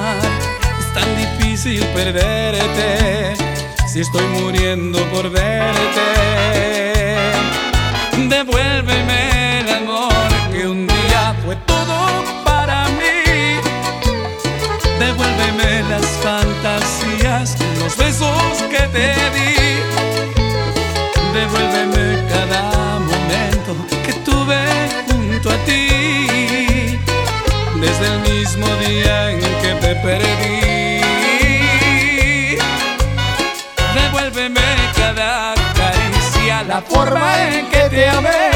Es 0.80 0.94
tan 0.94 1.18
difícil 1.18 1.84
perderte. 1.88 3.36
Si 3.88 4.02
estoy 4.02 4.26
muriendo 4.42 5.00
por 5.12 5.30
verte. 5.30 6.83
Devuélveme 8.16 9.60
el 9.62 9.70
amor 9.70 10.14
que 10.52 10.68
un 10.68 10.86
día 10.88 11.36
fue 11.44 11.56
todo 11.66 12.24
para 12.46 12.88
mí. 12.90 13.60
Devuélveme 15.00 15.84
las 15.90 16.06
fantasías, 16.22 17.58
los 17.80 17.98
besos 17.98 18.64
que 18.70 18.84
te 18.96 19.08
di. 19.36 19.56
Devuélveme 21.34 22.28
cada 22.30 23.00
momento 23.00 23.76
que 24.06 24.14
tuve 24.26 24.62
junto 25.08 25.50
a 25.50 25.58
ti. 25.66 27.00
Desde 27.82 28.06
el 28.14 28.20
mismo 28.20 28.68
día 28.88 29.32
en 29.32 29.40
que 29.40 29.74
te 29.82 29.96
perdí. 29.96 31.02
Devuélveme 33.96 34.62
cada 34.96 35.63
la 36.68 36.82
forma 36.82 37.48
en 37.50 37.68
que 37.70 37.90
te 37.90 38.08
amé. 38.08 38.52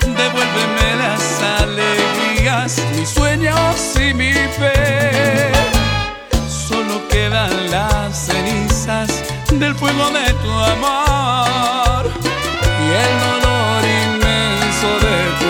Devuélveme 0.00 0.96
las 0.98 1.42
alegrías, 1.60 2.80
mis 2.96 3.08
sueños 3.08 3.96
y 3.96 4.14
mi 4.14 4.32
fe. 4.32 5.52
Solo 6.48 7.06
quedan 7.08 7.70
las 7.70 8.16
cenizas 8.16 9.10
del 9.50 9.74
fuego 9.74 10.10
de 10.10 10.32
tu 10.42 10.50
amor 10.50 12.10
y 12.80 12.86
el 13.04 13.14
dolor 13.26 13.84
inmenso 14.04 14.88
de 15.06 15.18
tu 15.40 15.48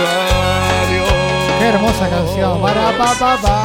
adiós. 0.86 1.58
Qué 1.58 1.66
hermosa 1.66 2.08
canción. 2.08 2.62
Para, 2.62 2.96
pa, 2.96 3.14
pa, 3.18 3.36
pa. 3.42 3.64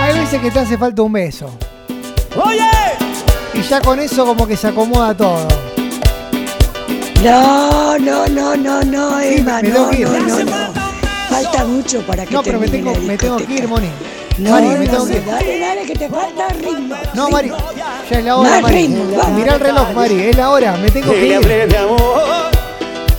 Hay 0.00 0.18
veces 0.18 0.40
que 0.40 0.50
te 0.50 0.60
hace 0.60 0.78
falta 0.78 1.02
un 1.02 1.12
beso. 1.12 1.50
¡Oye! 2.36 2.67
Ya 3.68 3.80
con 3.80 4.00
eso 4.00 4.24
como 4.24 4.46
que 4.46 4.56
se 4.56 4.68
acomoda 4.68 5.14
todo. 5.14 5.46
No, 7.22 7.98
no, 7.98 8.26
no, 8.28 8.56
no, 8.56 8.82
no, 8.82 9.20
Sí, 9.20 9.36
Emma, 9.38 9.56
me 9.60 9.70
tengo 9.70 9.84
no, 9.86 9.90
que 9.90 9.98
ir. 10.00 10.08
no, 10.08 10.18
no, 10.20 10.44
no. 10.44 10.72
Falta 11.28 11.64
mucho 11.64 12.00
para 12.02 12.24
que 12.24 12.32
No, 12.32 12.42
pero 12.42 12.58
me 12.58 12.68
tengo, 12.68 12.94
me 12.94 13.18
tengo 13.18 13.36
que 13.36 13.52
ir, 13.52 13.68
Moni. 13.68 13.88
No, 14.38 14.52
Mari, 14.52 14.66
no, 14.68 14.76
me 14.78 14.86
tengo 14.86 14.98
no, 15.00 15.06
que 15.06 15.16
ir. 15.16 15.24
dale, 15.26 15.58
dale, 15.60 15.82
que 15.82 15.94
te 15.96 16.08
falta 16.08 16.48
ritmo. 16.48 16.94
No, 17.12 17.28
Mari. 17.28 17.50
Ya 18.10 18.18
es 18.18 18.24
la 18.24 18.36
hora, 18.36 18.50
Más 18.50 18.62
Mari. 18.62 18.74
ritmo, 18.76 19.16
vamos. 19.16 19.32
Mirá 19.38 19.54
el 19.54 19.60
reloj, 19.60 19.92
Mari. 19.94 20.22
Es 20.22 20.36
la 20.36 20.50
hora. 20.50 20.76
Me 20.76 20.90
tengo 20.90 21.12
Que 21.12 21.26
ir. 21.26 21.34
hablé 21.34 21.66
de 21.66 21.76
amor, 21.78 22.22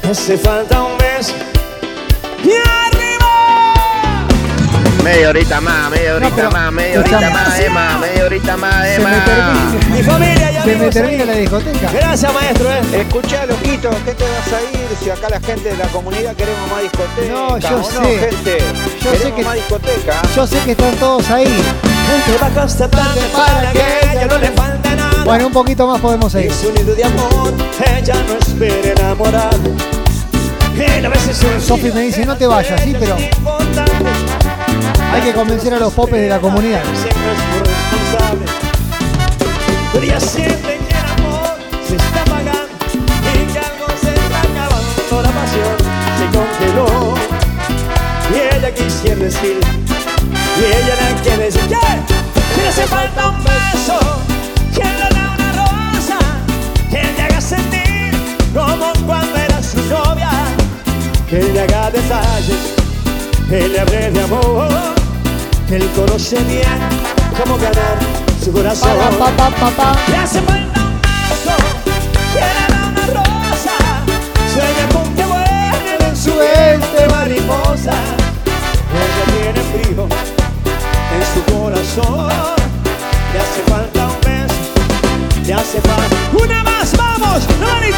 hace 0.10 0.38
falta 0.38 0.82
un 0.84 0.94
mes. 0.98 1.34
Media 5.04 5.30
horita 5.30 5.62
más, 5.62 5.90
media 5.90 6.16
horita 6.16 6.50
más, 6.50 6.72
media 6.72 7.00
horita 7.00 7.30
más, 7.32 7.60
Emma, 7.60 7.98
media 8.00 8.26
horita 8.26 8.58
más, 8.58 8.86
Se 8.86 8.96
Emma. 8.96 9.10
me 9.90 9.96
Mi 9.98 10.04
familia 10.04 10.52
ya 10.52 10.64
se 10.64 10.76
me 10.76 10.90
termina 10.90 11.26
la 11.26 11.34
discoteca. 11.34 11.92
Gracias, 11.92 12.34
maestro. 12.34 12.70
¿eh? 12.72 12.82
Escuchá, 13.02 13.46
loquito, 13.46 13.90
¿qué 14.06 14.14
te 14.14 14.24
vas 14.24 14.54
a 14.54 14.62
ir? 14.62 14.88
Si 15.02 15.10
acá 15.10 15.30
la 15.30 15.40
gente 15.40 15.70
de 15.70 15.78
la 15.78 15.88
comunidad 15.88 16.36
queremos 16.36 16.70
más 16.70 16.82
discoteca. 16.82 17.32
No, 17.34 17.58
yo 17.58 17.78
¿o 17.80 17.84
sé. 17.84 18.20
gente? 18.20 18.58
Yo 19.02 19.12
queremos 19.12 19.22
sé 19.22 19.32
que- 19.34 19.44
más 19.44 19.56
discoteca. 19.56 20.22
Yo 20.36 20.48
sé 20.48 20.60
que 20.66 20.72
están 20.72 20.96
todos 20.96 21.30
ahí. 21.32 21.64
Va 22.42 22.50
para 22.50 23.72
que 23.72 24.26
no 24.30 24.38
le 24.38 24.52
falta 24.52 24.96
nada. 24.96 25.24
Bueno, 25.24 25.48
un 25.48 25.54
poquito 25.54 25.88
más 25.88 26.02
podemos 26.02 26.32
seguir. 26.32 26.52
Es 26.52 26.64
un 26.66 26.74
nido 26.74 26.94
de 26.96 27.04
amor, 27.04 27.54
ella 27.98 28.16
no 28.28 28.38
espera 28.38 28.92
enamorar. 28.92 29.56
Él 30.78 31.06
a 31.06 31.10
veces 31.10 31.44
es 31.44 31.64
Sofi 31.64 31.92
me 31.92 32.02
dice, 32.04 32.26
no 32.26 32.38
te 32.38 32.48
vayas, 32.48 32.80
sí, 32.82 32.96
pero 32.98 33.18
hay 35.14 35.22
que 35.22 35.34
convencer 35.34 35.74
a 35.74 35.80
los 35.80 35.94
popes 35.94 36.22
de 36.22 36.30
la 36.30 36.40
comunidad. 36.40 36.84
Siempre 36.96 37.32
es 37.32 37.40
responsable. 37.60 38.46
Que 39.92 40.08
el 40.08 40.12
amor 40.12 41.58
se 41.88 41.96
está 41.96 42.22
apagando 42.22 42.70
y 43.34 43.46
que 43.48 43.62
se 44.02 44.10
está 44.14 44.40
acabando. 44.42 45.22
La 45.22 45.32
pasión 45.32 45.76
se 46.18 46.26
congeló 46.38 47.16
y 48.34 48.56
ella 48.56 48.74
quisiera 48.74 49.22
decir 49.22 49.60
y 50.60 50.66
ella 50.66 50.96
la 50.96 51.22
quiere 51.22 51.44
decir 51.46 51.62
que 51.62 52.62
le 52.62 52.68
hace 52.68 52.86
falta 52.88 53.30
un 53.30 53.44
beso, 53.44 54.00
que 54.74 54.84
le 54.84 55.10
dé 55.16 55.24
una 55.36 55.50
rosa, 55.54 56.20
que 56.90 57.02
le 57.02 57.22
haga 57.22 57.42
sentir 57.42 58.12
como 58.54 58.92
cuando 59.06 59.38
era 59.38 59.64
su 59.64 59.82
novia, 59.90 60.32
que 61.30 61.42
le 61.42 61.62
haga 61.62 61.92
detalles, 61.92 62.76
que 63.50 63.68
le 63.70 63.80
hable 63.80 64.12
de 64.12 64.22
amor, 64.22 64.99
él 65.72 65.88
conoce 65.96 66.36
bien 66.46 66.80
cómo 67.38 67.58
ganar 67.58 67.98
su 68.44 68.52
corazón. 68.52 68.90
Pa, 69.20 69.32
pa, 69.50 69.70
pa. 69.72 69.96
Le 70.08 70.18
hace 70.18 70.42
falta 70.42 70.82
un 70.82 71.02
beso, 71.02 71.56
da 72.70 72.88
una 72.88 73.06
rosa, 73.08 73.76
sueña 74.52 74.90
con 74.94 75.16
que 75.16 75.26
vuelve 75.26 76.08
en 76.10 76.16
su 76.18 76.32
mente 76.32 77.08
mariposa. 77.12 77.94
Ella 78.92 79.26
tiene 79.34 79.62
frío 79.72 80.08
en 81.14 81.24
su 81.34 81.54
corazón, 81.54 82.56
le 83.34 83.40
hace 83.40 83.62
falta 83.68 84.08
un 84.08 84.22
beso, 84.22 85.46
le 85.46 85.54
hace 85.54 85.82
falta 85.82 86.16
una 86.44 86.64
más, 86.64 86.98
vamos. 86.98 87.48
¡Ay, 87.82 87.94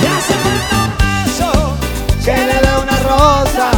Le 0.00 0.08
hace 0.08 0.34
falta 0.34 0.76
un 0.84 0.92
beso. 0.98 1.50
Llénele 2.24 2.70
una 2.82 2.96
rosa. 3.00 3.68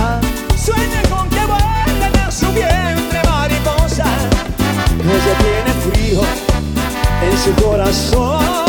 Sueñe 0.56 1.02
con 1.10 1.28
que 1.28 1.40
vuelven 1.44 2.16
a 2.26 2.30
su 2.30 2.46
vientre 2.52 3.22
mariposa. 3.28 4.04
No 5.04 5.12
se 5.24 5.32
tiene 5.42 5.72
frío 5.84 6.22
en 7.22 7.38
su 7.38 7.52
corazón. 7.62 8.64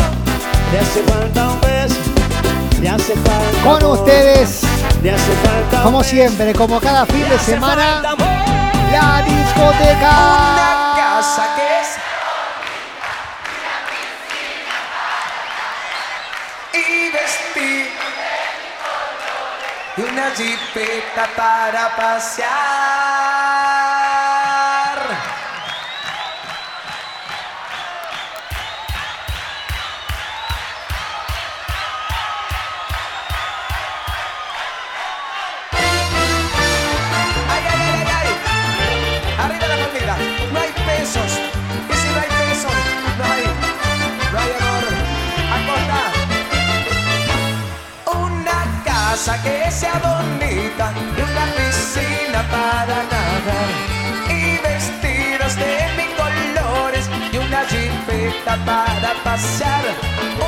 Le 0.72 0.78
hace 0.80 1.02
falta 1.04 1.48
un 1.48 1.60
beso. 1.60 2.00
Le 2.80 2.88
hace 2.88 3.14
falta. 3.14 3.62
Con 3.64 3.84
ustedes. 3.90 4.60
Le 5.02 5.10
hace 5.12 5.32
falta 5.44 5.62
un 5.62 5.70
beso. 5.70 5.82
Como 5.84 6.04
siempre, 6.04 6.52
como 6.54 6.80
cada 6.80 7.06
fin 7.06 7.28
de 7.28 7.38
semana. 7.38 8.02
La 8.92 9.22
discoteca 9.22 10.95
es 11.18 11.96
y 16.74 17.10
vestir 17.10 17.90
y 19.96 20.02
una 20.02 20.30
jipeta 20.36 21.26
para 21.34 21.96
pasear. 21.96 23.85
Casa 49.16 49.42
que 49.42 49.70
sea 49.70 49.98
bonita 50.04 50.92
y 51.16 51.20
una 51.22 51.44
piscina 51.56 52.40
para 52.50 52.96
nadar. 53.12 53.70
Y 54.28 54.58
vestidos 54.58 55.56
de 55.56 55.72
mil 55.96 56.12
colores 56.20 57.08
y 57.32 57.34
una 57.38 57.60
jipeta 57.64 58.54
para 58.66 59.14
pasear. 59.24 59.84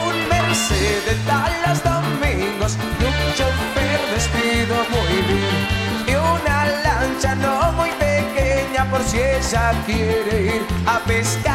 Un 0.04 0.16
Mercedes 0.28 1.18
Dallas 1.26 1.82
domingos 1.82 2.76
y 3.00 3.04
un 3.10 3.18
chofer 3.38 4.00
vestido 4.12 4.74
muy 4.94 5.14
bien. 5.30 5.60
Y 6.06 6.10
una 6.14 6.66
lancha 6.84 7.34
no 7.36 7.72
muy 7.72 7.90
pequeña 7.92 8.84
por 8.90 9.02
si 9.02 9.16
ella 9.18 9.72
quiere 9.86 10.56
ir 10.56 10.62
a 10.84 10.98
pescar. 11.10 11.48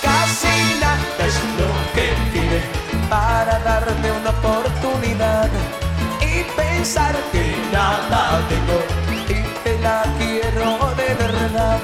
Casi 0.00 0.54
nada 0.80 1.22
es 1.28 1.36
lo 1.58 1.70
que 1.94 2.06
pide 2.32 2.60
para 3.08 3.58
darme 3.60 4.10
una 4.10 4.30
oportunidad 4.30 4.85
pensar 6.86 7.16
que 7.32 7.56
nada 7.72 8.40
tengo 8.48 8.78
y 9.18 9.42
te 9.64 9.76
la 9.80 10.04
quiero 10.18 10.94
de 10.94 11.14
verdad. 11.14 11.78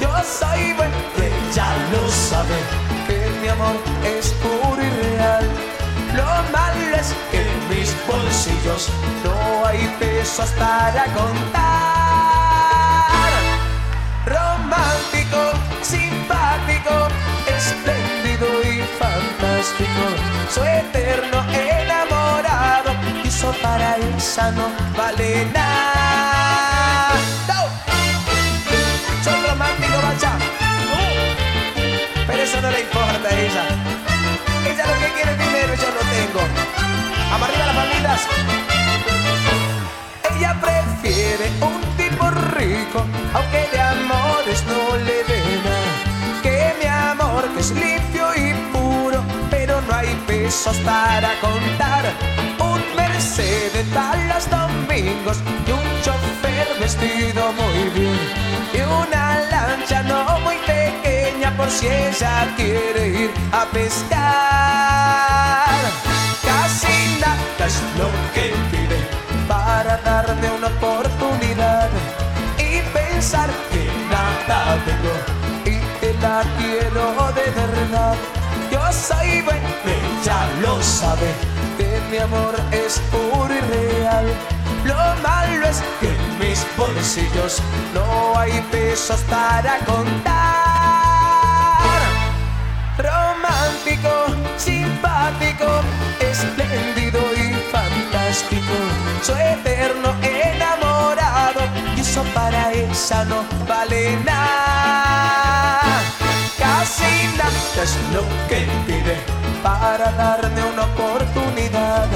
Yo 0.00 0.10
soy 0.22 0.72
bueno, 0.74 0.94
ella 1.18 1.66
lo 1.90 2.08
sabe, 2.08 2.58
que 3.08 3.18
mi 3.40 3.48
amor 3.48 3.76
es 4.04 4.26
puro 4.42 4.80
y 4.80 4.90
real. 5.02 5.44
Lo 6.14 6.28
malo 6.52 6.96
es 7.00 7.08
que 7.32 7.40
en 7.40 7.68
mis 7.68 7.90
bolsillos 8.06 8.90
no 9.24 9.66
hay 9.66 9.92
pesos 9.98 10.50
para 10.50 11.04
contar. 11.18 11.42
Romántico, 14.24 15.40
simpático, 15.82 17.08
espléndido 17.58 18.46
y 18.62 18.74
fantástico. 19.02 20.04
Soy 20.54 20.68
eterno 20.68 21.38
eso 21.52 21.73
para 23.62 23.96
esa 23.96 24.50
no 24.52 24.70
vale 24.96 25.46
nada. 25.52 27.10
¡No! 27.48 27.60
Soy 29.22 29.40
romántico, 29.48 29.96
bacha. 30.02 30.32
Pero 32.26 32.42
eso 32.42 32.60
no 32.60 32.70
le 32.70 32.80
importa 32.80 33.28
a 33.28 33.34
ella. 33.38 33.64
Ella 34.66 34.86
lo 34.86 34.94
que 35.00 35.12
quiere 35.14 35.32
es 35.32 35.38
dinero, 35.38 35.74
yo 35.74 35.88
lo 35.90 36.02
tengo. 36.14 36.40
Vamos 37.30 37.48
arriba 37.48 37.66
las 37.66 37.76
palmitas. 37.76 38.20
Ella 40.30 40.56
prefiere 40.60 41.50
un 41.60 41.80
tipo 41.96 42.30
rico, 42.58 43.04
aunque 43.34 43.68
de 43.72 43.80
amores 43.80 44.64
no 44.66 44.96
le 44.96 45.24
dé 45.24 45.40
nada. 45.64 45.94
Que 46.42 46.74
mi 46.80 46.86
amor, 46.86 47.48
que 47.54 47.60
es 47.60 47.70
limpio 47.70 48.34
y 48.34 48.54
puro, 48.72 49.22
pero 49.50 49.80
no 49.82 49.94
hay 49.94 50.14
pesos 50.26 50.76
para 50.78 51.38
contar. 51.40 52.04
Un 53.34 53.40
Mercedes 53.40 53.92
Dallas 53.92 54.48
domingos 54.48 55.38
y 55.66 55.70
un 55.72 56.02
chofer 56.02 56.68
vestido 56.78 57.52
muy 57.52 57.88
bien. 57.90 58.16
Y 58.72 58.80
una 58.80 59.40
lancha 59.50 60.04
no 60.04 60.38
muy 60.40 60.54
pequeña 60.58 61.50
por 61.56 61.68
si 61.68 61.88
ella 61.88 62.54
quiere 62.56 63.08
ir 63.08 63.30
a 63.50 63.64
pescar. 63.72 64.20
Casi 66.44 67.18
nada 67.20 67.66
es 67.66 67.82
lo 67.98 68.08
que 68.34 68.54
pide 68.70 68.98
para 69.48 69.96
darme 69.98 70.48
una 70.52 70.68
oportunidad 70.68 71.90
y 72.56 72.82
pensar 72.92 73.50
que 73.72 73.90
nada 74.10 74.78
tengo 74.84 75.14
y 75.64 75.80
que 75.98 76.14
la 76.22 76.44
quiero 76.56 77.32
de 77.32 77.50
verdad. 77.50 78.14
Yo 78.70 78.92
soy 78.92 79.42
bueno, 79.42 79.68
ella 79.84 80.48
lo 80.62 80.80
sabe, 80.82 81.34
que 81.76 82.00
mi 82.10 82.18
amor 82.18 82.54
es 82.72 83.00
puro 83.10 83.54
y 83.54 83.60
real. 83.60 84.26
Lo 84.84 84.96
malo 85.22 85.66
es 85.66 85.82
que 86.00 86.08
en 86.08 86.38
mis 86.38 86.66
bolsillos 86.76 87.62
no 87.94 88.38
hay 88.38 88.60
pesos 88.70 89.20
para 89.30 89.78
contar 89.80 90.54
romántico, 92.98 94.26
simpático, 94.56 95.80
espléndido 96.20 97.20
y 97.34 97.54
fantástico. 97.72 98.74
Soy 99.22 99.40
eterno 99.40 100.14
enamorado 100.22 101.60
y 101.96 102.00
eso 102.00 102.22
para 102.34 102.72
esa 102.72 103.24
no 103.24 103.44
vale 103.66 104.16
nada. 104.24 105.93
Casi 106.84 107.28
nada 107.38 107.82
es 107.82 107.96
lo 108.12 108.20
que 108.46 108.66
pide 108.86 109.16
para 109.62 110.12
darme 110.12 110.62
una 110.64 110.84
oportunidad 110.84 112.06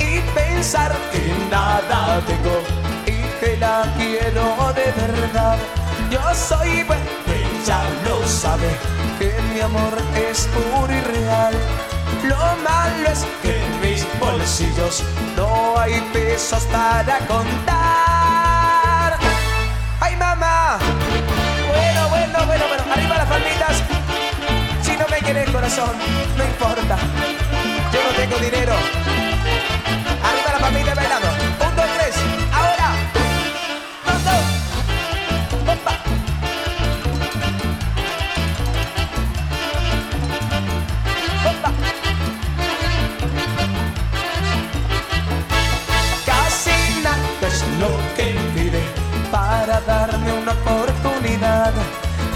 y 0.00 0.18
pensar 0.34 0.92
que 1.12 1.32
nada 1.48 2.20
tengo 2.26 2.58
y 3.06 3.22
que 3.38 3.56
la 3.58 3.84
quiero 3.96 4.72
de 4.72 4.90
verdad. 5.00 5.58
Yo 6.10 6.20
soy 6.34 6.82
bueno, 6.82 7.04
ella 7.28 7.82
lo 8.04 8.26
sabe, 8.26 8.70
que 9.20 9.32
mi 9.54 9.60
amor 9.60 9.96
es 10.28 10.48
puro 10.48 10.92
y 10.92 11.00
real. 11.02 11.54
Lo 12.24 12.36
malo 12.68 13.10
es 13.12 13.24
que 13.42 13.64
en 13.64 13.80
mis 13.80 14.04
bolsillos 14.18 15.04
no 15.36 15.78
hay 15.78 16.00
pesos 16.12 16.64
para 16.64 17.16
contar. 17.28 17.79
Quiere 25.32 25.44
el 25.46 25.52
corazón, 25.52 25.92
no 26.36 26.44
importa. 26.44 26.98
Yo 27.92 28.00
no 28.02 28.10
tengo 28.16 28.36
dinero. 28.38 28.72
Arriba 30.24 30.52
la 30.54 30.58
palmita 30.58 30.92
bailando. 30.92 31.28
Un, 31.68 31.76
dos, 31.76 31.86
tres. 31.96 32.16
Ahora. 32.52 32.96
Dos. 34.26 34.44
Opa. 35.62 35.92
Opa. 41.48 41.70
Casi 46.26 47.02
nada 47.04 47.18
es 47.46 47.64
lo 47.78 47.90
que 48.16 48.34
pide 48.52 48.82
para 49.30 49.80
darme 49.82 50.32
una 50.32 50.50
oportunidad 50.50 51.72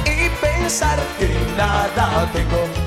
y 0.04 0.28
pensar 0.40 1.00
que 1.18 1.36
nada 1.56 2.30
tengo 2.32 2.83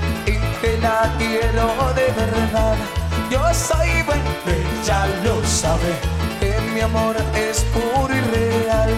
que 0.78 0.88
la 0.88 1.12
quiero 1.18 1.94
de 1.94 2.08
verdad. 2.12 2.76
Yo 3.30 3.54
soy 3.54 4.02
bueno, 4.04 4.24
ella 4.46 5.08
lo 5.24 5.46
sabe, 5.46 5.94
que 6.40 6.60
mi 6.74 6.82
amor 6.82 7.16
es 7.36 7.66
puro 7.74 8.14
y 8.14 8.22
real. 8.22 8.94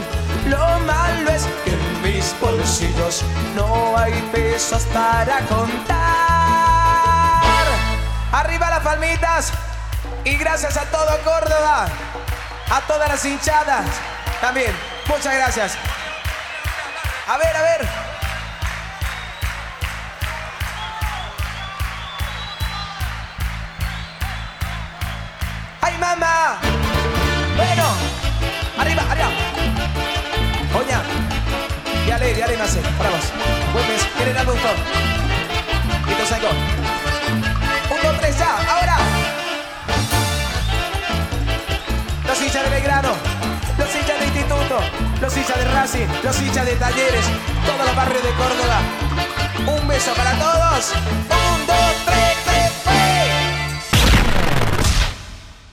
Lo 0.47 0.79
malo 0.85 1.31
es 1.31 1.47
que 1.63 1.71
en 1.71 2.01
mis 2.01 2.35
bolsillos 2.39 3.23
no 3.55 3.97
hay 3.97 4.13
pesos 4.31 4.83
para 4.93 5.39
contar. 5.41 5.97
Arriba 8.31 8.69
las 8.69 8.81
palmitas 8.81 9.51
y 10.23 10.35
gracias 10.35 10.77
a 10.77 10.85
todo 10.85 11.17
Córdoba, 11.23 11.87
a 12.69 12.81
todas 12.81 13.09
las 13.09 13.25
hinchadas 13.25 13.85
también. 14.41 14.73
Muchas 15.07 15.33
gracias. 15.33 15.77
A 17.27 17.37
ver, 17.37 17.55
a 17.55 17.61
ver. 17.61 17.98